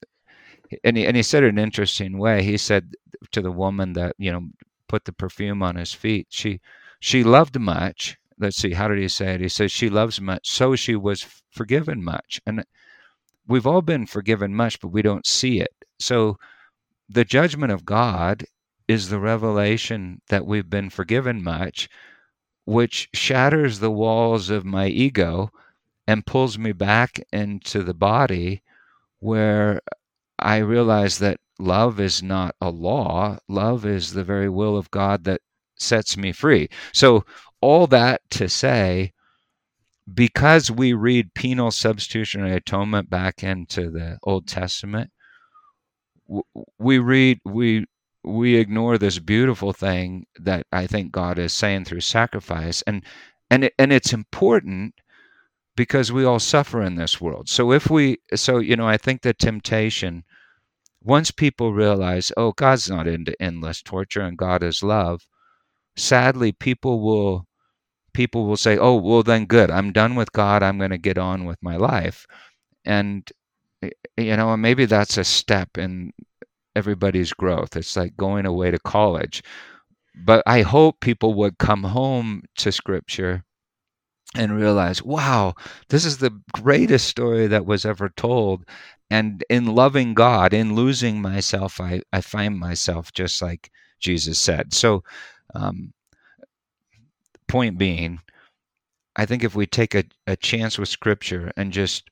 and, 0.83 0.97
he, 0.97 1.05
and 1.05 1.15
he 1.15 1.23
said 1.23 1.43
it 1.43 1.47
in 1.47 1.57
an 1.57 1.63
interesting 1.63 2.17
way. 2.17 2.43
He 2.43 2.57
said 2.57 2.95
to 3.31 3.41
the 3.41 3.51
woman 3.51 3.93
that, 3.93 4.15
you 4.17 4.31
know, 4.31 4.47
put 4.87 5.05
the 5.05 5.13
perfume 5.13 5.63
on 5.63 5.75
his 5.75 5.93
feet, 5.93 6.27
she, 6.29 6.59
she 6.99 7.23
loved 7.23 7.59
much 7.59 8.17
let's 8.37 8.57
see, 8.57 8.73
how 8.73 8.87
did 8.87 8.99
he 8.99 9.07
say 9.07 9.35
it? 9.35 9.41
He 9.41 9.49
says, 9.49 9.71
She 9.71 9.89
loves 9.89 10.19
much, 10.19 10.49
so 10.49 10.75
she 10.75 10.95
was 10.95 11.25
forgiven 11.49 12.03
much. 12.03 12.41
And 12.45 12.65
we've 13.47 13.67
all 13.67 13.81
been 13.81 14.05
forgiven 14.05 14.53
much, 14.53 14.79
but 14.79 14.89
we 14.89 15.01
don't 15.01 15.25
see 15.25 15.59
it. 15.59 15.73
So 15.99 16.37
the 17.07 17.25
judgment 17.25 17.71
of 17.71 17.85
God 17.85 18.45
is 18.87 19.09
the 19.09 19.19
revelation 19.19 20.21
that 20.29 20.45
we've 20.45 20.69
been 20.69 20.89
forgiven 20.89 21.43
much, 21.43 21.89
which 22.65 23.09
shatters 23.13 23.79
the 23.79 23.91
walls 23.91 24.49
of 24.49 24.65
my 24.65 24.87
ego 24.87 25.51
and 26.07 26.25
pulls 26.25 26.57
me 26.57 26.71
back 26.71 27.19
into 27.31 27.83
the 27.83 27.93
body 27.93 28.61
where 29.19 29.81
I 30.39 30.57
realize 30.57 31.19
that 31.19 31.39
love 31.59 31.99
is 31.99 32.21
not 32.21 32.55
a 32.61 32.69
law, 32.69 33.37
love 33.47 33.85
is 33.85 34.13
the 34.13 34.23
very 34.23 34.49
will 34.49 34.77
of 34.77 34.91
God 34.91 35.23
that 35.23 35.41
sets 35.77 36.17
me 36.17 36.31
free. 36.31 36.69
So 36.93 37.25
all 37.61 37.87
that 37.87 38.21
to 38.31 38.49
say, 38.49 39.13
because 40.13 40.69
we 40.69 40.93
read 40.93 41.33
penal 41.33 41.71
substitutionary 41.71 42.55
atonement 42.55 43.09
back 43.09 43.43
into 43.43 43.89
the 43.89 44.19
Old 44.23 44.47
Testament, 44.47 45.11
we 46.77 46.99
read 46.99 47.39
we 47.43 47.85
we 48.23 48.55
ignore 48.55 48.97
this 48.97 49.19
beautiful 49.19 49.73
thing 49.73 50.25
that 50.39 50.65
I 50.71 50.87
think 50.87 51.11
God 51.11 51.37
is 51.39 51.53
saying 51.53 51.85
through 51.85 52.01
sacrifice, 52.01 52.81
and 52.83 53.03
and 53.49 53.65
it, 53.65 53.73
and 53.79 53.91
it's 53.93 54.13
important 54.13 54.95
because 55.75 56.11
we 56.11 56.23
all 56.25 56.39
suffer 56.39 56.81
in 56.81 56.95
this 56.95 57.21
world. 57.21 57.49
So 57.49 57.71
if 57.71 57.89
we, 57.89 58.19
so 58.35 58.59
you 58.59 58.75
know, 58.75 58.87
I 58.87 58.97
think 58.97 59.21
the 59.21 59.33
temptation 59.33 60.23
once 61.03 61.31
people 61.31 61.73
realize, 61.73 62.31
oh, 62.35 62.51
God's 62.53 62.89
not 62.89 63.07
into 63.07 63.39
endless 63.41 63.81
torture 63.81 64.21
and 64.21 64.37
God 64.37 64.63
is 64.63 64.83
love, 64.83 65.27
sadly, 65.95 66.51
people 66.51 67.01
will 67.01 67.47
people 68.13 68.47
will 68.47 68.57
say, 68.57 68.77
"Oh, 68.77 68.95
well, 68.95 69.23
then 69.23 69.45
good. 69.45 69.71
I'm 69.71 69.91
done 69.93 70.15
with 70.15 70.31
God. 70.33 70.63
I'm 70.63 70.77
going 70.79 70.91
to 70.91 70.97
get 70.97 71.17
on 71.17 71.45
with 71.45 71.59
my 71.61 71.77
life," 71.77 72.25
and 72.85 73.29
you 74.17 74.37
know, 74.37 74.57
maybe 74.57 74.85
that's 74.85 75.17
a 75.17 75.23
step 75.23 75.77
in 75.77 76.13
everybody's 76.75 77.33
growth. 77.33 77.77
It's 77.77 77.95
like 77.97 78.17
going 78.17 78.45
away 78.47 78.71
to 78.71 78.79
college. 78.79 79.43
But 80.25 80.43
I 80.47 80.63
hope 80.63 81.01
people 81.01 81.35
would 81.35 81.59
come 81.59 81.83
home 81.83 82.43
to 82.57 82.71
Scripture 82.73 83.44
and 84.37 84.55
realize, 84.55 85.01
wow, 85.03 85.53
this 85.89 86.05
is 86.05 86.17
the 86.17 86.39
greatest 86.53 87.07
story 87.07 87.47
that 87.47 87.65
was 87.65 87.85
ever 87.85 88.09
told. 88.09 88.65
And 89.09 89.43
in 89.49 89.67
loving 89.67 90.13
God, 90.13 90.53
in 90.53 90.75
losing 90.75 91.21
myself, 91.21 91.79
I, 91.79 92.01
I 92.11 92.21
find 92.21 92.57
myself 92.57 93.13
just 93.13 93.41
like 93.41 93.71
Jesus 93.99 94.39
said. 94.39 94.73
So, 94.73 95.03
um, 95.53 95.93
point 97.47 97.77
being, 97.77 98.19
I 99.15 99.25
think 99.25 99.43
if 99.43 99.55
we 99.55 99.65
take 99.65 99.95
a, 99.95 100.03
a 100.27 100.35
chance 100.35 100.77
with 100.77 100.89
scripture 100.89 101.51
and 101.55 101.71
just 101.71 102.09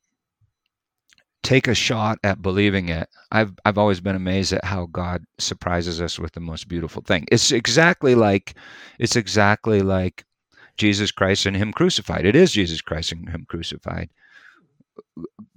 take 1.44 1.68
a 1.68 1.76
shot 1.76 2.18
at 2.24 2.42
believing 2.42 2.90
it, 2.90 3.10
I've 3.32 3.54
I've 3.66 3.78
always 3.78 4.00
been 4.00 4.16
amazed 4.16 4.54
at 4.54 4.64
how 4.64 4.86
God 4.88 5.26
surprises 5.40 6.02
us 6.02 6.18
with 6.18 6.34
the 6.34 6.40
most 6.40 6.68
beautiful 6.68 7.02
thing. 7.02 7.26
It's 7.32 7.52
exactly 7.52 8.16
like 8.16 8.56
it's 9.00 9.16
exactly 9.16 9.82
like 9.82 10.26
Jesus 10.78 11.12
Christ 11.12 11.46
and 11.46 11.56
him 11.56 11.72
crucified. 11.72 12.26
It 12.26 12.36
is 12.36 12.52
Jesus 12.52 12.82
Christ 12.82 13.12
and 13.12 13.30
him 13.30 13.46
crucified. 13.48 14.10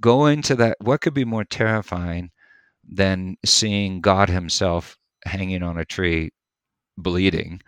Go 0.01 0.27
into 0.27 0.55
that 0.57 0.77
what 0.81 1.01
could 1.01 1.15
be 1.15 1.25
more 1.25 1.45
terrifying 1.45 2.31
than 2.89 3.37
seeing 3.45 4.01
God 4.01 4.29
himself 4.29 4.99
hanging 5.25 5.63
on 5.63 5.79
a 5.79 5.85
tree 5.85 6.31
bleeding 6.97 7.61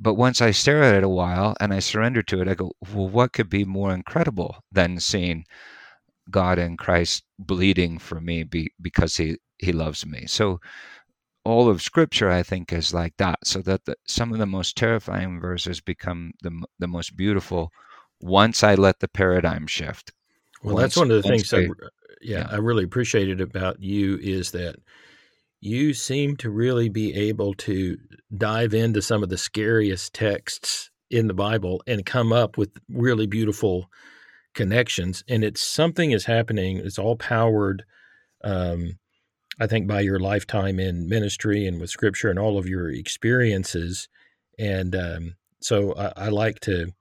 but 0.00 0.14
once 0.14 0.40
I 0.40 0.52
stare 0.52 0.82
at 0.82 0.94
it 0.94 1.02
a 1.02 1.08
while 1.08 1.56
and 1.60 1.72
I 1.72 1.80
surrender 1.80 2.22
to 2.22 2.40
it, 2.40 2.48
I 2.48 2.54
go, 2.54 2.72
well, 2.80 3.08
what 3.08 3.32
could 3.32 3.50
be 3.50 3.64
more 3.64 3.92
incredible 3.92 4.62
than 4.70 5.00
seeing 5.00 5.44
God 6.30 6.58
and 6.58 6.78
Christ 6.78 7.24
bleeding 7.38 7.98
for 7.98 8.20
me 8.20 8.44
be, 8.44 8.72
because 8.80 9.16
he 9.16 9.38
he 9.58 9.72
loves 9.72 10.06
me. 10.06 10.26
So 10.26 10.60
all 11.48 11.68
of 11.68 11.82
scripture 11.82 12.30
i 12.30 12.42
think 12.42 12.72
is 12.72 12.92
like 12.94 13.16
that. 13.18 13.38
So 13.44 13.60
that 13.62 13.84
the, 13.84 13.96
some 14.06 14.32
of 14.32 14.38
the 14.38 14.46
most 14.46 14.76
terrifying 14.76 15.40
verses 15.40 15.80
become 15.80 16.32
the, 16.42 16.64
the 16.78 16.88
most 16.88 17.16
beautiful 17.16 17.72
once 18.20 18.62
i 18.62 18.74
let 18.74 19.00
the 19.00 19.08
paradigm 19.08 19.66
shift. 19.66 20.12
Well 20.62 20.74
once, 20.74 20.82
that's 20.82 20.96
one 20.96 21.10
of 21.10 21.22
the 21.22 21.28
things 21.28 21.52
I, 21.52 21.60
yeah, 21.60 21.68
yeah. 22.20 22.46
I 22.50 22.56
really 22.56 22.84
appreciated 22.84 23.40
about 23.40 23.80
you 23.80 24.18
is 24.20 24.50
that 24.52 24.76
you 25.60 25.94
seem 25.94 26.36
to 26.36 26.50
really 26.50 26.88
be 26.88 27.14
able 27.14 27.54
to 27.54 27.96
dive 28.36 28.74
into 28.74 29.02
some 29.02 29.22
of 29.22 29.28
the 29.28 29.38
scariest 29.38 30.14
texts 30.14 30.90
in 31.10 31.26
the 31.26 31.34
bible 31.34 31.82
and 31.86 32.04
come 32.04 32.32
up 32.32 32.58
with 32.58 32.70
really 32.88 33.26
beautiful 33.26 33.88
connections. 34.54 35.24
And 35.28 35.42
it's 35.44 35.62
something 35.62 36.10
is 36.10 36.24
happening 36.24 36.78
it's 36.78 36.98
all 36.98 37.16
powered 37.16 37.84
um, 38.44 38.98
I 39.60 39.66
think 39.66 39.86
by 39.86 40.00
your 40.00 40.18
lifetime 40.18 40.78
in 40.78 41.08
ministry 41.08 41.66
and 41.66 41.80
with 41.80 41.90
scripture 41.90 42.30
and 42.30 42.38
all 42.38 42.58
of 42.58 42.68
your 42.68 42.90
experiences. 42.90 44.08
And 44.58 44.94
um, 44.94 45.36
so 45.60 45.94
I, 45.94 46.12
I, 46.26 46.28
like 46.28 46.60
to 46.60 46.92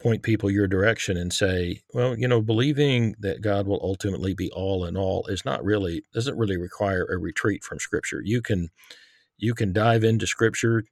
point 0.00 0.22
people 0.22 0.50
your 0.50 0.66
direction 0.66 1.16
and 1.16 1.32
say, 1.32 1.82
well, 1.92 2.18
you 2.18 2.26
know, 2.26 2.40
believing 2.40 3.14
that 3.20 3.42
God 3.42 3.66
will 3.66 3.80
ultimately 3.82 4.34
be 4.34 4.50
all 4.50 4.84
in 4.84 4.96
all 4.96 5.26
is 5.26 5.44
not 5.44 5.64
really 5.64 6.02
doesn't 6.12 6.38
really 6.38 6.56
require 6.56 7.04
a 7.04 7.18
retreat 7.18 7.62
from 7.62 7.78
scripture. 7.78 8.20
You 8.24 8.42
can 8.42 8.70
you 9.36 9.54
can 9.54 9.72
dive 9.72 10.04
into 10.04 10.26
scripture 10.26 10.84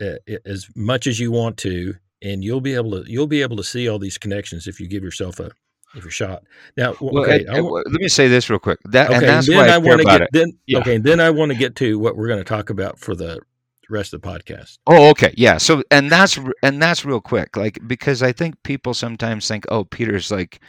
uh, 0.00 0.16
as 0.44 0.68
much 0.74 1.06
as 1.06 1.20
you 1.20 1.30
want 1.30 1.56
to 1.58 1.94
and 2.22 2.42
you'll 2.42 2.60
be 2.60 2.74
able 2.74 2.90
to 2.90 3.10
you'll 3.10 3.26
be 3.26 3.42
able 3.42 3.56
to 3.56 3.64
see 3.64 3.88
all 3.88 3.98
these 3.98 4.18
connections 4.18 4.66
if 4.66 4.80
you 4.80 4.88
give 4.88 5.02
yourself 5.02 5.38
a 5.40 5.50
if 5.94 6.04
you're 6.04 6.10
shot. 6.10 6.42
Now, 6.76 6.94
well, 7.00 7.24
okay, 7.24 7.44
let 7.48 7.86
me 7.92 8.08
say 8.08 8.28
this 8.28 8.50
real 8.50 8.58
quick. 8.58 8.78
That 8.84 9.06
okay, 9.06 9.16
and 9.16 9.24
that's 9.24 9.46
then 9.46 9.56
why 9.56 9.68
I, 9.68 9.74
I 9.74 9.78
want 9.78 10.00
to 10.00 10.04
get 10.04 10.22
it. 10.22 10.28
then 10.32 10.58
yeah. 10.66 10.78
okay, 10.78 10.98
then 10.98 11.20
I 11.20 11.30
want 11.30 11.52
to 11.52 11.58
get 11.58 11.76
to 11.76 11.98
what 11.98 12.16
we're 12.16 12.28
going 12.28 12.40
to 12.40 12.44
talk 12.44 12.70
about 12.70 12.98
for 12.98 13.14
the 13.14 13.40
rest 13.88 14.12
of 14.12 14.20
the 14.20 14.28
podcast. 14.28 14.78
Oh, 14.86 15.08
okay, 15.10 15.32
yeah. 15.36 15.58
So, 15.58 15.82
and 15.90 16.10
that's 16.10 16.38
and 16.62 16.82
that's 16.82 17.04
real 17.04 17.20
quick, 17.20 17.56
like 17.56 17.78
because 17.86 18.22
I 18.22 18.32
think 18.32 18.62
people 18.62 18.94
sometimes 18.94 19.46
think, 19.48 19.64
oh, 19.70 19.84
Peter's 19.84 20.30
like, 20.30 20.60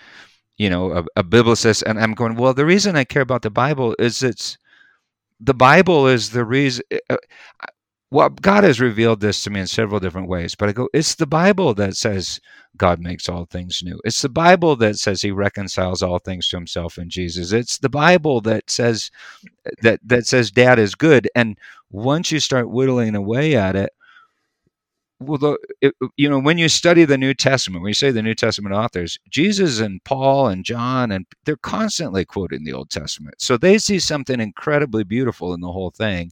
you 0.58 0.70
know, 0.70 0.92
a, 0.92 1.06
a 1.18 1.24
biblicist, 1.24 1.84
and 1.84 2.00
I'm 2.00 2.14
going, 2.14 2.36
well, 2.36 2.54
the 2.54 2.66
reason 2.66 2.96
I 2.96 3.04
care 3.04 3.22
about 3.22 3.42
the 3.42 3.50
Bible 3.50 3.96
is 4.00 4.24
it's 4.24 4.58
the 5.40 5.54
Bible 5.54 6.08
is 6.08 6.32
the 6.32 6.46
reason. 6.46 6.84
Uh, 7.10 7.18
well, 8.10 8.30
God 8.30 8.64
has 8.64 8.80
revealed 8.80 9.20
this 9.20 9.44
to 9.44 9.50
me 9.50 9.60
in 9.60 9.68
several 9.68 10.00
different 10.00 10.30
ways, 10.30 10.56
but 10.56 10.70
I 10.70 10.72
go, 10.72 10.88
it's 10.94 11.16
the 11.16 11.28
Bible 11.28 11.74
that 11.74 11.98
says 11.98 12.40
God 12.78 13.02
makes 13.02 13.28
all 13.28 13.46
things 13.46 13.82
new. 13.84 14.00
It's 14.06 14.22
the 14.22 14.30
Bible 14.30 14.78
that 14.78 14.98
says 14.98 15.22
he 15.22 15.32
reconciles 15.32 16.02
all 16.02 16.20
things 16.20 16.48
to 16.50 16.58
himself 16.58 16.98
in 16.98 17.10
Jesus. 17.10 17.52
It's 17.52 17.80
the 17.80 17.90
Bible 17.90 18.40
that 18.42 18.70
says 18.70 19.12
that 19.82 20.00
that 20.06 20.26
says 20.26 20.52
dad 20.52 20.80
is 20.80 20.96
good. 20.96 21.30
And 21.36 21.58
once 21.92 22.32
you 22.32 22.40
start 22.40 22.70
whittling 22.70 23.16
away 23.16 23.56
at 23.56 23.76
it, 23.76 23.92
well, 25.20 25.38
the, 25.38 25.58
it, 25.82 25.94
you 26.16 26.30
know, 26.30 26.40
when 26.40 26.58
you 26.58 26.70
study 26.70 27.04
the 27.04 27.18
New 27.18 27.34
Testament, 27.34 27.82
when 27.82 27.90
you 27.90 27.96
say 27.96 28.12
the 28.12 28.22
New 28.22 28.36
Testament 28.36 28.76
authors, 28.76 29.18
Jesus 29.30 29.80
and 29.80 30.04
Paul 30.04 30.48
and 30.48 30.64
John, 30.64 31.12
and 31.12 31.26
they're 31.44 31.58
constantly 31.58 32.24
quoting 32.24 32.64
the 32.64 32.74
Old 32.74 32.90
Testament. 32.90 33.36
So 33.40 33.58
they 33.58 33.80
see 33.80 34.00
something 34.00 34.40
incredibly 34.40 35.04
beautiful 35.04 35.54
in 35.54 35.62
the 35.62 35.72
whole 35.72 35.92
thing. 35.92 36.32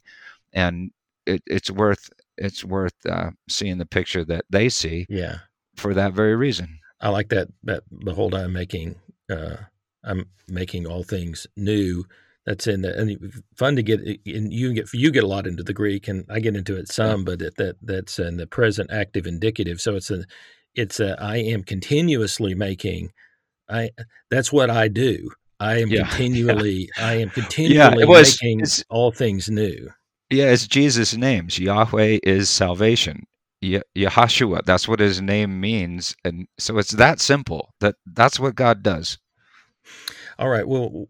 And 0.53 0.91
it, 1.25 1.41
it's 1.45 1.69
worth 1.69 2.09
it's 2.37 2.63
worth 2.63 2.93
uh, 3.09 3.31
seeing 3.49 3.77
the 3.77 3.85
picture 3.85 4.25
that 4.25 4.45
they 4.49 4.69
see. 4.69 5.05
Yeah. 5.09 5.39
For 5.75 5.93
that 5.93 6.13
very 6.13 6.35
reason. 6.35 6.79
I 7.01 7.09
like 7.09 7.29
that 7.29 7.49
that 7.63 7.83
the 7.91 8.13
whole 8.13 8.29
time 8.29 8.53
making 8.53 8.95
uh, 9.29 9.57
I'm 10.03 10.29
making 10.47 10.87
all 10.87 11.03
things 11.03 11.47
new. 11.55 12.05
That's 12.45 12.67
in 12.67 12.81
the 12.83 12.97
and 12.97 13.43
fun 13.57 13.75
to 13.75 13.83
get 13.83 14.01
and 14.01 14.53
you 14.53 14.73
get 14.73 14.93
you 14.93 15.11
get 15.11 15.23
a 15.23 15.27
lot 15.27 15.47
into 15.47 15.63
the 15.63 15.73
Greek 15.73 16.07
and 16.07 16.25
I 16.29 16.39
get 16.39 16.55
into 16.55 16.77
it 16.77 16.91
some, 16.91 17.21
yeah. 17.21 17.25
but 17.25 17.41
it, 17.41 17.55
that 17.57 17.75
that's 17.81 18.19
in 18.19 18.37
the 18.37 18.47
present 18.47 18.91
active 18.91 19.25
indicative. 19.25 19.81
So 19.81 19.95
it's 19.95 20.11
a 20.11 20.25
it's 20.75 20.99
a 20.99 21.21
I 21.21 21.37
am 21.37 21.63
continuously 21.63 22.53
making. 22.53 23.11
I 23.67 23.89
that's 24.29 24.53
what 24.53 24.69
I 24.69 24.87
do. 24.87 25.31
I 25.59 25.79
am 25.79 25.89
yeah. 25.89 26.03
continually 26.09 26.89
yeah. 26.97 27.07
I 27.07 27.13
am 27.15 27.29
continually 27.31 27.99
yeah, 27.99 28.05
was, 28.05 28.39
making 28.41 28.65
all 28.89 29.11
things 29.11 29.49
new. 29.49 29.89
Yeah, 30.35 30.51
it's 30.51 30.67
Jesus' 30.67 31.15
names. 31.15 31.59
Yahweh 31.59 32.19
is 32.23 32.49
salvation. 32.49 33.27
Ye- 33.61 33.81
Yahashua, 33.95 34.65
that's 34.65 34.87
what 34.87 34.99
his 35.01 35.21
name 35.21 35.61
means. 35.61 36.15
And 36.25 36.47
so 36.59 36.77
it's 36.79 36.91
that 36.93 37.21
simple. 37.21 37.73
That 37.81 37.95
that's 38.05 38.39
what 38.39 38.55
God 38.55 38.83
does. 38.83 39.19
All 40.39 40.49
right. 40.49 40.67
Well, 40.67 41.07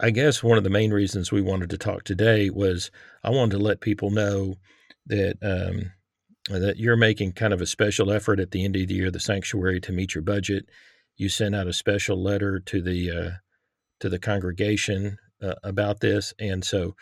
I 0.00 0.10
guess 0.10 0.42
one 0.42 0.58
of 0.58 0.64
the 0.64 0.70
main 0.70 0.92
reasons 0.92 1.32
we 1.32 1.42
wanted 1.42 1.70
to 1.70 1.78
talk 1.78 2.04
today 2.04 2.50
was 2.50 2.90
I 3.24 3.30
wanted 3.30 3.56
to 3.56 3.62
let 3.62 3.80
people 3.80 4.10
know 4.10 4.56
that 5.06 5.36
um, 5.42 5.92
that 6.60 6.76
you're 6.78 6.96
making 6.96 7.32
kind 7.32 7.52
of 7.52 7.60
a 7.62 7.66
special 7.66 8.12
effort 8.12 8.40
at 8.40 8.50
the 8.52 8.64
end 8.64 8.76
of 8.76 8.88
the 8.88 8.94
year, 8.94 9.10
the 9.10 9.20
sanctuary, 9.20 9.80
to 9.82 9.92
meet 9.92 10.14
your 10.14 10.22
budget. 10.22 10.66
You 11.16 11.28
sent 11.30 11.54
out 11.54 11.66
a 11.68 11.72
special 11.72 12.22
letter 12.22 12.60
to 12.60 12.82
the 12.82 13.10
uh, 13.10 13.30
to 14.00 14.08
the 14.08 14.18
congregation 14.18 15.18
uh, 15.42 15.54
about 15.64 16.00
this, 16.00 16.34
and 16.40 16.64
so 16.64 16.96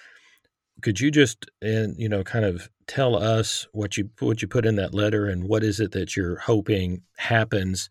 could 0.82 1.00
you 1.00 1.10
just 1.10 1.46
and 1.60 1.96
you 1.98 2.08
know 2.08 2.22
kind 2.22 2.44
of 2.44 2.68
tell 2.86 3.16
us 3.16 3.66
what 3.72 3.96
you 3.96 4.10
what 4.20 4.40
you 4.42 4.48
put 4.48 4.66
in 4.66 4.76
that 4.76 4.94
letter 4.94 5.26
and 5.26 5.48
what 5.48 5.64
is 5.64 5.80
it 5.80 5.92
that 5.92 6.16
you're 6.16 6.38
hoping 6.38 7.02
happens 7.16 7.88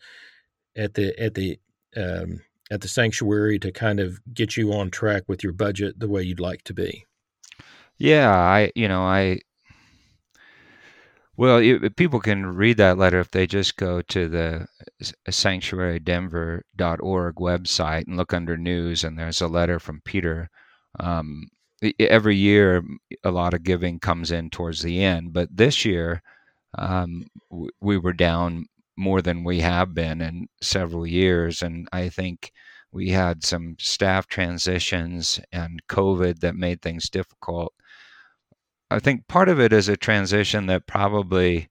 at 0.75 0.95
the 0.95 1.17
at 1.21 1.35
the 1.35 1.59
um, 1.95 2.41
at 2.69 2.81
the 2.81 2.88
sanctuary 2.88 3.59
to 3.59 3.71
kind 3.71 3.99
of 3.99 4.19
get 4.33 4.57
you 4.57 4.73
on 4.73 4.89
track 4.89 5.23
with 5.27 5.43
your 5.43 5.53
budget 5.53 5.99
the 5.99 6.07
way 6.07 6.21
you'd 6.21 6.39
like 6.39 6.63
to 6.63 6.73
be? 6.73 7.05
Yeah 7.97 8.31
i 8.31 8.71
you 8.75 8.88
know 8.88 9.01
i 9.01 9.39
well 11.35 11.57
it, 11.57 11.95
people 11.95 12.19
can 12.19 12.45
read 12.45 12.77
that 12.77 12.97
letter 12.97 13.19
if 13.19 13.31
they 13.31 13.47
just 13.47 13.77
go 13.77 14.01
to 14.03 14.27
the 14.27 14.67
sanctuarydenver.org 15.27 17.35
website 17.35 18.07
and 18.07 18.17
look 18.17 18.33
under 18.33 18.55
news 18.55 19.03
and 19.03 19.17
there's 19.17 19.41
a 19.41 19.47
letter 19.47 19.79
from 19.79 20.01
peter 20.05 20.49
um, 20.99 21.47
every 21.99 22.36
year 22.36 22.84
a 23.23 23.32
lot 23.32 23.53
of 23.53 23.63
giving 23.63 23.99
comes 23.99 24.32
in 24.32 24.49
towards 24.49 24.82
the 24.82 25.03
end 25.03 25.34
but 25.34 25.47
this 25.55 25.86
year 25.86 26.21
um, 26.78 27.25
we 27.80 27.97
were 27.97 28.13
down 28.13 28.65
more 28.97 29.21
than 29.21 29.43
we 29.43 29.59
have 29.59 29.93
been 29.93 30.21
in 30.21 30.47
several 30.61 31.05
years 31.05 31.61
and 31.61 31.88
i 31.91 32.09
think 32.09 32.51
we 32.91 33.09
had 33.09 33.43
some 33.43 33.75
staff 33.80 34.28
transitions 34.28 35.39
and 35.51 35.86
covid 35.88 36.39
that 36.39 36.55
made 36.55 36.82
things 36.82 37.09
difficult. 37.09 37.73
I 38.89 38.99
think 38.99 39.28
part 39.28 39.49
of 39.49 39.59
it 39.59 39.73
is 39.73 39.89
a 39.89 39.97
transition 39.97 40.67
that 40.67 40.88
probably 40.88 41.69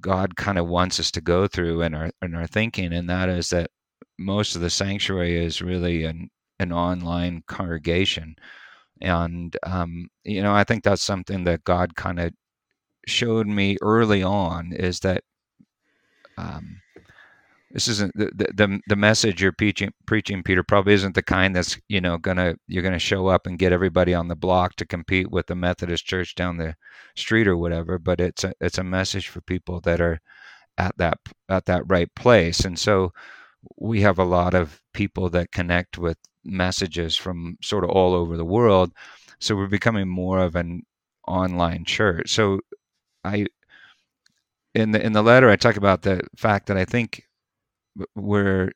god 0.00 0.34
kind 0.34 0.58
of 0.58 0.66
wants 0.66 0.98
us 0.98 1.12
to 1.12 1.20
go 1.20 1.46
through 1.46 1.80
in 1.80 1.94
our 1.94 2.10
in 2.20 2.34
our 2.34 2.46
thinking 2.46 2.92
and 2.92 3.08
that 3.08 3.28
is 3.28 3.50
that 3.50 3.70
most 4.18 4.56
of 4.56 4.60
the 4.60 4.68
sanctuary 4.68 5.36
is 5.36 5.62
really 5.62 6.04
an 6.04 6.28
an 6.58 6.72
online 6.72 7.42
congregation 7.46 8.34
and 9.00 9.56
um, 9.62 10.08
you 10.24 10.42
know 10.42 10.54
i 10.54 10.64
think 10.64 10.82
that's 10.84 11.02
something 11.02 11.44
that 11.44 11.64
god 11.64 11.94
kind 11.96 12.18
of 12.20 12.32
showed 13.06 13.46
me 13.46 13.76
early 13.82 14.22
on 14.22 14.72
is 14.72 15.00
that 15.00 15.22
um, 16.38 16.80
this 17.70 17.88
isn't 17.88 18.14
the, 18.16 18.30
the 18.54 18.80
the 18.88 18.96
message 18.96 19.42
you're 19.42 19.52
preaching 19.52 19.92
preaching 20.06 20.42
peter 20.42 20.62
probably 20.62 20.94
isn't 20.94 21.14
the 21.14 21.22
kind 21.22 21.54
that's 21.54 21.78
you 21.88 22.00
know 22.00 22.18
gonna 22.18 22.54
you're 22.68 22.82
gonna 22.82 22.98
show 22.98 23.26
up 23.28 23.46
and 23.46 23.58
get 23.58 23.72
everybody 23.72 24.14
on 24.14 24.28
the 24.28 24.36
block 24.36 24.74
to 24.76 24.86
compete 24.86 25.30
with 25.30 25.46
the 25.46 25.54
methodist 25.54 26.04
church 26.04 26.34
down 26.34 26.56
the 26.56 26.74
street 27.14 27.46
or 27.46 27.56
whatever 27.56 27.98
but 27.98 28.20
it's 28.20 28.44
a 28.44 28.52
it's 28.60 28.78
a 28.78 28.84
message 28.84 29.28
for 29.28 29.40
people 29.42 29.80
that 29.80 30.00
are 30.00 30.20
at 30.78 30.96
that 30.98 31.18
at 31.48 31.64
that 31.66 31.82
right 31.86 32.12
place. 32.14 32.60
And 32.60 32.78
so 32.78 33.12
we 33.78 34.00
have 34.02 34.18
a 34.18 34.24
lot 34.24 34.54
of 34.54 34.80
people 34.96 35.28
that 35.30 35.52
connect 35.52 35.98
with 35.98 36.16
messages 36.42 37.16
from 37.16 37.58
sort 37.62 37.84
of 37.84 37.90
all 37.90 38.14
over 38.14 38.36
the 38.36 38.44
world. 38.44 38.92
So 39.40 39.54
we're 39.54 39.66
becoming 39.68 40.08
more 40.08 40.40
of 40.40 40.56
an 40.56 40.82
online 41.28 41.84
church. 41.84 42.30
So 42.30 42.60
I 43.22 43.46
in 44.74 44.92
the 44.92 45.04
in 45.04 45.12
the 45.12 45.22
letter 45.22 45.50
I 45.50 45.56
talk 45.56 45.76
about 45.76 46.02
the 46.02 46.22
fact 46.36 46.66
that 46.68 46.78
I 46.78 46.86
think 46.86 47.22
we're 48.14 48.72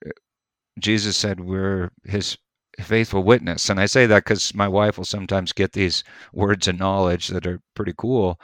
Jesus 0.79 1.17
said 1.17 1.41
we're 1.41 1.91
his 2.05 2.37
faithful 2.81 3.23
witness. 3.23 3.71
And 3.71 3.81
I 3.81 3.87
say 3.87 4.07
that 4.07 4.25
because 4.25 4.55
my 4.55 4.69
wife 4.69 4.99
will 4.99 5.05
sometimes 5.05 5.53
get 5.53 5.73
these 5.73 6.05
words 6.33 6.69
of 6.69 6.79
knowledge 6.79 7.29
that 7.29 7.47
are 7.47 7.61
pretty 7.75 7.95
cool. 7.97 8.39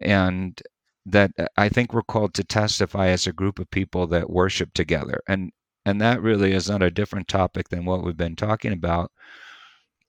And 0.00 0.60
that 1.06 1.30
uh, 1.38 1.46
I 1.56 1.68
think 1.68 1.92
we're 1.92 2.02
called 2.02 2.34
to 2.34 2.44
testify 2.44 3.08
as 3.08 3.26
a 3.26 3.32
group 3.32 3.58
of 3.58 3.70
people 3.70 4.06
that 4.08 4.30
worship 4.30 4.74
together. 4.74 5.20
And 5.28 5.52
and 5.86 6.00
that 6.02 6.22
really 6.22 6.52
is 6.52 6.68
not 6.70 6.82
a 6.82 6.90
different 6.90 7.28
topic 7.28 7.70
than 7.70 7.86
what 7.86 8.04
we've 8.04 8.18
been 8.18 8.36
talking 8.36 8.74
about 8.74 9.12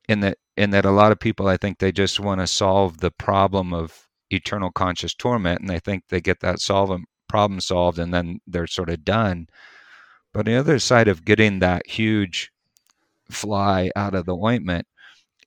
in 0.09 0.19
that 0.21 0.37
in 0.57 0.71
that 0.71 0.85
a 0.85 0.91
lot 0.91 1.11
of 1.13 1.19
people 1.19 1.47
i 1.47 1.57
think 1.57 1.79
they 1.79 1.91
just 1.91 2.19
want 2.19 2.41
to 2.41 2.47
solve 2.47 2.99
the 2.99 3.11
problem 3.11 3.73
of 3.73 4.07
eternal 4.31 4.71
conscious 4.71 5.13
torment 5.15 5.61
and 5.61 5.69
they 5.69 5.79
think 5.79 6.03
they 6.09 6.21
get 6.21 6.41
that 6.41 6.59
solve 6.59 6.99
problem 7.29 7.61
solved 7.61 7.99
and 7.99 8.13
then 8.13 8.39
they're 8.47 8.67
sort 8.67 8.89
of 8.89 9.05
done 9.05 9.47
but 10.33 10.45
the 10.45 10.55
other 10.55 10.79
side 10.79 11.07
of 11.07 11.25
getting 11.25 11.59
that 11.59 11.87
huge 11.87 12.51
fly 13.31 13.91
out 13.95 14.15
of 14.15 14.25
the 14.25 14.35
ointment 14.35 14.87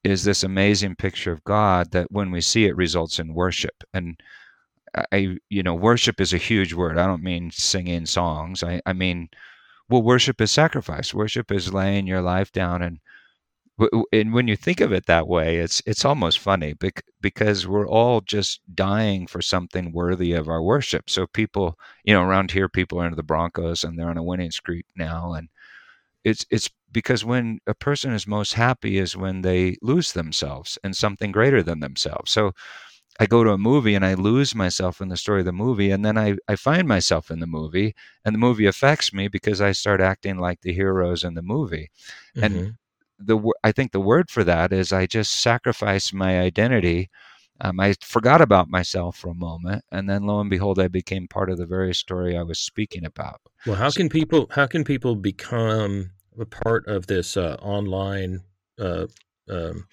is 0.05 0.25
this 0.25 0.43
amazing 0.45 0.97
picture 0.97 1.33
of 1.33 1.45
God 1.45 1.91
that 1.93 2.11
when 2.11 2.31
we 2.31 2.41
see 2.41 2.65
it 2.67 2.77
results 2.77 3.19
in 3.19 3.35
worship. 3.35 3.85
And 3.95 4.21
I, 5.13 5.37
you 5.51 5.63
know, 5.63 5.75
worship 5.75 6.21
is 6.21 6.33
a 6.33 6.39
huge 6.39 6.75
word. 6.75 6.99
I 6.99 7.07
don't 7.07 7.23
mean 7.23 7.51
singing 7.53 8.07
songs. 8.07 8.63
I, 8.65 8.81
I 8.87 8.93
mean, 8.93 9.29
well, 9.91 10.03
worship 10.03 10.41
is 10.41 10.51
sacrifice. 10.53 11.13
Worship 11.15 11.51
is 11.53 11.75
laying 11.75 12.07
your 12.07 12.23
life 12.23 12.53
down 12.53 12.83
and 12.83 13.01
and 14.13 14.33
when 14.35 14.47
you 14.47 14.57
think 14.57 14.81
of 14.81 14.93
it 14.93 15.07
that 15.07 15.27
way, 15.27 15.57
it's 15.59 15.83
it's 15.87 16.05
almost 16.05 16.39
funny 16.39 16.75
because 17.23 17.67
we're 17.67 17.89
all 17.89 18.21
just 18.21 18.61
dying 18.75 19.27
for 19.27 19.41
something 19.41 19.93
worthy 19.93 20.33
of 20.33 20.49
our 20.49 20.63
worship. 20.63 21.09
So 21.09 21.27
people, 21.27 21.79
you 22.05 22.13
know, 22.13 22.23
around 22.23 22.51
here, 22.51 22.69
people 22.69 23.01
are 23.01 23.07
into 23.07 23.17
the 23.17 23.23
Broncos 23.23 23.83
and 23.85 23.99
they're 23.99 24.11
on 24.11 24.19
a 24.19 24.23
winning 24.23 24.51
streak 24.51 24.85
now, 24.97 25.33
and 25.33 25.49
it's 26.25 26.47
it's 26.51 26.71
because 26.93 27.25
when 27.25 27.61
a 27.67 27.75
person 27.75 28.13
is 28.13 28.27
most 28.27 28.55
happy 28.55 28.99
is 28.99 29.17
when 29.17 29.43
they 29.43 29.77
lose 29.83 30.13
themselves 30.13 30.79
in 30.85 30.95
something 30.95 31.33
greater 31.33 31.63
than 31.63 31.81
themselves. 31.81 32.31
So 32.33 32.53
I 33.21 33.27
go 33.27 33.45
to 33.45 33.51
a 33.51 33.59
movie 33.59 33.95
and 33.95 34.05
I 34.05 34.15
lose 34.15 34.55
myself 34.55 35.03
in 35.03 35.09
the 35.09 35.17
story 35.17 35.41
of 35.41 35.45
the 35.47 35.53
movie, 35.53 35.91
and 35.91 36.03
then 36.03 36.17
I, 36.17 36.37
I 36.49 36.57
find 36.57 36.89
myself 36.89 37.31
in 37.31 37.41
the 37.41 37.47
movie, 37.47 37.95
and 38.25 38.35
the 38.35 38.39
movie 38.39 38.65
affects 38.65 39.13
me 39.13 39.29
because 39.29 39.61
I 39.61 39.73
start 39.73 40.01
acting 40.01 40.39
like 40.39 40.63
the 40.63 40.73
heroes 40.73 41.23
in 41.23 41.35
the 41.35 41.43
movie. 41.43 41.91
Mm-hmm. 42.35 42.45
And 42.45 42.75
the 43.19 43.53
I 43.63 43.73
think 43.73 43.93
the 43.93 44.01
word 44.01 44.31
for 44.31 44.43
that 44.45 44.73
is 44.73 44.91
I 44.91 45.05
just 45.05 45.39
sacrificed 45.39 46.15
my 46.15 46.41
identity. 46.41 47.11
Um, 47.61 47.79
I 47.79 47.95
forgot 48.01 48.41
about 48.41 48.71
myself 48.71 49.19
for 49.19 49.29
a 49.29 49.35
moment, 49.35 49.85
and 49.93 50.09
then 50.09 50.25
lo 50.25 50.41
and 50.41 50.49
behold, 50.49 50.79
I 50.79 50.89
became 50.89 51.29
part 51.29 51.51
of 51.51 51.59
the 51.59 51.67
very 51.67 51.95
story 51.95 52.39
I 52.39 52.43
was 52.43 52.59
speaking 52.59 53.05
about. 53.05 53.43
Well, 53.67 53.77
how 53.77 53.91
can 53.91 54.09
people 54.09 54.47
how 54.51 54.67
can 54.67 54.83
people 54.83 55.15
become 55.15 56.13
a 56.39 56.47
part 56.47 56.87
of 56.87 57.07
this 57.07 57.37
uh, 57.37 57.59
online 57.61 58.41
uh, 58.79 59.09
um, 59.51 59.87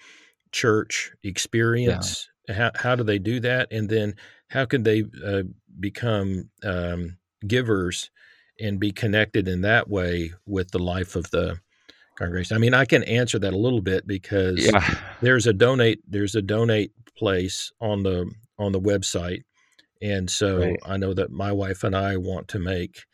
church 0.50 1.12
experience? 1.22 2.26
Yeah. 2.26 2.37
How 2.48 2.70
how 2.74 2.96
do 2.96 3.04
they 3.04 3.18
do 3.18 3.40
that? 3.40 3.72
And 3.72 3.88
then 3.88 4.14
how 4.48 4.64
can 4.64 4.82
they 4.82 5.04
uh, 5.24 5.42
become 5.78 6.50
um, 6.64 7.18
givers 7.46 8.10
and 8.60 8.80
be 8.80 8.90
connected 8.90 9.46
in 9.46 9.60
that 9.62 9.88
way 9.88 10.32
with 10.46 10.70
the 10.70 10.78
life 10.78 11.16
of 11.16 11.30
the 11.30 11.58
congregation? 12.16 12.56
I 12.56 12.60
mean, 12.60 12.74
I 12.74 12.84
can 12.84 13.02
answer 13.04 13.38
that 13.38 13.52
a 13.52 13.58
little 13.58 13.82
bit 13.82 14.06
because 14.06 14.66
yeah. 14.66 14.96
there's 15.20 15.46
a 15.46 15.52
donate 15.52 16.00
there's 16.08 16.34
a 16.34 16.42
donate 16.42 16.92
place 17.16 17.72
on 17.80 18.02
the 18.02 18.30
on 18.58 18.72
the 18.72 18.80
website, 18.80 19.42
and 20.00 20.30
so 20.30 20.58
right. 20.58 20.78
I 20.84 20.96
know 20.96 21.14
that 21.14 21.30
my 21.30 21.52
wife 21.52 21.84
and 21.84 21.94
I 21.94 22.16
want 22.16 22.48
to 22.48 22.58
make 22.58 23.04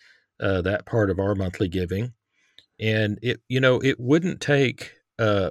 uh, 0.40 0.62
that 0.62 0.86
part 0.86 1.10
of 1.10 1.18
our 1.18 1.34
monthly 1.34 1.68
giving, 1.68 2.12
and 2.78 3.18
it 3.22 3.40
you 3.48 3.60
know 3.60 3.80
it 3.80 3.98
wouldn't 3.98 4.40
take 4.40 4.92
uh, 5.18 5.50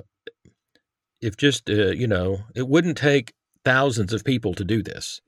if 1.21 1.37
just 1.37 1.69
uh, 1.69 1.91
you 1.91 2.07
know 2.07 2.39
it 2.55 2.67
wouldn't 2.67 2.97
take 2.97 3.33
thousands 3.65 4.13
of 4.13 4.23
people 4.23 4.53
to 4.53 4.63
do 4.63 4.83
this 4.83 5.21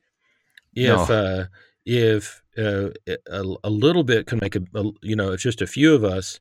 if 0.75 1.09
no. 1.09 1.15
uh, 1.15 1.45
if 1.85 2.41
uh, 2.57 2.89
a, 3.07 3.55
a, 3.63 3.69
little 3.69 4.03
bit 4.03 4.27
can 4.27 4.39
make 4.41 4.55
a, 4.55 4.61
a, 4.75 4.83
you 5.01 5.15
know 5.15 5.31
if 5.31 5.41
just 5.41 5.61
a 5.61 5.67
few 5.67 5.93
of 5.93 6.03
us 6.03 6.39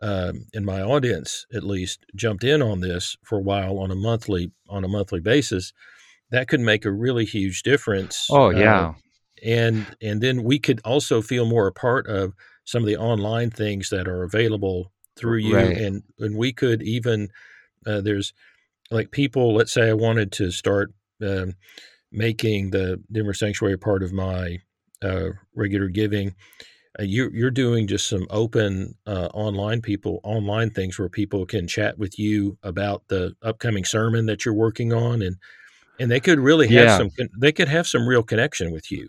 um, 0.00 0.46
in 0.52 0.64
my 0.64 0.82
audience 0.82 1.46
at 1.54 1.64
least 1.64 2.04
jumped 2.14 2.44
in 2.44 2.62
on 2.62 2.80
this 2.80 3.16
for 3.22 3.38
a 3.38 3.42
while 3.42 3.78
on 3.78 3.90
a 3.90 3.94
monthly 3.94 4.52
on 4.68 4.84
a 4.84 4.88
monthly 4.88 5.20
basis, 5.20 5.72
that 6.30 6.48
could 6.48 6.60
make 6.60 6.84
a 6.84 6.92
really 6.92 7.24
huge 7.24 7.62
difference. 7.62 8.26
Oh 8.30 8.50
yeah, 8.50 8.88
uh, 8.88 8.92
and 9.44 9.86
and 10.00 10.20
then 10.20 10.44
we 10.44 10.58
could 10.58 10.80
also 10.84 11.22
feel 11.22 11.44
more 11.44 11.66
a 11.66 11.72
part 11.72 12.06
of 12.06 12.34
some 12.64 12.82
of 12.82 12.86
the 12.86 12.96
online 12.96 13.50
things 13.50 13.90
that 13.90 14.06
are 14.06 14.22
available 14.22 14.92
through 15.16 15.38
you, 15.38 15.56
right. 15.56 15.76
and 15.76 16.02
and 16.18 16.36
we 16.36 16.52
could 16.52 16.82
even 16.82 17.28
uh, 17.86 18.00
there's 18.00 18.32
like 18.90 19.10
people. 19.10 19.54
Let's 19.54 19.72
say 19.72 19.88
I 19.88 19.94
wanted 19.94 20.32
to 20.32 20.50
start 20.50 20.92
um, 21.22 21.54
making 22.10 22.70
the 22.70 23.02
Denver 23.10 23.34
Sanctuary 23.34 23.74
a 23.74 23.78
part 23.78 24.02
of 24.02 24.12
my 24.12 24.58
uh, 25.02 25.30
regular 25.54 25.88
giving 25.88 26.34
uh, 26.98 27.04
you, 27.04 27.30
you're 27.32 27.50
doing 27.50 27.86
just 27.86 28.06
some 28.06 28.26
open 28.30 28.94
uh, 29.06 29.28
online 29.32 29.80
people 29.80 30.20
online 30.24 30.70
things 30.70 30.98
where 30.98 31.08
people 31.08 31.46
can 31.46 31.66
chat 31.66 31.98
with 31.98 32.18
you 32.18 32.58
about 32.62 33.02
the 33.08 33.34
upcoming 33.42 33.84
sermon 33.84 34.26
that 34.26 34.44
you're 34.44 34.54
working 34.54 34.92
on 34.92 35.22
and 35.22 35.36
and 35.98 36.10
they 36.10 36.20
could 36.20 36.38
really 36.38 36.68
have 36.68 36.84
yeah. 36.84 36.98
some 36.98 37.10
they 37.38 37.52
could 37.52 37.68
have 37.68 37.86
some 37.86 38.06
real 38.06 38.22
connection 38.22 38.72
with 38.72 38.90
you 38.90 39.08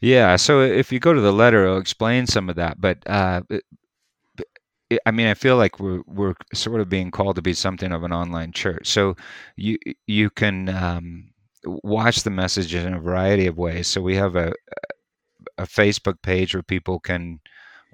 yeah 0.00 0.36
so 0.36 0.62
if 0.62 0.90
you 0.90 0.98
go 0.98 1.12
to 1.12 1.20
the 1.20 1.32
letter 1.32 1.64
it'll 1.64 1.78
explain 1.78 2.26
some 2.26 2.48
of 2.48 2.56
that 2.56 2.80
but 2.80 2.98
uh, 3.06 3.42
it, 3.50 3.62
I 5.04 5.10
mean, 5.10 5.26
I 5.26 5.34
feel 5.34 5.58
like 5.58 5.78
we're 5.78 6.00
we're 6.06 6.32
sort 6.54 6.80
of 6.80 6.88
being 6.88 7.10
called 7.10 7.36
to 7.36 7.42
be 7.42 7.52
something 7.52 7.92
of 7.92 8.04
an 8.04 8.12
online 8.12 8.52
church. 8.52 8.88
So 8.88 9.16
you 9.54 9.76
you 10.06 10.30
can 10.30 10.70
um, 10.70 11.27
watch 11.64 12.22
the 12.22 12.30
messages 12.30 12.84
in 12.84 12.94
a 12.94 13.00
variety 13.00 13.46
of 13.46 13.58
ways. 13.58 13.88
So 13.88 14.00
we 14.00 14.16
have 14.16 14.36
a 14.36 14.52
a 15.58 15.64
Facebook 15.64 16.22
page 16.22 16.54
where 16.54 16.62
people 16.62 17.00
can 17.00 17.40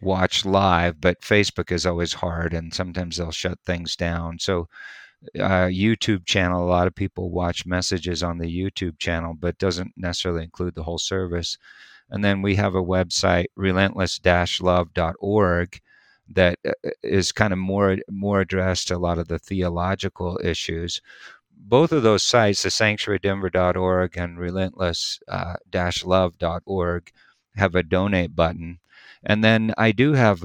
watch 0.01 0.45
live, 0.45 1.01
but 1.01 1.21
Facebook 1.23 1.73
is 1.73 1.87
always 1.87 2.13
hard 2.13 2.55
and 2.55 2.73
sometimes 2.75 3.17
they'll 3.17 3.33
shut 3.33 3.59
things 3.65 3.97
down. 3.97 4.39
So, 4.39 4.69
uh, 5.41 5.69
YouTube 5.69 6.27
channel, 6.27 6.65
a 6.65 6.69
lot 6.69 6.87
of 6.87 6.95
people 6.95 7.31
watch 7.31 7.65
messages 7.67 8.23
on 8.23 8.39
the 8.39 8.47
YouTube 8.47 8.99
channel, 8.99 9.35
but 9.39 9.59
doesn't 9.59 9.93
necessarily 9.97 10.45
include 10.45 10.75
the 10.75 10.83
whole 10.83 10.99
service. 10.99 11.57
And 12.11 12.23
then 12.25 12.43
we 12.43 12.57
have 12.57 12.75
a 12.75 12.83
website, 12.83 13.47
relentless-love.org, 13.57 15.81
that 16.29 16.59
uh, 16.67 16.73
kind 17.35 17.53
of 17.53 17.59
more 17.59 17.99
more 18.11 18.41
addressed 18.41 18.89
to 18.89 18.97
a 18.97 18.99
lot 18.99 19.19
of 19.19 19.29
the 19.29 19.39
theological 19.39 20.41
issues. 20.43 21.01
Both 21.67 21.93
of 21.93 22.03
those 22.03 22.23
sites, 22.23 22.63
the 22.63 22.69
sanctuarydenver.org 22.69 24.19
and 24.19 24.39
relentless-love.org, 24.39 27.13
uh, 27.17 27.57
have 27.57 27.75
a 27.75 27.83
donate 27.83 28.37
button. 28.37 28.81
And 29.23 29.43
then 29.43 29.73
I 29.79 29.93
do 29.93 30.13
have, 30.13 30.45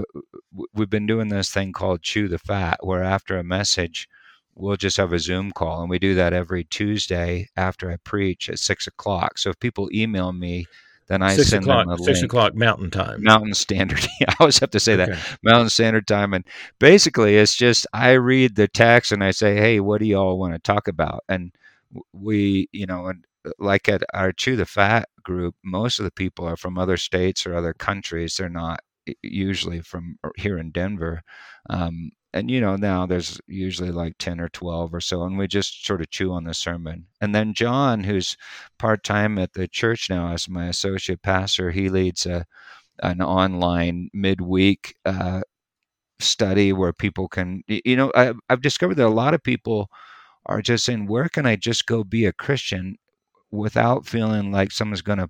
we've 0.74 0.90
been 0.90 1.08
doing 1.08 1.28
this 1.28 1.52
thing 1.52 1.74
called 1.74 2.04
Chew 2.04 2.30
the 2.30 2.40
Fat, 2.40 2.86
where 2.86 3.04
after 3.04 3.38
a 3.38 3.44
message, 3.44 4.08
we'll 4.56 4.78
just 4.78 4.96
have 4.96 5.12
a 5.12 5.20
Zoom 5.20 5.52
call. 5.52 5.82
And 5.82 5.90
we 5.90 6.00
do 6.00 6.16
that 6.16 6.32
every 6.32 6.64
Tuesday 6.64 7.50
after 7.58 7.92
I 7.92 7.98
preach 7.98 8.50
at 8.50 8.60
six 8.60 8.88
o'clock. 8.88 9.38
So 9.38 9.50
if 9.50 9.60
people 9.60 9.90
email 9.94 10.32
me, 10.32 10.68
then 11.10 11.24
I 11.24 11.36
six 11.36 11.50
send 11.50 11.64
o'clock, 11.64 11.88
them 11.88 11.94
a 11.94 11.98
six 11.98 12.20
link. 12.20 12.32
o'clock 12.32 12.56
Mountain 12.56 12.92
Time. 12.92 13.24
Mountain 13.24 13.56
Standard. 13.56 14.06
I 14.28 14.36
always 14.40 14.60
have 14.60 14.70
to 14.72 14.80
say 14.80 14.94
okay. 14.94 15.12
that 15.12 15.38
Mountain 15.44 15.70
Standard 15.70 16.08
Time. 16.08 16.34
And 16.34 16.46
basically, 16.80 17.36
it's 17.36 17.56
just 17.56 17.88
I 17.94 18.12
read 18.12 18.56
the 18.56 18.68
text 18.68 19.12
and 19.12 19.24
I 19.24 19.32
say, 19.32 19.56
"Hey, 19.58 19.80
what 19.80 20.00
do 20.00 20.06
y'all 20.06 20.40
want 20.40 20.54
to 20.54 20.60
talk 20.60 20.88
about?" 20.88 21.24
And 21.28 21.52
we, 22.14 22.70
you 22.72 22.86
know, 22.86 23.08
and 23.08 23.26
like 23.58 23.90
at 23.90 24.04
our 24.14 24.32
Chew 24.32 24.56
the 24.56 24.66
Fat 24.66 25.10
group, 25.24 25.56
most 25.64 26.00
of 26.00 26.06
the 26.06 26.12
people 26.12 26.46
are 26.46 26.58
from 26.58 26.78
other 26.78 26.98
states 26.98 27.46
or 27.46 27.56
other 27.56 27.74
countries. 27.74 28.38
They're 28.38 28.48
not 28.48 28.82
usually 29.24 29.82
from 29.82 30.18
here 30.38 30.60
in 30.60 30.70
Denver. 30.72 31.24
Um, 31.70 32.12
and 32.34 32.50
you 32.52 32.62
know 32.62 32.76
now 32.76 33.06
there's 33.06 33.40
usually 33.48 33.92
like 33.92 34.16
10 34.20 34.40
or 34.40 34.50
12 34.50 34.94
or 34.94 35.02
so 35.02 35.24
and 35.24 35.38
we 35.38 35.48
just 35.48 35.86
sort 35.86 36.02
of 36.02 36.10
chew 36.10 36.32
on 36.32 36.44
the 36.44 36.54
sermon. 36.54 37.08
And 37.22 37.34
then 37.36 37.54
john 37.54 38.04
who's 38.04 38.38
part-time 38.78 39.38
at 39.40 39.54
the 39.54 39.68
church 39.68 40.10
now 40.10 40.34
as 40.34 40.50
my 40.50 40.68
associate 40.68 41.22
pastor 41.22 41.72
he 41.72 41.90
leads 41.90 42.26
a, 42.26 42.46
an 43.04 43.22
online 43.22 44.10
midweek 44.14 44.96
uh, 45.06 45.42
study 46.20 46.74
where 46.74 46.94
people 46.94 47.28
can 47.28 47.64
you 47.68 47.96
know 47.96 48.12
I, 48.16 48.34
i've 48.50 48.62
discovered 48.62 48.96
that 48.96 49.08
a 49.08 49.10
lot 49.10 49.34
of 49.34 49.44
people 49.44 49.90
are 50.46 50.62
just 50.62 50.86
saying 50.86 51.08
where 51.08 51.30
can 51.30 51.46
i 51.46 51.56
just 51.56 51.86
go 51.86 52.04
be 52.04 52.26
a 52.26 52.34
christian 52.34 52.98
without 53.52 54.06
feeling 54.08 54.52
like 54.52 54.72
someone's 54.72 55.02
going 55.02 55.20
to, 55.20 55.30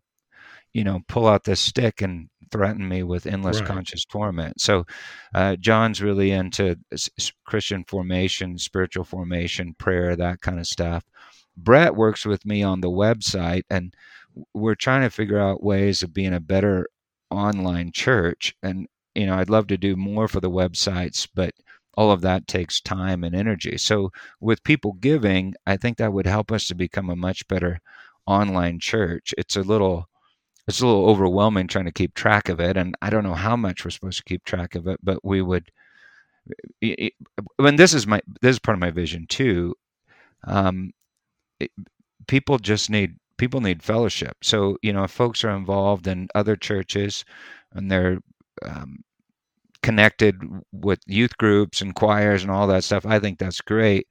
you 0.73 0.83
know, 0.83 1.01
pull 1.07 1.27
out 1.27 1.43
this 1.43 1.59
stick 1.59 2.01
and 2.01 2.29
threaten 2.51 2.87
me 2.87 3.03
with 3.03 3.27
endless 3.27 3.59
right. 3.59 3.67
conscious 3.67 4.05
torment. 4.05 4.59
So, 4.59 4.85
uh, 5.33 5.55
John's 5.55 6.01
really 6.01 6.31
into 6.31 6.77
Christian 7.45 7.83
formation, 7.87 8.57
spiritual 8.57 9.03
formation, 9.03 9.75
prayer, 9.77 10.15
that 10.15 10.41
kind 10.41 10.59
of 10.59 10.67
stuff. 10.67 11.03
Brett 11.57 11.95
works 11.95 12.25
with 12.25 12.45
me 12.45 12.63
on 12.63 12.81
the 12.81 12.89
website, 12.89 13.63
and 13.69 13.93
we're 14.53 14.75
trying 14.75 15.01
to 15.01 15.09
figure 15.09 15.39
out 15.39 15.63
ways 15.63 16.03
of 16.03 16.13
being 16.13 16.33
a 16.33 16.39
better 16.39 16.87
online 17.29 17.91
church. 17.91 18.55
And, 18.63 18.87
you 19.15 19.25
know, 19.25 19.35
I'd 19.35 19.49
love 19.49 19.67
to 19.67 19.77
do 19.77 19.95
more 19.95 20.27
for 20.27 20.39
the 20.39 20.49
websites, 20.49 21.27
but 21.33 21.53
all 21.95 22.11
of 22.11 22.21
that 22.21 22.47
takes 22.47 22.79
time 22.79 23.23
and 23.23 23.35
energy. 23.35 23.77
So, 23.77 24.11
with 24.39 24.63
people 24.63 24.93
giving, 24.93 25.55
I 25.67 25.77
think 25.77 25.97
that 25.97 26.13
would 26.13 26.27
help 26.27 26.51
us 26.51 26.67
to 26.67 26.75
become 26.75 27.09
a 27.09 27.15
much 27.15 27.47
better 27.47 27.81
online 28.29 28.79
church, 28.79 29.33
it's 29.37 29.55
a 29.55 29.61
little 29.61 30.08
it's 30.69 30.81
a 30.81 30.87
little 30.87 31.09
overwhelming 31.09 31.67
trying 31.67 31.85
to 31.85 31.91
keep 31.91 32.13
track 32.15 32.49
of 32.49 32.61
it 32.61 32.77
and 32.77 32.95
i 33.01 33.09
don't 33.09 33.25
know 33.25 33.35
how 33.35 33.57
much 33.57 33.83
we're 33.85 33.91
supposed 33.91 34.19
to 34.19 34.23
keep 34.23 34.45
track 34.45 34.75
of 34.75 34.87
it 34.87 34.99
but 35.03 35.19
we 35.25 35.41
would 35.41 35.71
and 36.81 37.79
this 37.79 37.93
is 37.93 38.07
my 38.07 38.21
this 38.41 38.55
is 38.55 38.59
part 38.59 38.75
of 38.75 38.81
my 38.81 38.91
vision 38.91 39.25
too. 39.27 39.75
Um, 40.45 40.91
it, 41.59 41.71
people 42.27 42.57
just 42.57 42.89
need 42.89 43.15
people 43.37 43.61
need 43.61 43.83
fellowship. 43.83 44.37
So 44.43 44.77
you 44.81 44.93
know 44.93 45.03
if 45.03 45.11
folks 45.11 45.43
are 45.43 45.51
involved 45.55 46.07
in 46.07 46.27
other 46.35 46.55
churches 46.55 47.25
and 47.73 47.91
they're 47.91 48.19
um, 48.63 48.99
connected 49.83 50.35
with 50.71 50.99
youth 51.07 51.37
groups 51.37 51.81
and 51.81 51.95
choirs 51.95 52.43
and 52.43 52.51
all 52.51 52.67
that 52.67 52.83
stuff 52.83 53.05
i 53.05 53.19
think 53.19 53.39
that's 53.39 53.61
great. 53.61 54.07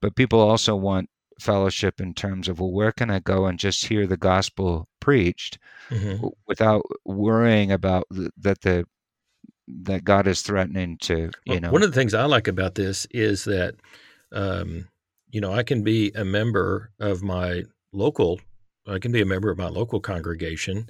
But 0.00 0.16
people 0.16 0.40
also 0.40 0.76
want 0.76 1.10
fellowship 1.40 2.00
in 2.00 2.14
terms 2.14 2.48
of 2.48 2.60
well 2.60 2.72
where 2.72 2.92
can 2.92 3.10
i 3.10 3.18
go 3.18 3.46
and 3.46 3.58
just 3.58 3.86
hear 3.86 4.06
the 4.06 4.16
gospel 4.16 4.88
preached 5.04 5.58
mm-hmm. 5.90 6.28
without 6.46 6.82
worrying 7.04 7.70
about 7.70 8.06
th- 8.10 8.30
that 8.38 8.62
the 8.62 8.86
that 9.68 10.02
god 10.02 10.26
is 10.26 10.40
threatening 10.40 10.96
to 10.96 11.30
you 11.44 11.60
know 11.60 11.70
one 11.70 11.82
of 11.82 11.92
the 11.92 11.94
things 11.94 12.14
i 12.14 12.24
like 12.24 12.48
about 12.48 12.74
this 12.74 13.06
is 13.10 13.44
that 13.44 13.74
um, 14.32 14.88
you 15.30 15.42
know 15.42 15.52
i 15.52 15.62
can 15.62 15.82
be 15.82 16.10
a 16.14 16.24
member 16.24 16.90
of 16.98 17.22
my 17.22 17.62
local 17.92 18.40
i 18.88 18.98
can 18.98 19.12
be 19.12 19.20
a 19.20 19.26
member 19.26 19.50
of 19.50 19.58
my 19.58 19.68
local 19.68 20.00
congregation 20.00 20.88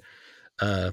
uh, 0.61 0.91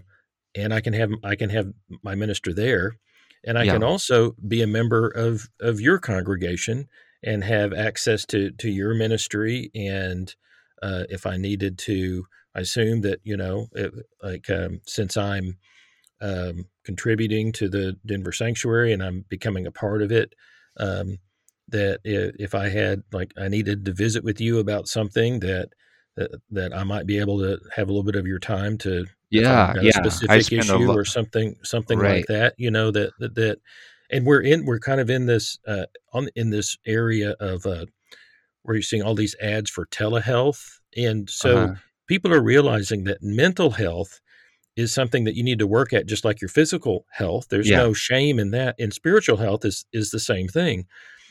and 0.57 0.75
i 0.75 0.81
can 0.81 0.93
have 0.93 1.13
i 1.23 1.37
can 1.37 1.49
have 1.49 1.73
my 2.03 2.17
minister 2.17 2.53
there 2.53 2.97
and 3.45 3.57
i 3.57 3.63
yeah. 3.63 3.75
can 3.75 3.85
also 3.85 4.35
be 4.49 4.63
a 4.63 4.67
member 4.67 5.07
of 5.07 5.49
of 5.61 5.81
your 5.81 6.01
congregation 6.01 6.89
and 7.23 7.45
have 7.45 7.73
access 7.73 8.27
to 8.27 8.51
to 8.51 8.69
your 8.69 8.95
ministry 8.95 9.71
and 9.77 10.35
uh, 10.83 11.05
if 11.09 11.27
I 11.27 11.37
needed 11.37 11.79
to, 11.79 12.27
I 12.55 12.61
assume 12.61 13.01
that 13.03 13.21
you 13.25 13.37
know, 13.37 13.69
it, 13.73 13.93
like 14.23 14.49
um, 14.51 14.81
since 14.87 15.17
I'm 15.17 15.59
um, 16.21 16.67
contributing 16.85 17.53
to 17.53 17.69
the 17.69 17.97
Denver 18.07 18.33
Sanctuary 18.33 18.93
and 18.93 19.03
I'm 19.03 19.25
becoming 19.29 19.67
a 19.67 19.73
part 19.73 20.03
of 20.03 20.13
it, 20.13 20.35
um, 20.79 21.19
that 21.69 22.01
if 22.05 22.55
I 22.55 22.69
had 22.69 23.03
like 23.13 23.33
I 23.39 23.49
needed 23.49 23.85
to 23.85 23.93
visit 23.93 24.25
with 24.25 24.41
you 24.41 24.59
about 24.59 24.89
something 24.89 25.41
that 25.41 25.71
that, 26.17 26.31
that 26.51 26.77
I 26.77 26.85
might 26.85 27.07
be 27.07 27.19
able 27.19 27.39
to 27.39 27.59
have 27.75 27.89
a 27.89 27.93
little 27.93 28.05
bit 28.05 28.17
of 28.17 28.27
your 28.27 28.39
time 28.39 28.77
to 28.79 29.07
yeah 29.31 29.73
yeah 29.81 29.93
specific 29.93 30.53
issue 30.53 30.77
lo- 30.77 30.95
or 30.95 31.07
something 31.07 31.57
something 31.63 31.99
right. 31.99 32.17
like 32.17 32.27
that 32.27 32.55
you 32.59 32.71
know 32.71 32.91
that, 32.91 33.13
that 33.19 33.35
that 33.35 33.59
and 34.11 34.27
we're 34.27 34.43
in 34.43 34.67
we're 34.67 34.79
kind 34.79 35.01
of 35.01 35.09
in 35.09 35.27
this 35.27 35.59
uh, 35.67 35.87
on 36.13 36.29
in 36.37 36.51
this 36.51 36.77
area 36.87 37.35
of 37.41 37.65
uh, 37.67 37.87
where 38.63 38.77
you're 38.77 38.83
seeing 38.83 39.03
all 39.03 39.15
these 39.15 39.35
ads 39.41 39.71
for 39.71 39.87
telehealth, 39.87 40.79
and 40.97 41.29
so 41.29 41.57
uh-huh. 41.57 41.75
People 42.13 42.35
are 42.35 42.43
realizing 42.43 43.05
that 43.05 43.23
mental 43.23 43.71
health 43.71 44.21
is 44.77 44.93
something 44.93 45.25
that 45.25 45.35
you 45.35 45.43
need 45.43 45.59
to 45.59 45.67
work 45.67 45.95
at, 45.95 46.05
just 46.05 46.27
like 46.27 46.43
your 46.43 46.49
physical 46.51 47.07
health. 47.11 47.47
There's 47.49 47.71
yeah. 47.71 47.79
no 47.79 47.95
shame 47.95 48.39
in 48.39 48.51
that, 48.51 48.75
and 48.79 48.93
spiritual 48.93 49.39
health 49.39 49.65
is 49.65 49.87
is 49.95 50.11
the 50.11 50.21
same 50.21 50.47
thing. 50.47 50.85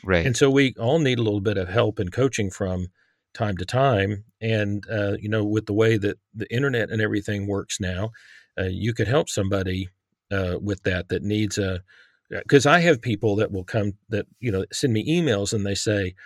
Right. 0.04 0.26
And 0.26 0.36
so 0.36 0.50
we 0.50 0.74
all 0.80 0.98
need 0.98 1.20
a 1.20 1.22
little 1.22 1.40
bit 1.40 1.56
of 1.56 1.68
help 1.68 2.00
and 2.00 2.12
coaching 2.12 2.50
from 2.50 2.88
time 3.32 3.56
to 3.58 3.64
time. 3.64 4.24
And 4.40 4.84
uh, 4.90 5.12
you 5.20 5.28
know, 5.28 5.44
with 5.44 5.66
the 5.66 5.72
way 5.72 5.98
that 5.98 6.16
the 6.34 6.52
internet 6.52 6.90
and 6.90 7.00
everything 7.00 7.46
works 7.46 7.78
now, 7.78 8.10
uh, 8.58 8.64
you 8.64 8.92
could 8.92 9.06
help 9.06 9.28
somebody 9.28 9.88
uh, 10.32 10.56
with 10.60 10.82
that 10.82 11.10
that 11.10 11.22
needs 11.22 11.58
a 11.58 11.82
because 12.28 12.66
I 12.66 12.80
have 12.80 13.00
people 13.00 13.36
that 13.36 13.52
will 13.52 13.62
come 13.62 13.92
that 14.08 14.26
you 14.40 14.50
know 14.50 14.64
send 14.72 14.92
me 14.92 15.06
emails 15.06 15.52
and 15.52 15.64
they 15.64 15.76
say, 15.76 16.16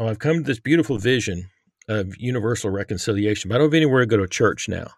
"Oh, 0.00 0.08
I've 0.08 0.18
come 0.18 0.38
to 0.38 0.42
this 0.42 0.58
beautiful 0.58 0.98
vision 0.98 1.48
of 1.90 2.16
universal 2.18 2.70
reconciliation, 2.70 3.48
but 3.48 3.56
I 3.56 3.58
don't 3.58 3.66
have 3.66 3.74
anywhere 3.74 4.00
to 4.00 4.06
go 4.06 4.16
to 4.16 4.28
church 4.28 4.68
now." 4.68 4.88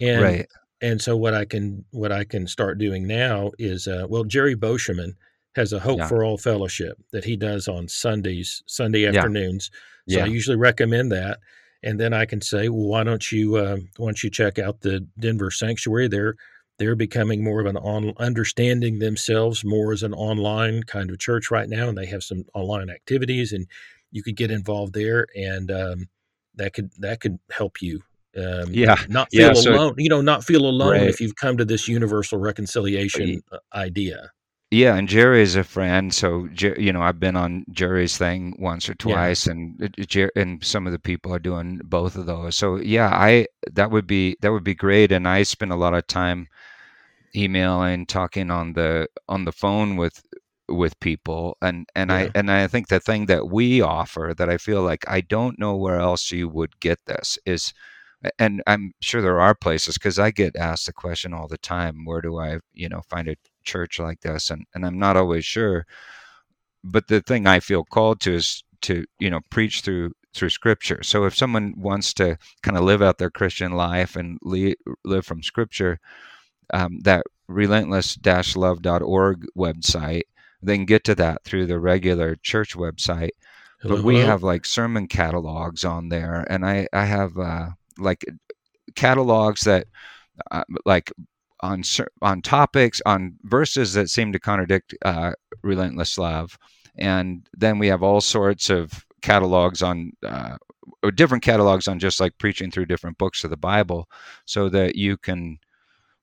And 0.00 0.22
right. 0.22 0.46
and 0.80 1.00
so 1.00 1.16
what 1.16 1.34
I 1.34 1.44
can 1.44 1.84
what 1.90 2.12
I 2.12 2.24
can 2.24 2.46
start 2.46 2.78
doing 2.78 3.06
now 3.06 3.52
is 3.58 3.86
uh, 3.86 4.06
well, 4.08 4.24
Jerry 4.24 4.56
Beauchemin 4.56 5.14
has 5.54 5.72
a 5.72 5.80
Hope 5.80 5.98
yeah. 5.98 6.08
for 6.08 6.24
All 6.24 6.36
fellowship 6.38 6.98
that 7.12 7.24
he 7.24 7.36
does 7.36 7.66
on 7.66 7.88
Sundays, 7.88 8.62
Sunday 8.66 9.06
afternoons. 9.06 9.70
Yeah. 10.06 10.14
So 10.14 10.18
yeah. 10.18 10.24
I 10.26 10.28
usually 10.28 10.56
recommend 10.56 11.10
that. 11.12 11.38
And 11.82 12.00
then 12.00 12.12
I 12.12 12.26
can 12.26 12.40
say, 12.40 12.68
well, 12.68 12.86
why 12.86 13.04
don't 13.04 13.30
you 13.32 13.56
uh, 13.56 13.76
why 13.96 14.06
don't 14.08 14.22
you 14.22 14.30
check 14.30 14.58
out 14.58 14.80
the 14.80 15.06
Denver 15.18 15.50
Sanctuary? 15.50 16.08
They're 16.08 16.36
they're 16.78 16.96
becoming 16.96 17.42
more 17.42 17.60
of 17.60 17.66
an 17.66 17.76
on 17.78 18.12
understanding 18.18 18.98
themselves 18.98 19.64
more 19.64 19.92
as 19.92 20.02
an 20.02 20.12
online 20.12 20.82
kind 20.82 21.10
of 21.10 21.18
church 21.18 21.50
right 21.50 21.68
now, 21.68 21.88
and 21.88 21.96
they 21.96 22.06
have 22.06 22.22
some 22.22 22.44
online 22.54 22.90
activities, 22.90 23.52
and 23.52 23.66
you 24.16 24.22
could 24.22 24.34
get 24.34 24.50
involved 24.50 24.94
there, 24.94 25.26
and 25.36 25.70
um, 25.70 26.08
that 26.54 26.72
could 26.72 26.90
that 27.00 27.20
could 27.20 27.38
help 27.50 27.82
you. 27.82 28.00
Um, 28.34 28.72
yeah, 28.72 28.96
not 29.08 29.30
feel 29.30 29.42
yeah, 29.42 29.52
alone. 29.52 29.90
So, 29.90 29.94
you 29.98 30.08
know, 30.08 30.22
not 30.22 30.42
feel 30.42 30.64
alone 30.64 30.92
right. 30.92 31.02
if 31.02 31.20
you've 31.20 31.36
come 31.36 31.58
to 31.58 31.64
this 31.66 31.86
universal 31.86 32.38
reconciliation 32.38 33.42
uh, 33.52 33.58
idea. 33.74 34.30
Yeah, 34.70 34.96
and 34.96 35.08
Jerry 35.08 35.42
is 35.42 35.54
a 35.54 35.62
friend, 35.62 36.12
so 36.12 36.48
you 36.58 36.92
know 36.92 37.02
I've 37.02 37.20
been 37.20 37.36
on 37.36 37.64
Jerry's 37.70 38.16
thing 38.16 38.56
once 38.58 38.88
or 38.88 38.94
twice, 38.94 39.46
yeah. 39.46 39.52
and 39.52 40.30
and 40.34 40.64
some 40.64 40.86
of 40.86 40.92
the 40.92 40.98
people 40.98 41.32
are 41.32 41.38
doing 41.38 41.80
both 41.84 42.16
of 42.16 42.26
those. 42.26 42.56
So 42.56 42.76
yeah, 42.76 43.10
I 43.12 43.46
that 43.72 43.90
would 43.90 44.06
be 44.06 44.36
that 44.40 44.50
would 44.50 44.64
be 44.64 44.74
great, 44.74 45.12
and 45.12 45.28
I 45.28 45.42
spend 45.44 45.72
a 45.72 45.76
lot 45.76 45.94
of 45.94 46.06
time 46.06 46.48
emailing, 47.36 48.06
talking 48.06 48.50
on 48.50 48.72
the 48.72 49.08
on 49.28 49.44
the 49.44 49.52
phone 49.52 49.96
with 49.96 50.22
with 50.68 50.98
people, 51.00 51.56
and 51.62 51.86
and 51.94 52.10
yeah. 52.10 52.16
I 52.16 52.30
and 52.34 52.50
I 52.50 52.66
think 52.68 52.88
the 52.88 53.00
thing 53.00 53.26
that 53.26 53.48
we 53.48 53.80
offer 53.80 54.34
that 54.36 54.50
I 54.50 54.58
feel 54.58 54.82
like 54.82 55.04
I 55.08 55.20
don't 55.20 55.58
know 55.58 55.76
where 55.76 55.98
else 55.98 56.32
you 56.32 56.48
would 56.48 56.80
get 56.80 56.98
this 57.06 57.38
is 57.46 57.72
and 58.38 58.62
I'm 58.66 58.92
sure 59.00 59.22
there 59.22 59.40
are 59.40 59.54
places 59.54 59.94
because 59.94 60.18
I 60.18 60.30
get 60.30 60.56
asked 60.56 60.86
the 60.86 60.92
question 60.92 61.34
all 61.34 61.48
the 61.48 61.58
time, 61.58 62.04
where 62.04 62.20
do 62.20 62.38
I, 62.38 62.60
you 62.72 62.88
know, 62.88 63.02
find 63.08 63.28
a 63.28 63.36
church 63.64 63.98
like 63.98 64.20
this? 64.20 64.50
And 64.50 64.64
and 64.74 64.84
I'm 64.86 64.98
not 64.98 65.16
always 65.16 65.44
sure. 65.44 65.86
But 66.84 67.08
the 67.08 67.20
thing 67.20 67.46
I 67.46 67.60
feel 67.60 67.84
called 67.84 68.20
to 68.22 68.34
is 68.34 68.62
to, 68.82 69.04
you 69.18 69.30
know, 69.30 69.40
preach 69.50 69.80
through 69.82 70.12
through 70.34 70.50
scripture. 70.50 71.02
So 71.02 71.24
if 71.24 71.34
someone 71.36 71.74
wants 71.76 72.12
to 72.14 72.38
kind 72.62 72.76
of 72.76 72.84
live 72.84 73.02
out 73.02 73.18
their 73.18 73.30
Christian 73.30 73.72
life 73.72 74.16
and 74.16 74.38
live 74.42 75.24
from 75.26 75.42
scripture, 75.42 75.98
um, 76.72 77.00
that 77.04 77.24
relentless-love.org 77.48 79.46
website, 79.56 80.22
they 80.62 80.76
can 80.76 80.86
get 80.86 81.04
to 81.04 81.14
that 81.16 81.44
through 81.44 81.66
the 81.66 81.78
regular 81.78 82.36
church 82.36 82.76
website. 82.76 83.30
Hello, 83.82 83.96
but 83.96 84.04
we 84.04 84.16
hello. 84.16 84.26
have 84.26 84.42
like 84.42 84.64
sermon 84.64 85.06
catalogs 85.06 85.84
on 85.84 86.08
there, 86.08 86.46
and 86.48 86.64
I 86.64 86.88
I 86.92 87.04
have 87.04 87.38
uh, 87.38 87.68
like 87.98 88.24
catalogs 88.94 89.62
that 89.62 89.86
uh, 90.50 90.64
like 90.84 91.12
on 91.60 91.82
on 92.22 92.42
topics 92.42 93.00
on 93.06 93.36
verses 93.44 93.94
that 93.94 94.10
seem 94.10 94.32
to 94.32 94.38
contradict 94.38 94.94
uh, 95.04 95.32
relentless 95.62 96.18
love 96.18 96.58
and 96.98 97.48
then 97.56 97.78
we 97.78 97.86
have 97.88 98.02
all 98.02 98.20
sorts 98.20 98.70
of 98.70 99.04
catalogs 99.22 99.82
on 99.82 100.12
uh, 100.24 100.56
or 101.02 101.10
different 101.10 101.42
catalogs 101.42 101.88
on 101.88 101.98
just 101.98 102.20
like 102.20 102.36
preaching 102.38 102.70
through 102.70 102.86
different 102.86 103.18
books 103.18 103.44
of 103.44 103.50
the 103.50 103.56
bible 103.56 104.08
so 104.44 104.68
that 104.68 104.96
you 104.96 105.16
can 105.16 105.58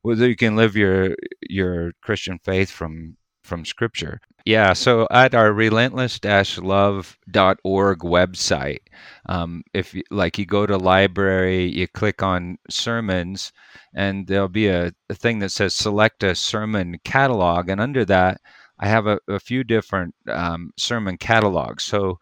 whether 0.03 0.27
you 0.27 0.36
can 0.36 0.55
live 0.55 0.75
your 0.75 1.15
your 1.49 1.91
christian 2.01 2.39
faith 2.43 2.69
from 2.69 3.17
from 3.44 3.66
scripture 3.66 4.22
yeah, 4.46 4.74
so 4.74 5.08
at 5.10 5.34
our 5.34 5.54
relentless-love.org 5.54 8.00
website, 8.00 8.82
um, 9.30 9.64
if 9.74 9.94
you, 9.94 10.04
like 10.12 10.38
you 10.38 10.46
go 10.46 10.66
to 10.66 10.78
library, 10.78 11.64
you 11.64 11.88
click 11.88 12.22
on 12.22 12.58
sermons, 12.70 13.54
and 13.94 14.28
there'll 14.28 14.50
be 14.50 14.68
a, 14.68 14.91
a, 15.10 15.16
thing 15.16 15.39
that 15.39 15.52
says 15.52 15.74
select 15.74 16.24
a 16.24 16.36
sermon 16.36 17.00
catalog, 17.06 17.70
and 17.70 17.80
under 17.80 18.04
that, 18.04 18.41
I 18.80 18.88
have 18.89 19.08
a, 19.08 19.20
a 19.30 19.39
few 19.39 19.64
different 19.64 20.14
um, 20.28 20.72
sermon 20.78 21.16
catalogs. 21.18 21.86
So 21.86 22.20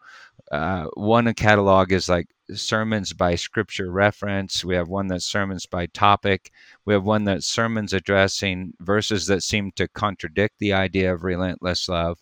uh, 0.52 0.86
one 0.94 1.32
catalog 1.32 1.92
is 1.92 2.10
like 2.10 2.26
sermons 2.52 3.14
by 3.14 3.34
scripture 3.34 3.90
reference. 3.90 4.62
We 4.62 4.74
have 4.74 4.88
one 4.88 5.06
that's 5.06 5.24
sermons 5.24 5.64
by 5.64 5.86
topic. 5.86 6.52
We 6.84 6.92
have 6.92 7.04
one 7.04 7.24
that's 7.24 7.46
sermons 7.46 7.94
addressing 7.94 8.74
verses 8.78 9.26
that 9.28 9.42
seem 9.42 9.72
to 9.76 9.88
contradict 9.88 10.56
the 10.58 10.74
idea 10.74 11.12
of 11.12 11.24
relentless 11.24 11.88
love. 11.88 12.18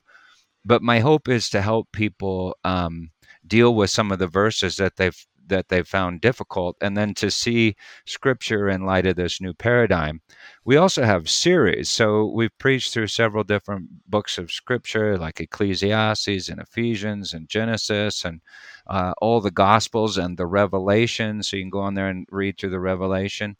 But 0.64 0.83
my 0.83 1.01
hope 1.01 1.28
is 1.28 1.51
to 1.51 1.62
help 1.62 1.89
people 1.93 2.57
um, 2.64 3.11
deal 3.47 3.74
with 3.74 3.91
some 3.91 4.12
of 4.12 4.20
the 4.20 4.28
verses 4.28 4.76
that 4.76 4.97
they've 4.97 5.26
that 5.51 5.69
they 5.69 5.83
found 5.83 6.21
difficult, 6.23 6.77
and 6.81 6.97
then 6.97 7.15
to 7.15 7.31
see 7.31 7.77
Scripture 8.07 8.69
in 8.69 8.87
light 8.87 9.07
of 9.07 9.17
this 9.17 9.41
new 9.41 9.53
paradigm. 9.53 10.23
We 10.65 10.77
also 10.77 11.05
have 11.05 11.29
series, 11.29 11.91
so 11.91 12.27
we've 12.27 12.57
preached 12.59 12.93
through 12.93 13.09
several 13.09 13.45
different 13.45 13.89
books 14.09 14.39
of 14.39 14.51
Scripture, 14.51 15.19
like 15.19 15.41
Ecclesiastes 15.41 16.49
and 16.49 16.61
Ephesians 16.61 17.35
and 17.35 17.49
Genesis, 17.49 18.25
and 18.25 18.41
uh, 18.87 19.13
all 19.21 19.41
the 19.41 19.51
Gospels 19.51 20.17
and 20.17 20.37
the 20.37 20.47
Revelation. 20.47 21.43
So 21.43 21.57
you 21.57 21.63
can 21.65 21.71
go 21.71 21.81
on 21.81 21.95
there 21.95 22.09
and 22.09 22.27
read 22.31 22.59
through 22.59 22.71
the 22.71 22.81
Revelation, 22.81 23.57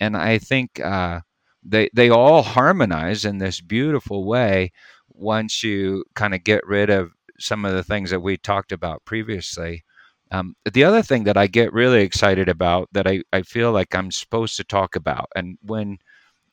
and 0.00 0.16
I 0.16 0.38
think. 0.38 0.80
Uh, 0.80 1.20
they, 1.66 1.88
they 1.94 2.10
all 2.10 2.42
harmonize 2.42 3.24
in 3.24 3.38
this 3.38 3.62
beautiful 3.62 4.26
way 4.26 4.70
once 5.08 5.64
you 5.64 6.04
kind 6.14 6.34
of 6.34 6.44
get 6.44 6.66
rid 6.66 6.90
of 6.90 7.12
some 7.38 7.64
of 7.64 7.72
the 7.72 7.82
things 7.82 8.10
that 8.10 8.20
we 8.20 8.36
talked 8.36 8.72
about 8.72 9.04
previously 9.04 9.82
um, 10.30 10.56
the 10.70 10.84
other 10.84 11.02
thing 11.02 11.24
that 11.24 11.36
I 11.36 11.46
get 11.46 11.72
really 11.72 12.02
excited 12.02 12.48
about 12.48 12.88
that 12.92 13.06
I, 13.06 13.22
I 13.32 13.42
feel 13.42 13.72
like 13.72 13.94
I'm 13.94 14.10
supposed 14.10 14.56
to 14.56 14.64
talk 14.64 14.96
about, 14.96 15.28
and 15.36 15.58
when 15.62 15.98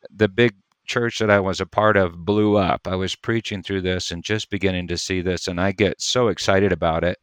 the 0.09 0.27
big 0.27 0.55
church 0.85 1.19
that 1.19 1.29
I 1.29 1.39
was 1.39 1.61
a 1.61 1.65
part 1.65 1.95
of 1.97 2.25
blew 2.25 2.57
up, 2.57 2.87
I 2.87 2.95
was 2.95 3.15
preaching 3.15 3.63
through 3.63 3.81
this 3.81 4.11
and 4.11 4.23
just 4.23 4.49
beginning 4.49 4.87
to 4.87 4.97
see 4.97 5.21
this, 5.21 5.47
and 5.47 5.59
I 5.59 5.71
get 5.71 6.01
so 6.01 6.27
excited 6.27 6.71
about 6.71 7.03
it. 7.03 7.17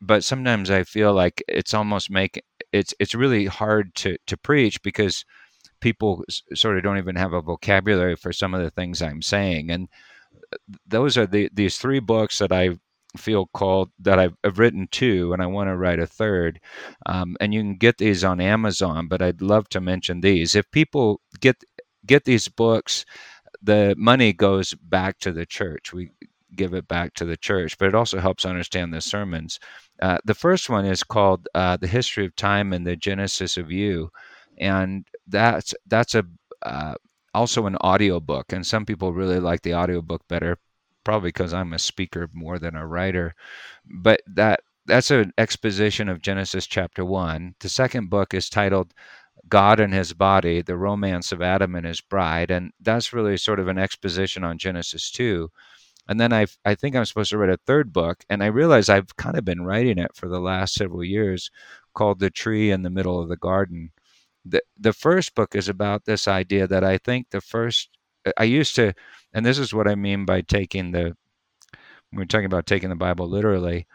But 0.00 0.24
sometimes 0.24 0.70
I 0.70 0.84
feel 0.84 1.12
like 1.12 1.42
it's 1.48 1.74
almost 1.74 2.10
make 2.10 2.42
it's 2.72 2.94
it's 2.98 3.14
really 3.14 3.46
hard 3.46 3.94
to 3.96 4.16
to 4.26 4.36
preach 4.36 4.82
because 4.82 5.24
people 5.80 6.24
sort 6.54 6.76
of 6.76 6.82
don't 6.82 6.98
even 6.98 7.16
have 7.16 7.32
a 7.32 7.42
vocabulary 7.42 8.16
for 8.16 8.32
some 8.32 8.54
of 8.54 8.62
the 8.62 8.70
things 8.70 9.02
I'm 9.02 9.22
saying, 9.22 9.70
and 9.70 9.88
uh, 10.52 10.56
those 10.86 11.16
are 11.16 11.26
the 11.26 11.50
these 11.52 11.78
three 11.78 12.00
books 12.00 12.38
that 12.38 12.52
I 12.52 12.78
feel 13.16 13.46
called 13.52 13.90
that 14.00 14.18
I've, 14.18 14.34
I've, 14.44 14.58
written 14.58 14.88
two, 14.90 15.32
and 15.32 15.42
I 15.42 15.46
want 15.46 15.68
to 15.68 15.76
write 15.76 15.98
a 15.98 16.06
third. 16.06 16.60
Um, 17.06 17.36
and 17.40 17.52
you 17.52 17.60
can 17.60 17.76
get 17.76 17.98
these 17.98 18.24
on 18.24 18.40
Amazon, 18.40 19.08
but 19.08 19.22
I'd 19.22 19.42
love 19.42 19.68
to 19.70 19.80
mention 19.80 20.20
these. 20.20 20.54
If 20.54 20.70
people 20.70 21.20
get 21.40 21.62
get 22.06 22.24
these 22.24 22.48
books, 22.48 23.04
the 23.62 23.94
money 23.98 24.32
goes 24.32 24.74
back 24.74 25.18
to 25.20 25.32
the 25.32 25.46
church. 25.46 25.92
We 25.92 26.10
give 26.54 26.74
it 26.74 26.88
back 26.88 27.14
to 27.14 27.24
the 27.24 27.36
church, 27.36 27.78
but 27.78 27.88
it 27.88 27.94
also 27.94 28.18
helps 28.18 28.44
understand 28.44 28.92
the 28.92 29.00
sermons. 29.00 29.58
Uh, 30.00 30.18
the 30.24 30.34
first 30.34 30.70
one 30.70 30.84
is 30.84 31.02
called 31.02 31.48
uh, 31.54 31.76
"The 31.76 31.86
History 31.86 32.26
of 32.26 32.36
Time 32.36 32.72
and 32.72 32.86
the 32.86 32.96
Genesis 32.96 33.56
of 33.56 33.70
You," 33.70 34.10
and 34.58 35.06
that's 35.26 35.74
that's 35.86 36.14
a 36.14 36.24
uh, 36.62 36.94
also 37.34 37.66
an 37.66 37.76
audio 37.80 38.20
book, 38.20 38.52
and 38.52 38.66
some 38.66 38.86
people 38.86 39.12
really 39.12 39.40
like 39.40 39.62
the 39.62 39.74
audio 39.74 40.00
book 40.02 40.22
better 40.28 40.58
probably 41.06 41.28
because 41.28 41.54
I'm 41.54 41.72
a 41.72 41.78
speaker 41.78 42.28
more 42.32 42.58
than 42.58 42.74
a 42.74 42.84
writer 42.84 43.36
but 43.86 44.22
that 44.26 44.58
that's 44.86 45.12
an 45.12 45.32
exposition 45.38 46.08
of 46.08 46.20
Genesis 46.20 46.66
chapter 46.66 47.04
1 47.04 47.54
the 47.60 47.68
second 47.68 48.10
book 48.10 48.34
is 48.34 48.50
titled 48.50 48.92
God 49.48 49.78
and 49.78 49.94
his 49.94 50.12
body 50.12 50.62
the 50.62 50.76
romance 50.76 51.30
of 51.30 51.40
Adam 51.40 51.76
and 51.76 51.86
his 51.86 52.00
bride 52.00 52.50
and 52.50 52.72
that's 52.80 53.12
really 53.12 53.36
sort 53.36 53.60
of 53.60 53.68
an 53.68 53.78
exposition 53.78 54.42
on 54.42 54.58
Genesis 54.58 55.12
2 55.12 55.48
and 56.08 56.18
then 56.18 56.32
I 56.32 56.46
I 56.64 56.74
think 56.74 56.96
I'm 56.96 57.04
supposed 57.04 57.30
to 57.30 57.38
write 57.38 57.50
a 57.50 57.56
third 57.56 57.92
book 57.92 58.24
and 58.28 58.42
I 58.42 58.46
realize 58.46 58.88
I've 58.88 59.14
kind 59.16 59.38
of 59.38 59.44
been 59.44 59.62
writing 59.62 59.98
it 59.98 60.10
for 60.16 60.28
the 60.28 60.40
last 60.40 60.74
several 60.74 61.04
years 61.04 61.52
called 61.94 62.18
The 62.18 62.30
Tree 62.30 62.72
in 62.72 62.82
the 62.82 62.90
Middle 62.90 63.20
of 63.20 63.28
the 63.28 63.36
Garden. 63.36 63.92
The 64.44 64.62
the 64.76 64.92
first 64.92 65.36
book 65.36 65.54
is 65.54 65.68
about 65.68 66.04
this 66.04 66.26
idea 66.26 66.66
that 66.66 66.82
I 66.82 66.98
think 66.98 67.30
the 67.30 67.40
first 67.40 67.95
I 68.36 68.44
used 68.44 68.74
to, 68.76 68.94
and 69.32 69.44
this 69.44 69.58
is 69.58 69.74
what 69.74 69.88
I 69.88 69.94
mean 69.94 70.24
by 70.24 70.40
taking 70.42 70.92
the 70.92 71.16
we're 72.12 72.24
talking 72.24 72.46
about 72.46 72.66
taking 72.66 72.88
the 72.88 72.96
Bible 72.96 73.28
literally. 73.28 73.86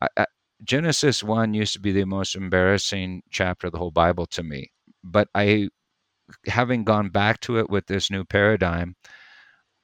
I, 0.00 0.08
I, 0.16 0.26
Genesis 0.64 1.22
one 1.22 1.54
used 1.54 1.72
to 1.74 1.80
be 1.80 1.92
the 1.92 2.04
most 2.04 2.36
embarrassing 2.36 3.22
chapter 3.30 3.66
of 3.66 3.72
the 3.72 3.78
whole 3.78 3.90
Bible 3.90 4.26
to 4.26 4.42
me, 4.42 4.70
but 5.02 5.28
I, 5.34 5.68
having 6.46 6.84
gone 6.84 7.08
back 7.10 7.40
to 7.40 7.58
it 7.58 7.68
with 7.70 7.86
this 7.86 8.10
new 8.10 8.24
paradigm, 8.24 8.94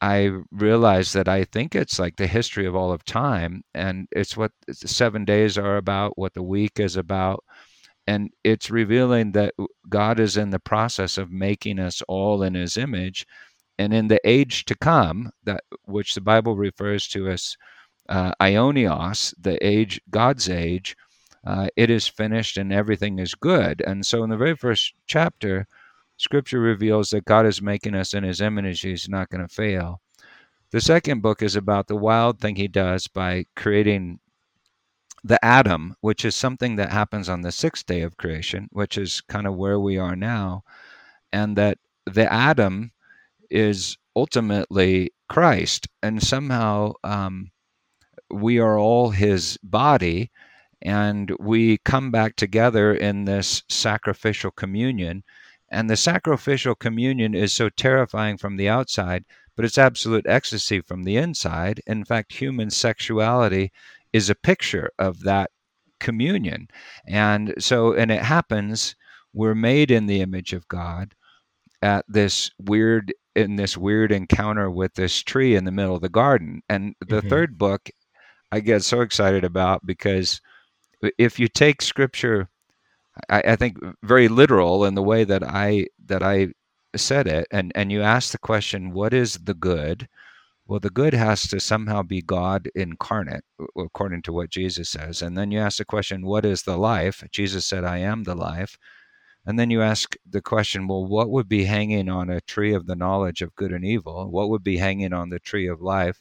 I 0.00 0.30
realized 0.52 1.14
that 1.14 1.28
I 1.28 1.44
think 1.44 1.74
it's 1.74 1.98
like 1.98 2.16
the 2.16 2.28
history 2.28 2.66
of 2.66 2.76
all 2.76 2.92
of 2.92 3.04
time, 3.04 3.62
and 3.74 4.06
it's 4.12 4.36
what 4.36 4.52
the 4.66 4.74
seven 4.74 5.24
days 5.24 5.58
are 5.58 5.76
about, 5.76 6.16
what 6.16 6.34
the 6.34 6.42
week 6.42 6.78
is 6.78 6.96
about, 6.96 7.42
and 8.06 8.30
it's 8.44 8.70
revealing 8.70 9.32
that 9.32 9.54
God 9.88 10.20
is 10.20 10.36
in 10.36 10.50
the 10.50 10.60
process 10.60 11.18
of 11.18 11.32
making 11.32 11.80
us 11.80 12.02
all 12.08 12.42
in 12.42 12.54
his 12.54 12.76
image 12.76 13.26
and 13.78 13.94
in 13.94 14.08
the 14.08 14.20
age 14.24 14.64
to 14.66 14.74
come 14.74 15.30
that 15.44 15.64
which 15.84 16.14
the 16.14 16.20
Bible 16.20 16.56
refers 16.56 17.06
to 17.08 17.28
as 17.28 17.56
uh, 18.08 18.32
aionios 18.40 19.34
the 19.40 19.64
age 19.66 20.00
God's 20.10 20.48
age 20.48 20.96
uh, 21.46 21.68
it 21.76 21.88
is 21.88 22.06
finished 22.06 22.58
and 22.58 22.72
everything 22.72 23.18
is 23.18 23.34
good. 23.34 23.82
And 23.86 24.04
so 24.04 24.22
in 24.22 24.30
the 24.30 24.36
very 24.36 24.56
first 24.56 24.92
chapter 25.06 25.66
scripture 26.16 26.60
reveals 26.60 27.10
that 27.10 27.24
God 27.24 27.46
is 27.46 27.62
making 27.62 27.94
us 27.94 28.12
in 28.12 28.24
his 28.24 28.40
image 28.40 28.80
he's 28.80 29.08
not 29.08 29.30
going 29.30 29.46
to 29.46 29.54
fail. 29.54 30.00
The 30.70 30.80
second 30.80 31.22
book 31.22 31.40
is 31.40 31.56
about 31.56 31.86
the 31.86 31.96
wild 31.96 32.40
thing 32.40 32.56
he 32.56 32.68
does 32.68 33.06
by 33.06 33.46
creating 33.56 34.20
the 35.24 35.42
atom, 35.44 35.96
which 36.00 36.24
is 36.24 36.36
something 36.36 36.76
that 36.76 36.92
happens 36.92 37.28
on 37.28 37.40
the 37.40 37.52
sixth 37.52 37.86
day 37.86 38.02
of 38.02 38.16
creation, 38.16 38.68
which 38.70 38.98
is 38.98 39.20
kind 39.22 39.46
of 39.46 39.56
where 39.56 39.80
we 39.80 39.96
are 39.96 40.14
now, 40.14 40.64
and 41.32 41.56
that 41.56 41.78
the 42.04 42.30
atom 42.30 42.92
is 43.50 43.96
ultimately 44.16 45.10
Christ, 45.28 45.88
and 46.02 46.22
somehow 46.22 46.92
um, 47.04 47.50
we 48.30 48.58
are 48.58 48.78
all 48.78 49.10
his 49.10 49.58
body, 49.62 50.30
and 50.82 51.32
we 51.38 51.78
come 51.78 52.10
back 52.10 52.36
together 52.36 52.92
in 52.94 53.24
this 53.24 53.62
sacrificial 53.68 54.50
communion. 54.50 55.22
And 55.70 55.90
the 55.90 55.96
sacrificial 55.96 56.74
communion 56.74 57.34
is 57.34 57.52
so 57.52 57.68
terrifying 57.68 58.38
from 58.38 58.56
the 58.56 58.68
outside, 58.68 59.24
but 59.54 59.64
it's 59.64 59.76
absolute 59.76 60.26
ecstasy 60.26 60.80
from 60.80 61.02
the 61.02 61.16
inside. 61.16 61.80
In 61.86 62.04
fact, 62.04 62.32
human 62.32 62.70
sexuality 62.70 63.72
is 64.12 64.30
a 64.30 64.34
picture 64.34 64.90
of 64.98 65.20
that 65.24 65.50
communion. 66.00 66.68
And 67.06 67.54
so, 67.58 67.92
and 67.92 68.10
it 68.10 68.22
happens, 68.22 68.96
we're 69.32 69.54
made 69.54 69.90
in 69.90 70.06
the 70.06 70.20
image 70.20 70.52
of 70.52 70.68
God 70.68 71.14
at 71.82 72.04
this 72.08 72.50
weird, 72.58 73.12
in 73.34 73.56
this 73.56 73.76
weird 73.76 74.12
encounter 74.12 74.70
with 74.70 74.94
this 74.94 75.22
tree 75.22 75.54
in 75.54 75.64
the 75.64 75.72
middle 75.72 75.94
of 75.94 76.02
the 76.02 76.08
garden. 76.08 76.62
And 76.68 76.94
the 77.00 77.18
mm-hmm. 77.18 77.28
third 77.28 77.58
book, 77.58 77.88
I 78.50 78.60
get 78.60 78.82
so 78.82 79.00
excited 79.00 79.44
about 79.44 79.84
because 79.86 80.40
if 81.18 81.38
you 81.38 81.48
take 81.48 81.82
scripture, 81.82 82.48
I, 83.28 83.42
I 83.48 83.56
think 83.56 83.76
very 84.02 84.28
literal 84.28 84.84
in 84.84 84.94
the 84.94 85.02
way 85.02 85.24
that 85.24 85.42
I 85.42 85.86
that 86.06 86.22
I 86.22 86.48
said 86.96 87.26
it, 87.26 87.46
and 87.50 87.72
and 87.74 87.92
you 87.92 88.02
ask 88.02 88.32
the 88.32 88.38
question, 88.38 88.92
what 88.92 89.12
is 89.12 89.34
the 89.34 89.54
good? 89.54 90.08
Well, 90.66 90.80
the 90.80 90.90
good 90.90 91.14
has 91.14 91.48
to 91.48 91.60
somehow 91.60 92.02
be 92.02 92.20
God 92.20 92.68
incarnate, 92.74 93.44
according 93.78 94.22
to 94.22 94.32
what 94.32 94.50
Jesus 94.50 94.90
says. 94.90 95.22
And 95.22 95.36
then 95.36 95.50
you 95.50 95.60
ask 95.60 95.78
the 95.78 95.84
question, 95.86 96.26
what 96.26 96.44
is 96.44 96.62
the 96.62 96.76
life? 96.76 97.24
Jesus 97.32 97.64
said, 97.64 97.84
I 97.84 97.98
am 97.98 98.24
the 98.24 98.34
life. 98.34 98.76
And 99.48 99.58
then 99.58 99.70
you 99.70 99.80
ask 99.80 100.14
the 100.28 100.42
question, 100.42 100.88
well, 100.88 101.06
what 101.06 101.30
would 101.30 101.48
be 101.48 101.64
hanging 101.64 102.10
on 102.10 102.28
a 102.28 102.42
tree 102.42 102.74
of 102.74 102.84
the 102.84 102.94
knowledge 102.94 103.40
of 103.40 103.56
good 103.56 103.72
and 103.72 103.82
evil? 103.82 104.30
What 104.30 104.50
would 104.50 104.62
be 104.62 104.76
hanging 104.76 105.14
on 105.14 105.30
the 105.30 105.38
tree 105.38 105.66
of 105.66 105.80
life? 105.80 106.20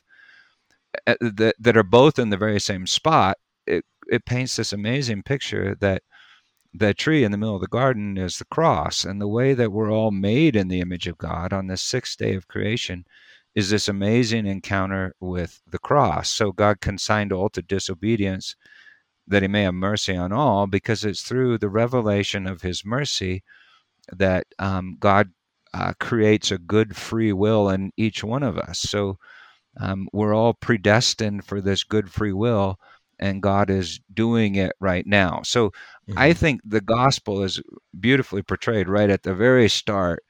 That, 1.05 1.55
that 1.59 1.75
are 1.75 1.83
both 1.83 2.19
in 2.19 2.29
the 2.29 2.37
very 2.37 2.61
same 2.61 2.87
spot. 2.87 3.37
It, 3.65 3.83
it 4.09 4.25
paints 4.25 4.55
this 4.55 4.71
amazing 4.71 5.23
picture 5.23 5.75
that 5.81 6.03
the 6.73 6.93
tree 6.93 7.25
in 7.25 7.33
the 7.33 7.37
middle 7.37 7.55
of 7.55 7.61
the 7.61 7.67
garden 7.67 8.17
is 8.17 8.37
the 8.37 8.45
cross. 8.45 9.03
And 9.03 9.19
the 9.19 9.27
way 9.27 9.53
that 9.53 9.73
we're 9.73 9.91
all 9.91 10.11
made 10.11 10.55
in 10.55 10.69
the 10.69 10.79
image 10.79 11.05
of 11.05 11.17
God 11.17 11.51
on 11.51 11.67
the 11.67 11.75
sixth 11.75 12.17
day 12.17 12.33
of 12.33 12.47
creation 12.47 13.03
is 13.55 13.69
this 13.69 13.89
amazing 13.89 14.45
encounter 14.45 15.13
with 15.19 15.59
the 15.69 15.79
cross. 15.79 16.29
So 16.29 16.53
God 16.53 16.79
consigned 16.79 17.33
all 17.33 17.49
to 17.49 17.61
disobedience 17.61 18.55
that 19.27 19.41
he 19.41 19.47
may 19.47 19.63
have 19.63 19.73
mercy 19.73 20.15
on 20.15 20.31
all, 20.31 20.67
because 20.67 21.03
it's 21.03 21.21
through 21.21 21.57
the 21.57 21.69
revelation 21.69 22.47
of 22.47 22.61
his 22.61 22.85
mercy 22.85 23.43
that 24.11 24.47
um, 24.57 24.97
God 24.99 25.29
uh, 25.73 25.93
creates 25.99 26.51
a 26.51 26.57
good 26.57 26.95
free 26.95 27.33
will 27.33 27.69
in 27.69 27.91
each 27.97 28.23
one 28.23 28.43
of 28.43 28.57
us. 28.57 28.79
So 28.79 29.17
um, 29.79 30.07
we're 30.13 30.33
all 30.33 30.53
predestined 30.53 31.45
for 31.45 31.61
this 31.61 31.83
good 31.83 32.09
free 32.09 32.33
will, 32.33 32.79
and 33.19 33.43
God 33.43 33.69
is 33.69 33.99
doing 34.13 34.55
it 34.55 34.71
right 34.79 35.05
now. 35.05 35.41
So 35.43 35.69
mm-hmm. 35.69 36.17
I 36.17 36.33
think 36.33 36.61
the 36.63 36.81
gospel 36.81 37.43
is 37.43 37.61
beautifully 37.99 38.43
portrayed 38.43 38.87
right 38.87 39.09
at 39.09 39.23
the 39.23 39.35
very 39.35 39.67
start 39.67 40.23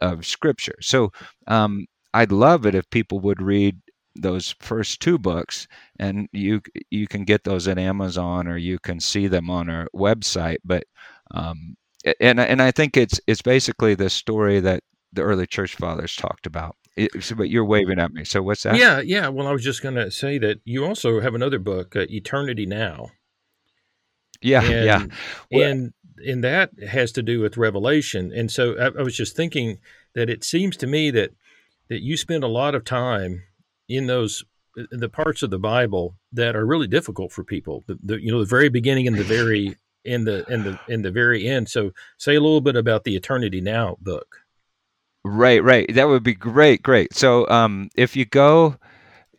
of 0.00 0.26
Scripture. 0.26 0.76
So 0.80 1.12
um, 1.46 1.86
I'd 2.12 2.32
love 2.32 2.66
it 2.66 2.74
if 2.74 2.90
people 2.90 3.20
would 3.20 3.40
read 3.40 3.80
those 4.16 4.54
first 4.60 5.00
two 5.00 5.18
books 5.18 5.68
and 5.98 6.28
you 6.32 6.60
you 6.90 7.06
can 7.06 7.24
get 7.24 7.44
those 7.44 7.68
at 7.68 7.78
Amazon 7.78 8.48
or 8.48 8.56
you 8.56 8.78
can 8.78 9.00
see 9.00 9.28
them 9.28 9.48
on 9.50 9.70
our 9.70 9.88
website 9.94 10.58
but 10.64 10.84
um, 11.32 11.76
and 12.20 12.40
and 12.40 12.60
I 12.60 12.70
think 12.70 12.96
it's 12.96 13.20
it's 13.26 13.42
basically 13.42 13.94
the 13.94 14.10
story 14.10 14.60
that 14.60 14.82
the 15.12 15.22
early 15.22 15.46
church 15.46 15.74
fathers 15.74 16.14
talked 16.14 16.46
about. 16.46 16.76
It, 16.96 17.10
but 17.36 17.48
you're 17.48 17.64
waving 17.64 18.00
at 18.00 18.12
me 18.12 18.24
so 18.24 18.42
what's 18.42 18.64
that? 18.64 18.76
Yeah 18.76 19.00
yeah 19.00 19.28
well 19.28 19.46
I 19.46 19.52
was 19.52 19.62
just 19.62 19.82
going 19.82 19.94
to 19.94 20.10
say 20.10 20.38
that 20.38 20.60
you 20.64 20.84
also 20.84 21.20
have 21.20 21.34
another 21.34 21.58
book 21.58 21.94
uh, 21.94 22.06
Eternity 22.10 22.66
Now. 22.66 23.10
Yeah 24.42 24.62
and, 24.62 24.84
yeah 24.84 25.06
well, 25.52 25.70
and 25.70 25.92
and 26.26 26.44
that 26.44 26.70
has 26.88 27.12
to 27.12 27.22
do 27.22 27.40
with 27.40 27.56
revelation 27.56 28.32
and 28.34 28.50
so 28.50 28.76
I, 28.76 28.86
I 28.98 29.02
was 29.02 29.16
just 29.16 29.36
thinking 29.36 29.78
that 30.14 30.28
it 30.28 30.42
seems 30.42 30.76
to 30.78 30.86
me 30.86 31.10
that 31.12 31.30
that 31.88 32.02
you 32.02 32.16
spend 32.16 32.42
a 32.42 32.48
lot 32.48 32.74
of 32.74 32.84
time 32.84 33.42
in 33.90 34.06
those 34.06 34.44
the 34.92 35.08
parts 35.08 35.42
of 35.42 35.50
the 35.50 35.58
Bible 35.58 36.14
that 36.32 36.54
are 36.54 36.64
really 36.64 36.86
difficult 36.86 37.32
for 37.32 37.44
people. 37.44 37.82
The, 37.86 37.98
the 38.02 38.22
you 38.22 38.32
know 38.32 38.38
the 38.38 38.46
very 38.46 38.68
beginning 38.68 39.06
and 39.06 39.16
the 39.16 39.24
very 39.24 39.76
in 40.04 40.24
the 40.24 40.44
in 40.48 40.62
the 40.62 40.78
in 40.88 41.02
the 41.02 41.10
very 41.10 41.46
end. 41.46 41.68
So 41.68 41.90
say 42.16 42.36
a 42.36 42.40
little 42.40 42.60
bit 42.60 42.76
about 42.76 43.04
the 43.04 43.16
Eternity 43.16 43.60
Now 43.60 43.96
book. 44.00 44.36
Right, 45.24 45.62
right. 45.62 45.92
That 45.92 46.08
would 46.08 46.22
be 46.22 46.34
great, 46.34 46.82
great. 46.82 47.14
So 47.14 47.46
um, 47.48 47.90
if 47.94 48.16
you 48.16 48.24
go, 48.24 48.76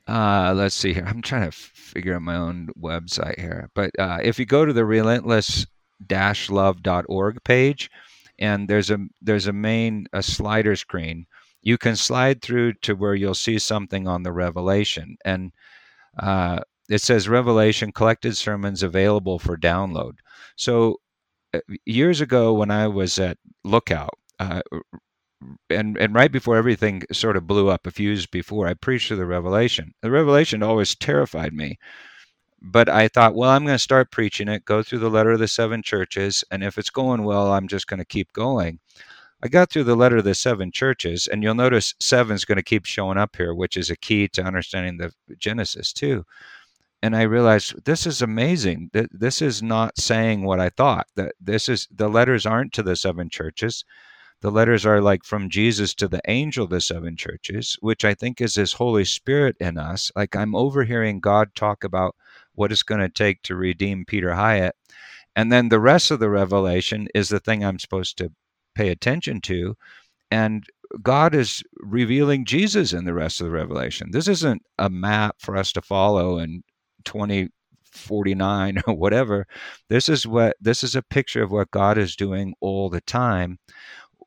uh, 0.07 0.53
let's 0.55 0.75
see 0.75 0.93
here. 0.93 1.05
I'm 1.07 1.23
trying 1.23 1.49
to 1.49 1.51
figure 1.51 2.13
out 2.13 2.21
my 2.21 2.35
own 2.35 2.69
website 2.79 3.39
here, 3.39 3.69
but 3.73 3.97
uh, 3.97 4.19
if 4.21 4.37
you 4.37 4.45
go 4.45 4.65
to 4.65 4.73
the 4.73 4.85
Relentless 4.85 5.65
dash 6.05 6.49
love.org 6.49 7.43
page, 7.43 7.89
and 8.37 8.67
there's 8.67 8.91
a 8.91 8.97
there's 9.21 9.47
a 9.47 9.53
main 9.53 10.07
a 10.13 10.21
slider 10.21 10.75
screen 10.75 11.25
you 11.61 11.77
can 11.77 11.95
slide 11.95 12.41
through 12.41 12.73
to 12.83 12.95
where 12.95 13.15
you'll 13.15 13.33
see 13.35 13.59
something 13.59 14.07
on 14.07 14.23
the 14.23 14.31
Revelation. 14.31 15.17
And 15.25 15.51
uh, 16.19 16.61
it 16.89 17.01
says 17.01 17.29
Revelation 17.29 17.91
collected 17.91 18.37
sermons 18.37 18.83
available 18.83 19.39
for 19.39 19.57
download. 19.57 20.13
So 20.57 20.97
uh, 21.53 21.59
years 21.85 22.21
ago, 22.21 22.53
when 22.53 22.71
I 22.71 22.87
was 22.87 23.19
at 23.19 23.37
Lookout, 23.63 24.17
uh, 24.39 24.61
and 25.69 25.97
and 25.97 26.13
right 26.13 26.31
before 26.31 26.57
everything 26.57 27.03
sort 27.11 27.37
of 27.37 27.47
blew 27.47 27.69
up, 27.69 27.87
a 27.87 27.91
few 27.91 28.09
years 28.09 28.25
before, 28.27 28.67
I 28.67 28.73
preached 28.75 29.09
the 29.09 29.25
Revelation. 29.25 29.93
The 30.01 30.11
Revelation 30.11 30.63
always 30.63 30.95
terrified 30.95 31.53
me 31.53 31.77
but 32.61 32.89
I 32.89 33.07
thought, 33.07 33.35
well, 33.35 33.49
I'm 33.49 33.65
going 33.65 33.75
to 33.75 33.79
start 33.79 34.11
preaching 34.11 34.47
it, 34.47 34.65
go 34.65 34.83
through 34.83 34.99
the 34.99 35.09
letter 35.09 35.31
of 35.31 35.39
the 35.39 35.47
seven 35.47 35.81
churches, 35.81 36.43
and 36.51 36.63
if 36.63 36.77
it's 36.77 36.89
going 36.91 37.23
well, 37.23 37.51
I'm 37.53 37.67
just 37.67 37.87
going 37.87 37.99
to 37.99 38.05
keep 38.05 38.31
going. 38.33 38.79
I 39.43 39.47
got 39.47 39.71
through 39.71 39.85
the 39.85 39.95
letter 39.95 40.17
of 40.17 40.23
the 40.23 40.35
seven 40.35 40.71
churches, 40.71 41.27
and 41.27 41.41
you'll 41.41 41.55
notice 41.55 41.95
seven 41.99 42.35
is 42.35 42.45
going 42.45 42.57
to 42.57 42.63
keep 42.63 42.85
showing 42.85 43.17
up 43.17 43.35
here, 43.35 43.55
which 43.55 43.75
is 43.75 43.89
a 43.89 43.95
key 43.95 44.27
to 44.29 44.43
understanding 44.43 44.97
the 44.97 45.11
Genesis 45.37 45.91
too. 45.93 46.25
And 47.01 47.15
I 47.15 47.23
realized 47.23 47.83
this 47.85 48.05
is 48.05 48.21
amazing. 48.21 48.91
This 48.93 49.41
is 49.41 49.63
not 49.63 49.97
saying 49.97 50.43
what 50.43 50.59
I 50.59 50.69
thought. 50.69 51.07
That 51.15 51.33
this 51.41 51.67
is 51.67 51.87
the 51.89 52.07
letters 52.07 52.45
aren't 52.45 52.73
to 52.73 52.83
the 52.83 52.95
seven 52.95 53.29
churches. 53.29 53.83
The 54.41 54.51
letters 54.51 54.85
are 54.85 55.01
like 55.01 55.23
from 55.23 55.49
Jesus 55.49 55.95
to 55.95 56.07
the 56.07 56.21
angel 56.27 56.65
of 56.65 56.69
the 56.69 56.81
seven 56.81 57.15
churches, 57.15 57.77
which 57.81 58.05
I 58.05 58.13
think 58.13 58.41
is 58.41 58.55
His 58.55 58.73
Holy 58.73 59.05
Spirit 59.05 59.55
in 59.59 59.79
us. 59.79 60.11
Like 60.15 60.35
I'm 60.35 60.55
overhearing 60.55 61.19
God 61.19 61.55
talk 61.55 61.83
about 61.83 62.15
what 62.53 62.71
it's 62.71 62.83
going 62.83 63.01
to 63.01 63.09
take 63.09 63.41
to 63.43 63.55
redeem 63.55 64.05
Peter 64.05 64.31
Hiett. 64.31 64.73
And 65.35 65.51
then 65.51 65.69
the 65.69 65.79
rest 65.79 66.11
of 66.11 66.19
the 66.19 66.29
revelation 66.29 67.07
is 67.15 67.29
the 67.29 67.39
thing 67.39 67.63
I'm 67.63 67.79
supposed 67.79 68.17
to 68.19 68.31
pay 68.75 68.89
attention 68.89 69.41
to. 69.41 69.75
And 70.29 70.65
God 71.01 71.35
is 71.35 71.63
revealing 71.77 72.45
Jesus 72.45 72.93
in 72.93 73.05
the 73.05 73.13
rest 73.13 73.39
of 73.39 73.45
the 73.45 73.51
revelation. 73.51 74.11
This 74.11 74.27
isn't 74.27 74.61
a 74.77 74.89
map 74.89 75.35
for 75.39 75.55
us 75.55 75.71
to 75.73 75.81
follow 75.81 76.39
in 76.39 76.63
2049 77.05 78.81
or 78.87 78.93
whatever. 78.93 79.47
This 79.89 80.09
is 80.09 80.27
what 80.27 80.55
this 80.59 80.83
is 80.83 80.95
a 80.95 81.01
picture 81.01 81.43
of 81.43 81.51
what 81.51 81.71
God 81.71 81.97
is 81.97 82.15
doing 82.15 82.53
all 82.59 82.89
the 82.89 83.01
time. 83.01 83.59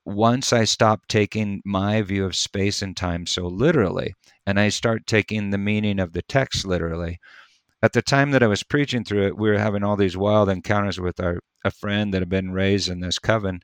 Once 0.07 0.53
I 0.53 0.65
stop 0.65 1.07
taking 1.09 1.63
my 1.65 2.03
view 2.03 2.27
of 2.27 2.37
space 2.37 2.83
and 2.83 2.95
time 2.95 3.27
so 3.27 3.47
literally, 3.47 4.15
and 4.47 4.61
I 4.61 4.69
start 4.69 5.07
taking 5.07 5.51
the 5.51 5.59
meaning 5.59 5.99
of 5.99 6.13
the 6.13 6.23
text 6.23 6.67
literally, 6.67 7.19
at 7.83 7.95
the 7.95 8.03
time 8.03 8.31
that 8.33 8.43
I 8.43 8.47
was 8.47 8.63
preaching 8.63 9.05
through 9.05 9.27
it, 9.29 9.39
we 9.39 9.49
were 9.49 9.59
having 9.59 9.83
all 9.83 9.97
these 9.97 10.17
wild 10.17 10.51
encounters 10.51 11.01
with 11.01 11.21
our 11.21 11.41
a 11.65 11.71
friend 11.71 12.13
that 12.13 12.21
had 12.21 12.29
been 12.29 12.53
raised 12.53 12.89
in 12.89 13.01
this 13.01 13.19
coven, 13.19 13.61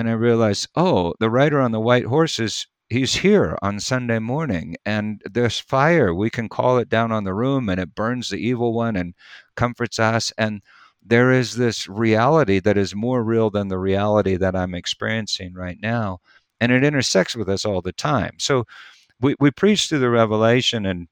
and 0.00 0.08
I 0.08 0.14
realized, 0.14 0.68
oh, 0.74 1.14
the 1.20 1.30
rider 1.30 1.60
on 1.60 1.72
the 1.72 1.80
white 1.80 2.06
horse 2.06 2.38
is 2.40 2.66
he's 2.88 3.16
here 3.16 3.58
on 3.60 3.78
Sunday 3.78 4.18
morning, 4.18 4.76
and 4.86 5.22
there's 5.30 5.60
fire. 5.60 6.14
We 6.14 6.30
can 6.30 6.48
call 6.48 6.78
it 6.78 6.88
down 6.88 7.12
on 7.12 7.24
the 7.24 7.34
room, 7.34 7.68
and 7.68 7.78
it 7.78 7.94
burns 7.94 8.30
the 8.30 8.38
evil 8.38 8.72
one 8.72 8.96
and 8.96 9.14
comforts 9.56 9.98
us. 9.98 10.32
And 10.38 10.62
there 11.04 11.30
is 11.30 11.56
this 11.56 11.86
reality 11.86 12.60
that 12.60 12.78
is 12.78 12.94
more 12.94 13.22
real 13.22 13.50
than 13.50 13.68
the 13.68 13.78
reality 13.78 14.36
that 14.36 14.56
I'm 14.56 14.74
experiencing 14.74 15.52
right 15.52 15.78
now, 15.80 16.20
and 16.60 16.72
it 16.72 16.82
intersects 16.82 17.36
with 17.36 17.50
us 17.50 17.66
all 17.66 17.82
the 17.82 17.92
time. 17.92 18.32
So 18.38 18.64
we 19.20 19.36
we 19.38 19.50
preach 19.50 19.88
through 19.88 19.98
the 19.98 20.10
revelation 20.10 20.86
and 20.86 21.08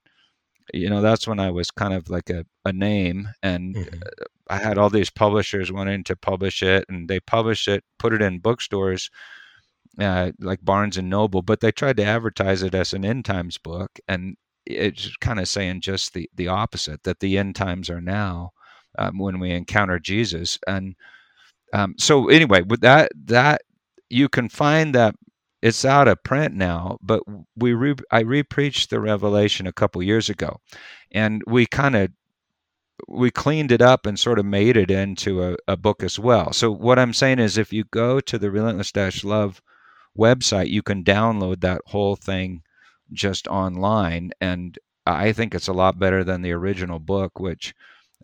you 0.73 0.89
know 0.89 1.01
that's 1.01 1.27
when 1.27 1.39
i 1.39 1.49
was 1.49 1.71
kind 1.71 1.93
of 1.93 2.09
like 2.09 2.29
a, 2.29 2.45
a 2.65 2.73
name 2.73 3.29
and 3.43 3.75
mm-hmm. 3.75 3.99
i 4.49 4.57
had 4.57 4.77
all 4.77 4.89
these 4.89 5.09
publishers 5.09 5.71
wanting 5.71 6.03
to 6.03 6.15
publish 6.15 6.61
it 6.61 6.85
and 6.89 7.09
they 7.09 7.19
published 7.19 7.67
it 7.67 7.83
put 7.97 8.13
it 8.13 8.21
in 8.21 8.39
bookstores 8.39 9.09
uh, 9.99 10.31
like 10.39 10.63
barnes 10.63 10.97
and 10.97 11.09
noble 11.09 11.41
but 11.41 11.59
they 11.59 11.71
tried 11.71 11.97
to 11.97 12.05
advertise 12.05 12.63
it 12.63 12.73
as 12.75 12.93
an 12.93 13.03
end 13.03 13.25
times 13.25 13.57
book 13.57 13.99
and 14.07 14.37
it's 14.65 15.15
kind 15.17 15.39
of 15.39 15.47
saying 15.47 15.81
just 15.81 16.13
the 16.13 16.29
the 16.35 16.47
opposite 16.47 17.03
that 17.03 17.19
the 17.19 17.37
end 17.37 17.55
times 17.55 17.89
are 17.89 18.01
now 18.01 18.51
um, 18.97 19.17
when 19.17 19.39
we 19.39 19.51
encounter 19.51 19.99
jesus 19.99 20.59
and 20.67 20.95
um, 21.73 21.95
so 21.97 22.29
anyway 22.29 22.61
with 22.61 22.81
that 22.81 23.11
that 23.25 23.61
you 24.09 24.29
can 24.29 24.47
find 24.49 24.95
that 24.95 25.15
it's 25.61 25.83
out 25.83 26.07
of 26.07 26.23
print 26.23 26.53
now, 26.53 26.97
but 27.01 27.23
we 27.55 27.73
re- 27.73 27.95
I 28.11 28.21
repreached 28.21 28.89
the 28.89 28.99
Revelation 28.99 29.67
a 29.67 29.73
couple 29.73 30.01
years 30.01 30.29
ago, 30.29 30.59
and 31.11 31.41
we 31.47 31.65
kind 31.65 31.95
of 31.95 32.11
we 33.07 33.31
cleaned 33.31 33.71
it 33.71 33.81
up 33.81 34.05
and 34.05 34.19
sort 34.19 34.39
of 34.39 34.45
made 34.45 34.77
it 34.77 34.91
into 34.91 35.43
a, 35.43 35.55
a 35.67 35.77
book 35.77 36.03
as 36.03 36.19
well. 36.19 36.53
So 36.53 36.71
what 36.71 36.99
I'm 36.99 37.13
saying 37.13 37.39
is, 37.39 37.57
if 37.57 37.73
you 37.73 37.85
go 37.91 38.19
to 38.21 38.37
the 38.37 38.51
Relentless 38.51 39.23
Love 39.23 39.61
website, 40.17 40.69
you 40.69 40.81
can 40.81 41.03
download 41.03 41.61
that 41.61 41.81
whole 41.87 42.15
thing 42.15 42.61
just 43.11 43.47
online, 43.47 44.31
and 44.39 44.77
I 45.05 45.33
think 45.33 45.53
it's 45.55 45.67
a 45.67 45.73
lot 45.73 45.99
better 45.99 46.23
than 46.23 46.41
the 46.41 46.51
original 46.53 46.99
book, 46.99 47.39
which 47.39 47.73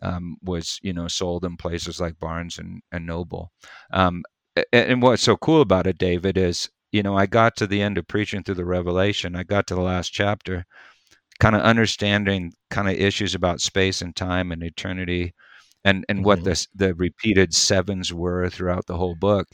um, 0.02 0.36
was 0.42 0.78
you 0.82 0.92
know 0.92 1.08
sold 1.08 1.44
in 1.44 1.56
places 1.56 2.00
like 2.00 2.18
Barnes 2.18 2.58
and, 2.58 2.82
and 2.92 3.06
Noble. 3.06 3.52
Um, 3.92 4.24
and 4.72 5.02
what's 5.02 5.22
so 5.22 5.36
cool 5.36 5.60
about 5.60 5.86
it, 5.86 5.98
David, 5.98 6.38
is 6.38 6.70
you 6.92 7.02
know, 7.02 7.16
I 7.16 7.26
got 7.26 7.56
to 7.56 7.66
the 7.66 7.82
end 7.82 7.98
of 7.98 8.08
preaching 8.08 8.42
through 8.42 8.54
the 8.56 8.64
Revelation. 8.64 9.36
I 9.36 9.42
got 9.42 9.66
to 9.68 9.74
the 9.74 9.80
last 9.80 10.10
chapter, 10.10 10.64
kind 11.40 11.56
of 11.56 11.62
understanding 11.62 12.52
kind 12.70 12.88
of 12.88 12.94
issues 12.94 13.34
about 13.34 13.60
space 13.60 14.00
and 14.00 14.14
time 14.14 14.52
and 14.52 14.62
eternity, 14.62 15.34
and 15.84 16.04
and 16.08 16.18
mm-hmm. 16.18 16.26
what 16.26 16.44
the 16.44 16.66
the 16.74 16.94
repeated 16.94 17.54
sevens 17.54 18.12
were 18.12 18.48
throughout 18.48 18.86
the 18.86 18.96
whole 18.96 19.16
book, 19.16 19.48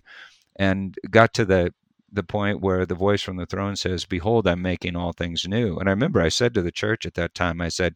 and 0.57 0.97
got 1.11 1.35
to 1.35 1.45
the 1.45 1.73
the 2.13 2.23
point 2.23 2.61
where 2.61 2.85
the 2.85 2.95
voice 2.95 3.23
from 3.23 3.37
the 3.37 3.47
throne 3.47 3.77
says, 3.77 4.05
"Behold, 4.05 4.47
I'm 4.47 4.63
making 4.63 4.97
all 4.97 5.13
things 5.13 5.47
new." 5.49 5.79
And 5.79 5.89
I 5.89 5.93
remember 5.93 6.21
I 6.21 6.29
said 6.29 6.55
to 6.55 6.63
the 6.63 6.71
church 6.73 7.07
at 7.07 7.15
that 7.15 7.35
time, 7.35 7.61
I 7.61 7.69
said, 7.69 7.95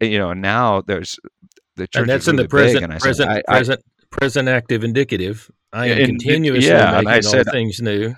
you 0.00 0.18
know, 0.18 0.32
now 0.32 0.80
there's 0.80 1.18
the 1.76 1.86
church, 1.86 2.00
and 2.00 2.10
that's 2.10 2.28
in 2.28 2.36
really 2.36 2.44
the 2.44 2.48
present, 2.48 2.84
present, 2.84 3.02
said, 3.02 3.26
present, 3.26 3.44
I, 3.48 3.58
present 3.58 3.84
active 4.48 4.84
indicative. 4.84 5.50
I 5.72 5.86
am 5.88 6.06
continuously 6.06 6.68
yeah, 6.68 7.00
making 7.02 7.26
all 7.26 7.32
said, 7.32 7.46
things 7.50 7.80
new. 7.80 8.14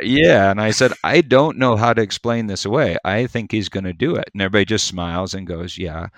Yeah, 0.00 0.50
and 0.50 0.60
I 0.60 0.70
said, 0.70 0.92
I 1.02 1.20
don't 1.20 1.58
know 1.58 1.76
how 1.76 1.92
to 1.92 2.02
explain 2.02 2.46
this 2.46 2.64
away. 2.64 2.96
I 3.04 3.26
think 3.26 3.50
he's 3.50 3.68
going 3.68 3.84
to 3.84 3.92
do 3.92 4.14
it. 4.14 4.30
And 4.32 4.40
everybody 4.40 4.64
just 4.64 4.86
smiles 4.86 5.34
and 5.34 5.46
goes, 5.46 5.76
Yeah. 5.76 6.08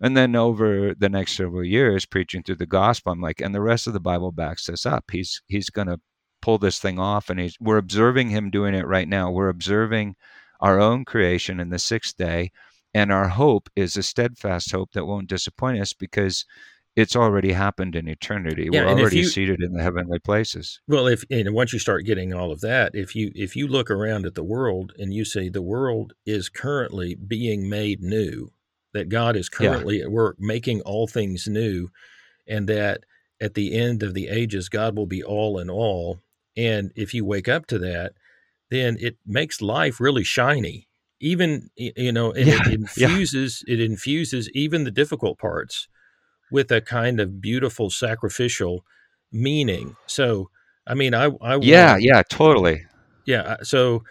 And 0.00 0.16
then 0.16 0.34
over 0.34 0.94
the 0.94 1.08
next 1.08 1.36
several 1.36 1.64
years, 1.64 2.04
preaching 2.04 2.42
through 2.42 2.56
the 2.56 2.66
gospel, 2.66 3.12
I'm 3.12 3.20
like, 3.20 3.40
and 3.40 3.54
the 3.54 3.60
rest 3.60 3.86
of 3.86 3.92
the 3.92 4.00
Bible 4.00 4.32
backs 4.32 4.66
this 4.66 4.84
up. 4.84 5.04
He's 5.12 5.40
he's 5.46 5.70
going 5.70 5.86
to 5.86 6.00
pull 6.40 6.58
this 6.58 6.80
thing 6.80 6.98
off, 6.98 7.30
and 7.30 7.38
he's 7.38 7.56
we're 7.60 7.78
observing 7.78 8.30
him 8.30 8.50
doing 8.50 8.74
it 8.74 8.86
right 8.86 9.08
now. 9.08 9.30
We're 9.30 9.48
observing 9.48 10.16
our 10.60 10.80
own 10.80 11.04
creation 11.04 11.60
in 11.60 11.70
the 11.70 11.78
sixth 11.78 12.16
day, 12.16 12.50
and 12.92 13.12
our 13.12 13.28
hope 13.28 13.70
is 13.76 13.96
a 13.96 14.02
steadfast 14.02 14.72
hope 14.72 14.90
that 14.92 15.06
won't 15.06 15.28
disappoint 15.28 15.80
us 15.80 15.92
because 15.92 16.44
it's 16.94 17.16
already 17.16 17.52
happened 17.52 17.96
in 17.96 18.08
eternity. 18.08 18.68
Yeah, 18.70 18.84
We're 18.84 19.00
already 19.00 19.18
you, 19.18 19.24
seated 19.24 19.62
in 19.62 19.72
the 19.72 19.82
heavenly 19.82 20.18
places. 20.18 20.80
Well, 20.86 21.06
if 21.06 21.24
and 21.30 21.54
once 21.54 21.72
you 21.72 21.78
start 21.78 22.04
getting 22.04 22.34
all 22.34 22.52
of 22.52 22.60
that, 22.60 22.94
if 22.94 23.14
you 23.14 23.32
if 23.34 23.56
you 23.56 23.66
look 23.66 23.90
around 23.90 24.26
at 24.26 24.34
the 24.34 24.44
world 24.44 24.92
and 24.98 25.12
you 25.12 25.24
say 25.24 25.48
the 25.48 25.62
world 25.62 26.12
is 26.26 26.48
currently 26.48 27.14
being 27.14 27.68
made 27.68 28.02
new, 28.02 28.52
that 28.92 29.08
God 29.08 29.36
is 29.36 29.48
currently 29.48 29.98
yeah. 29.98 30.04
at 30.04 30.10
work 30.12 30.36
making 30.38 30.82
all 30.82 31.06
things 31.06 31.46
new, 31.48 31.88
and 32.46 32.68
that 32.68 33.04
at 33.40 33.54
the 33.54 33.74
end 33.74 34.02
of 34.02 34.12
the 34.14 34.28
ages 34.28 34.68
God 34.68 34.96
will 34.96 35.06
be 35.06 35.22
all 35.22 35.58
in 35.58 35.70
all, 35.70 36.20
and 36.56 36.92
if 36.94 37.14
you 37.14 37.24
wake 37.24 37.48
up 37.48 37.66
to 37.68 37.78
that, 37.78 38.12
then 38.70 38.98
it 39.00 39.16
makes 39.26 39.62
life 39.62 39.98
really 39.98 40.24
shiny. 40.24 40.88
Even 41.20 41.70
you 41.76 42.12
know, 42.12 42.34
yeah. 42.34 42.60
it 42.66 42.72
infuses 42.74 43.64
it 43.66 43.80
infuses 43.80 44.50
even 44.50 44.84
the 44.84 44.90
difficult 44.90 45.38
parts 45.38 45.88
with 46.52 46.70
a 46.70 46.80
kind 46.80 47.18
of 47.18 47.40
beautiful 47.40 47.90
sacrificial 47.90 48.84
meaning. 49.32 49.96
So, 50.06 50.50
I 50.86 50.94
mean, 50.94 51.14
I, 51.14 51.30
I 51.40 51.56
yeah, 51.56 51.92
want, 51.92 52.02
yeah, 52.02 52.22
totally, 52.28 52.84
yeah. 53.24 53.40
Uh, 53.40 53.64
so, 53.64 54.04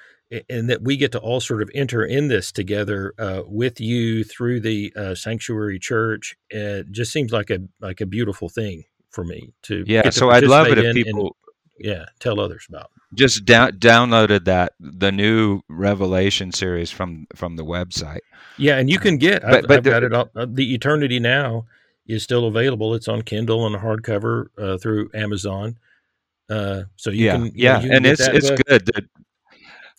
and 0.49 0.69
that 0.69 0.81
we 0.81 0.97
get 0.97 1.11
to 1.13 1.19
all 1.19 1.39
sort 1.39 1.61
of 1.61 1.69
enter 1.75 2.03
in 2.03 2.27
this 2.27 2.51
together 2.51 3.13
uh, 3.19 3.43
with 3.45 3.79
you 3.79 4.23
through 4.23 4.61
the 4.61 4.91
uh, 4.95 5.15
sanctuary 5.15 5.79
church. 5.79 6.35
It 6.49 6.91
just 6.91 7.11
seems 7.11 7.31
like 7.31 7.49
a 7.49 7.59
like 7.79 8.01
a 8.01 8.05
beautiful 8.05 8.49
thing 8.49 8.83
for 9.11 9.23
me 9.23 9.53
to 9.63 9.83
yeah. 9.85 10.01
To 10.03 10.11
so 10.11 10.29
I'd 10.29 10.43
love 10.43 10.67
it 10.67 10.79
if 10.79 10.95
people 10.95 11.35
and, 11.79 11.91
yeah 11.91 12.05
tell 12.19 12.39
others 12.39 12.65
about 12.69 12.91
just 13.13 13.45
down, 13.45 13.73
downloaded 13.73 14.45
that 14.45 14.73
the 14.79 15.11
new 15.11 15.61
Revelation 15.67 16.51
series 16.51 16.91
from 16.91 17.27
from 17.35 17.55
the 17.55 17.65
website. 17.65 18.21
Yeah, 18.57 18.77
and 18.77 18.89
you 18.89 18.99
can 18.99 19.17
get 19.17 19.41
but, 19.41 19.53
I've, 19.53 19.67
but 19.67 19.77
I've 19.77 19.83
the, 19.83 19.89
got 19.89 20.03
it 20.03 20.13
all, 20.13 20.29
uh, 20.35 20.45
the 20.49 20.73
Eternity 20.73 21.19
Now 21.19 21.65
is 22.11 22.23
still 22.23 22.45
available. 22.45 22.93
It's 22.93 23.07
on 23.07 23.21
Kindle 23.21 23.65
and 23.65 23.75
a 23.75 23.79
hardcover 23.79 24.47
uh, 24.57 24.77
through 24.77 25.09
Amazon. 25.13 25.77
Uh, 26.49 26.83
so 26.97 27.09
you 27.09 27.25
yeah, 27.25 27.31
can, 27.33 27.51
yeah, 27.55 27.81
you 27.81 27.87
can 27.87 27.97
and 27.97 28.05
it's 28.05 28.21
it's 28.27 28.49
book. 28.49 28.61
good. 28.67 28.85
The, 28.85 29.07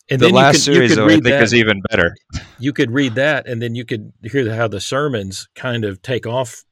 and 0.09 0.19
the 0.19 0.29
last 0.29 0.55
could, 0.55 0.61
series, 0.61 0.95
though, 0.95 1.05
I 1.05 1.09
think, 1.09 1.23
that. 1.23 1.43
is 1.43 1.53
even 1.53 1.81
better. 1.89 2.15
You 2.59 2.73
could 2.73 2.91
read 2.91 3.15
that, 3.15 3.47
and 3.47 3.61
then 3.61 3.73
you 3.73 3.85
could 3.85 4.11
hear 4.21 4.53
how 4.53 4.67
the 4.67 4.81
sermons 4.81 5.47
kind 5.55 5.85
of 5.85 6.01
take 6.01 6.27
off 6.27 6.63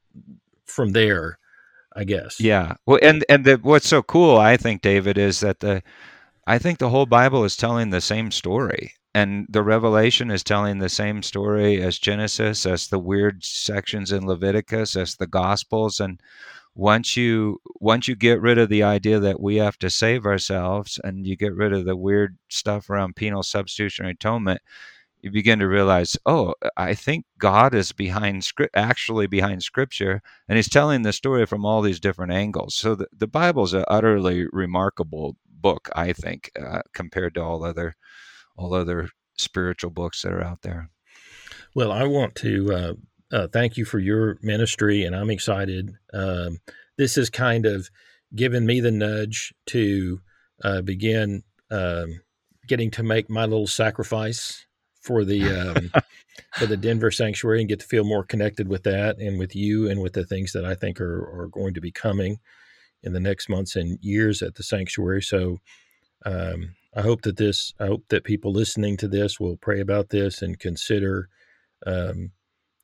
from 0.66 0.92
there. 0.92 1.38
I 1.94 2.04
guess. 2.04 2.40
Yeah. 2.40 2.76
Well, 2.86 2.98
and 3.02 3.24
and 3.28 3.44
the, 3.44 3.56
what's 3.56 3.88
so 3.88 4.02
cool, 4.02 4.38
I 4.38 4.56
think, 4.56 4.80
David, 4.80 5.18
is 5.18 5.40
that 5.40 5.60
the 5.60 5.82
I 6.46 6.58
think 6.58 6.78
the 6.78 6.88
whole 6.88 7.06
Bible 7.06 7.44
is 7.44 7.56
telling 7.56 7.90
the 7.90 8.00
same 8.00 8.30
story 8.30 8.92
and 9.14 9.46
the 9.48 9.62
revelation 9.62 10.30
is 10.30 10.42
telling 10.42 10.78
the 10.78 10.88
same 10.88 11.22
story 11.22 11.82
as 11.82 11.98
genesis 11.98 12.66
as 12.66 12.88
the 12.88 12.98
weird 12.98 13.44
sections 13.44 14.12
in 14.12 14.26
leviticus 14.26 14.96
as 14.96 15.16
the 15.16 15.26
gospels 15.26 16.00
and 16.00 16.20
once 16.74 17.16
you 17.16 17.60
once 17.80 18.08
you 18.08 18.14
get 18.14 18.40
rid 18.40 18.58
of 18.58 18.68
the 18.70 18.82
idea 18.82 19.20
that 19.20 19.40
we 19.40 19.56
have 19.56 19.78
to 19.78 19.90
save 19.90 20.24
ourselves 20.24 20.98
and 21.04 21.26
you 21.26 21.36
get 21.36 21.54
rid 21.54 21.72
of 21.72 21.84
the 21.84 21.96
weird 21.96 22.38
stuff 22.48 22.88
around 22.88 23.14
penal 23.16 23.42
substitutionary 23.42 24.12
atonement 24.12 24.60
you 25.22 25.30
begin 25.30 25.60
to 25.60 25.68
realize, 25.68 26.16
oh, 26.26 26.54
I 26.76 26.94
think 26.94 27.24
God 27.38 27.74
is 27.74 27.92
behind 27.92 28.44
actually 28.74 29.28
behind 29.28 29.62
Scripture, 29.62 30.20
and 30.48 30.56
He's 30.56 30.68
telling 30.68 31.02
the 31.02 31.12
story 31.12 31.46
from 31.46 31.64
all 31.64 31.80
these 31.80 32.00
different 32.00 32.32
angles. 32.32 32.74
So 32.74 32.96
the, 32.96 33.06
the 33.16 33.28
Bible 33.28 33.64
is 33.64 33.72
an 33.72 33.84
utterly 33.86 34.46
remarkable 34.52 35.36
book, 35.48 35.88
I 35.94 36.12
think, 36.12 36.50
uh, 36.60 36.82
compared 36.92 37.34
to 37.34 37.42
all 37.42 37.64
other 37.64 37.94
all 38.56 38.74
other 38.74 39.08
spiritual 39.36 39.90
books 39.90 40.22
that 40.22 40.32
are 40.32 40.42
out 40.42 40.62
there. 40.62 40.90
Well, 41.74 41.90
I 41.90 42.04
want 42.04 42.34
to 42.36 42.72
uh, 42.72 42.92
uh, 43.32 43.48
thank 43.48 43.76
you 43.76 43.84
for 43.84 43.98
your 43.98 44.38
ministry, 44.42 45.04
and 45.04 45.16
I'm 45.16 45.30
excited. 45.30 45.94
Um, 46.12 46.58
this 46.98 47.14
has 47.14 47.30
kind 47.30 47.66
of 47.66 47.88
given 48.34 48.66
me 48.66 48.80
the 48.80 48.90
nudge 48.90 49.54
to 49.66 50.20
uh, 50.62 50.82
begin 50.82 51.42
um, 51.70 52.20
getting 52.68 52.90
to 52.92 53.02
make 53.02 53.28
my 53.28 53.44
little 53.44 53.66
sacrifice 53.66 54.66
for 55.00 55.24
the 55.24 55.48
um, 55.48 55.90
for 56.54 56.66
the 56.66 56.76
Denver 56.76 57.10
sanctuary 57.10 57.60
and 57.60 57.68
get 57.68 57.80
to 57.80 57.86
feel 57.86 58.04
more 58.04 58.24
connected 58.24 58.68
with 58.68 58.84
that 58.84 59.18
and 59.18 59.38
with 59.38 59.56
you 59.56 59.88
and 59.88 60.00
with 60.00 60.12
the 60.12 60.24
things 60.24 60.52
that 60.52 60.64
I 60.64 60.74
think 60.74 61.00
are 61.00 61.42
are 61.42 61.48
going 61.48 61.74
to 61.74 61.80
be 61.80 61.90
coming 61.90 62.38
in 63.02 63.12
the 63.12 63.20
next 63.20 63.48
months 63.48 63.76
and 63.76 63.98
years 64.00 64.42
at 64.42 64.54
the 64.54 64.62
sanctuary. 64.62 65.22
So 65.22 65.58
um, 66.24 66.74
I 66.94 67.02
hope 67.02 67.22
that 67.22 67.36
this 67.36 67.72
I 67.80 67.86
hope 67.86 68.04
that 68.08 68.24
people 68.24 68.52
listening 68.52 68.96
to 68.98 69.08
this 69.08 69.40
will 69.40 69.56
pray 69.56 69.80
about 69.80 70.10
this 70.10 70.42
and 70.42 70.58
consider 70.58 71.28
um, 71.86 72.32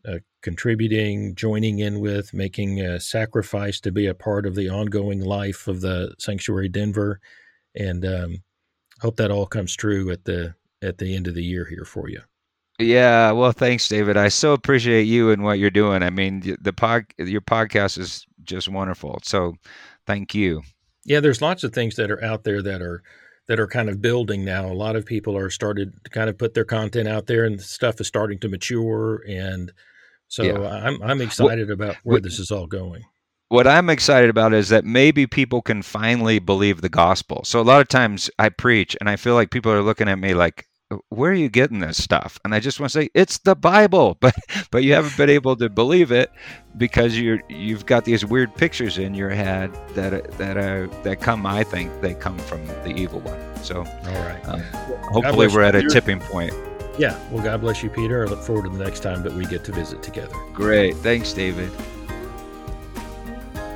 uh, 0.06 0.18
contributing, 0.42 1.34
joining 1.34 1.80
in 1.80 2.00
with, 2.00 2.32
making 2.32 2.80
a 2.80 3.00
sacrifice 3.00 3.80
to 3.80 3.92
be 3.92 4.06
a 4.06 4.14
part 4.14 4.46
of 4.46 4.54
the 4.54 4.68
ongoing 4.68 5.20
life 5.20 5.68
of 5.68 5.80
the 5.80 6.14
Sanctuary 6.18 6.68
Denver, 6.68 7.20
and 7.74 8.06
um, 8.06 8.42
hope 9.00 9.16
that 9.16 9.30
all 9.30 9.46
comes 9.46 9.76
true 9.76 10.10
at 10.10 10.24
the 10.24 10.54
at 10.82 10.98
the 10.98 11.14
end 11.14 11.26
of 11.26 11.34
the 11.34 11.44
year 11.44 11.64
here 11.64 11.84
for 11.84 12.08
you. 12.08 12.20
Yeah, 12.78 13.32
well, 13.32 13.50
thanks, 13.50 13.88
David. 13.88 14.16
I 14.16 14.28
so 14.28 14.52
appreciate 14.52 15.02
you 15.02 15.32
and 15.32 15.42
what 15.42 15.58
you're 15.58 15.68
doing. 15.68 16.04
I 16.04 16.10
mean, 16.10 16.56
the 16.60 16.72
pod, 16.72 17.06
your 17.18 17.40
podcast 17.40 17.98
is 17.98 18.24
just 18.44 18.68
wonderful. 18.68 19.18
So, 19.24 19.54
thank 20.06 20.32
you. 20.32 20.62
Yeah, 21.04 21.18
there's 21.18 21.42
lots 21.42 21.64
of 21.64 21.72
things 21.72 21.96
that 21.96 22.10
are 22.10 22.22
out 22.22 22.44
there 22.44 22.62
that 22.62 22.80
are 22.80 23.02
that 23.48 23.58
are 23.58 23.66
kind 23.66 23.88
of 23.88 24.00
building 24.00 24.44
now. 24.44 24.70
A 24.70 24.74
lot 24.74 24.94
of 24.94 25.04
people 25.04 25.36
are 25.36 25.50
started 25.50 25.92
to 26.04 26.10
kind 26.10 26.30
of 26.30 26.38
put 26.38 26.54
their 26.54 26.64
content 26.64 27.08
out 27.08 27.26
there, 27.26 27.44
and 27.44 27.60
stuff 27.60 28.00
is 28.00 28.06
starting 28.06 28.38
to 28.40 28.48
mature. 28.48 29.24
And 29.26 29.72
so 30.28 30.42
yeah. 30.42 30.60
I'm 30.60 31.02
I'm 31.02 31.20
excited 31.20 31.70
about 31.70 31.96
where 32.04 32.20
this 32.20 32.38
is 32.38 32.50
all 32.50 32.66
going. 32.66 33.04
What 33.50 33.66
I'm 33.66 33.88
excited 33.88 34.28
about 34.28 34.52
is 34.52 34.68
that 34.68 34.84
maybe 34.84 35.26
people 35.26 35.62
can 35.62 35.80
finally 35.80 36.38
believe 36.38 36.82
the 36.82 36.90
gospel. 36.90 37.40
So 37.44 37.60
a 37.60 37.62
lot 37.62 37.80
of 37.80 37.88
times 37.88 38.30
I 38.38 38.50
preach, 38.50 38.94
and 39.00 39.08
I 39.08 39.16
feel 39.16 39.34
like 39.34 39.50
people 39.50 39.72
are 39.72 39.82
looking 39.82 40.06
at 40.06 40.18
me 40.18 40.34
like, 40.34 40.67
where 41.10 41.30
are 41.30 41.34
you 41.34 41.48
getting 41.48 41.80
this 41.80 42.02
stuff? 42.02 42.38
And 42.44 42.54
i 42.54 42.60
just 42.60 42.80
want 42.80 42.92
to 42.92 43.00
say 43.00 43.10
it's 43.14 43.38
the 43.38 43.54
bible 43.54 44.16
but 44.20 44.34
but 44.70 44.84
you 44.84 44.94
haven't 44.94 45.16
been 45.16 45.30
able 45.30 45.56
to 45.56 45.68
believe 45.68 46.12
it 46.12 46.30
because 46.76 47.18
you're 47.18 47.42
you've 47.48 47.86
got 47.86 48.04
these 48.04 48.24
weird 48.24 48.54
pictures 48.54 48.98
in 48.98 49.14
your 49.14 49.30
head 49.30 49.72
that 49.94 50.30
that 50.38 50.56
are 50.56 50.86
that 51.02 51.20
come 51.20 51.46
i 51.46 51.62
think 51.62 52.00
they 52.00 52.14
come 52.14 52.38
from 52.38 52.64
the 52.66 52.94
evil 52.96 53.20
one. 53.20 53.38
So 53.62 53.78
all 53.78 53.84
right. 53.84 54.48
um, 54.48 54.60
hopefully 55.12 55.48
we're 55.48 55.62
at 55.62 55.74
a 55.74 55.82
tipping 55.88 56.20
point. 56.20 56.52
Yeah. 56.98 57.18
Well 57.30 57.42
god 57.42 57.60
bless 57.60 57.82
you 57.82 57.90
peter. 57.90 58.24
I 58.24 58.28
look 58.28 58.42
forward 58.42 58.64
to 58.64 58.76
the 58.76 58.82
next 58.82 59.00
time 59.00 59.22
that 59.22 59.32
we 59.32 59.46
get 59.46 59.64
to 59.64 59.72
visit 59.72 60.02
together. 60.02 60.34
Great. 60.52 60.96
Thanks 60.96 61.32
david. 61.32 61.70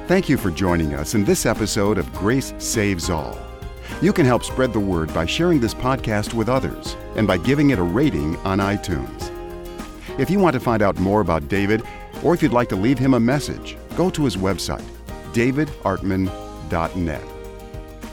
Thank 0.06 0.28
you 0.28 0.36
for 0.36 0.50
joining 0.50 0.94
us 0.94 1.14
in 1.14 1.24
this 1.24 1.46
episode 1.46 1.98
of 1.98 2.12
grace 2.12 2.52
saves 2.58 3.08
all 3.08 3.38
you 4.00 4.12
can 4.12 4.26
help 4.26 4.44
spread 4.44 4.72
the 4.72 4.80
word 4.80 5.12
by 5.12 5.26
sharing 5.26 5.60
this 5.60 5.74
podcast 5.74 6.34
with 6.34 6.48
others 6.48 6.96
and 7.16 7.26
by 7.26 7.36
giving 7.36 7.70
it 7.70 7.78
a 7.78 7.82
rating 7.82 8.36
on 8.38 8.58
iTunes. 8.58 9.30
If 10.18 10.30
you 10.30 10.38
want 10.38 10.54
to 10.54 10.60
find 10.60 10.82
out 10.82 10.98
more 10.98 11.20
about 11.20 11.48
David, 11.48 11.82
or 12.22 12.34
if 12.34 12.42
you'd 12.42 12.52
like 12.52 12.68
to 12.70 12.76
leave 12.76 12.98
him 12.98 13.14
a 13.14 13.20
message, 13.20 13.76
go 13.96 14.10
to 14.10 14.24
his 14.24 14.36
website, 14.36 14.84
davidartman.net. 15.32 17.22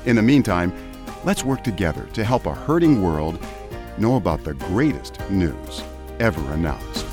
In 0.05 0.15
the 0.15 0.21
meantime, 0.21 0.73
let's 1.23 1.43
work 1.43 1.63
together 1.63 2.07
to 2.13 2.23
help 2.23 2.45
a 2.45 2.53
hurting 2.53 3.01
world 3.03 3.39
know 3.97 4.15
about 4.15 4.43
the 4.43 4.53
greatest 4.53 5.19
news 5.29 5.83
ever 6.19 6.41
announced. 6.53 7.08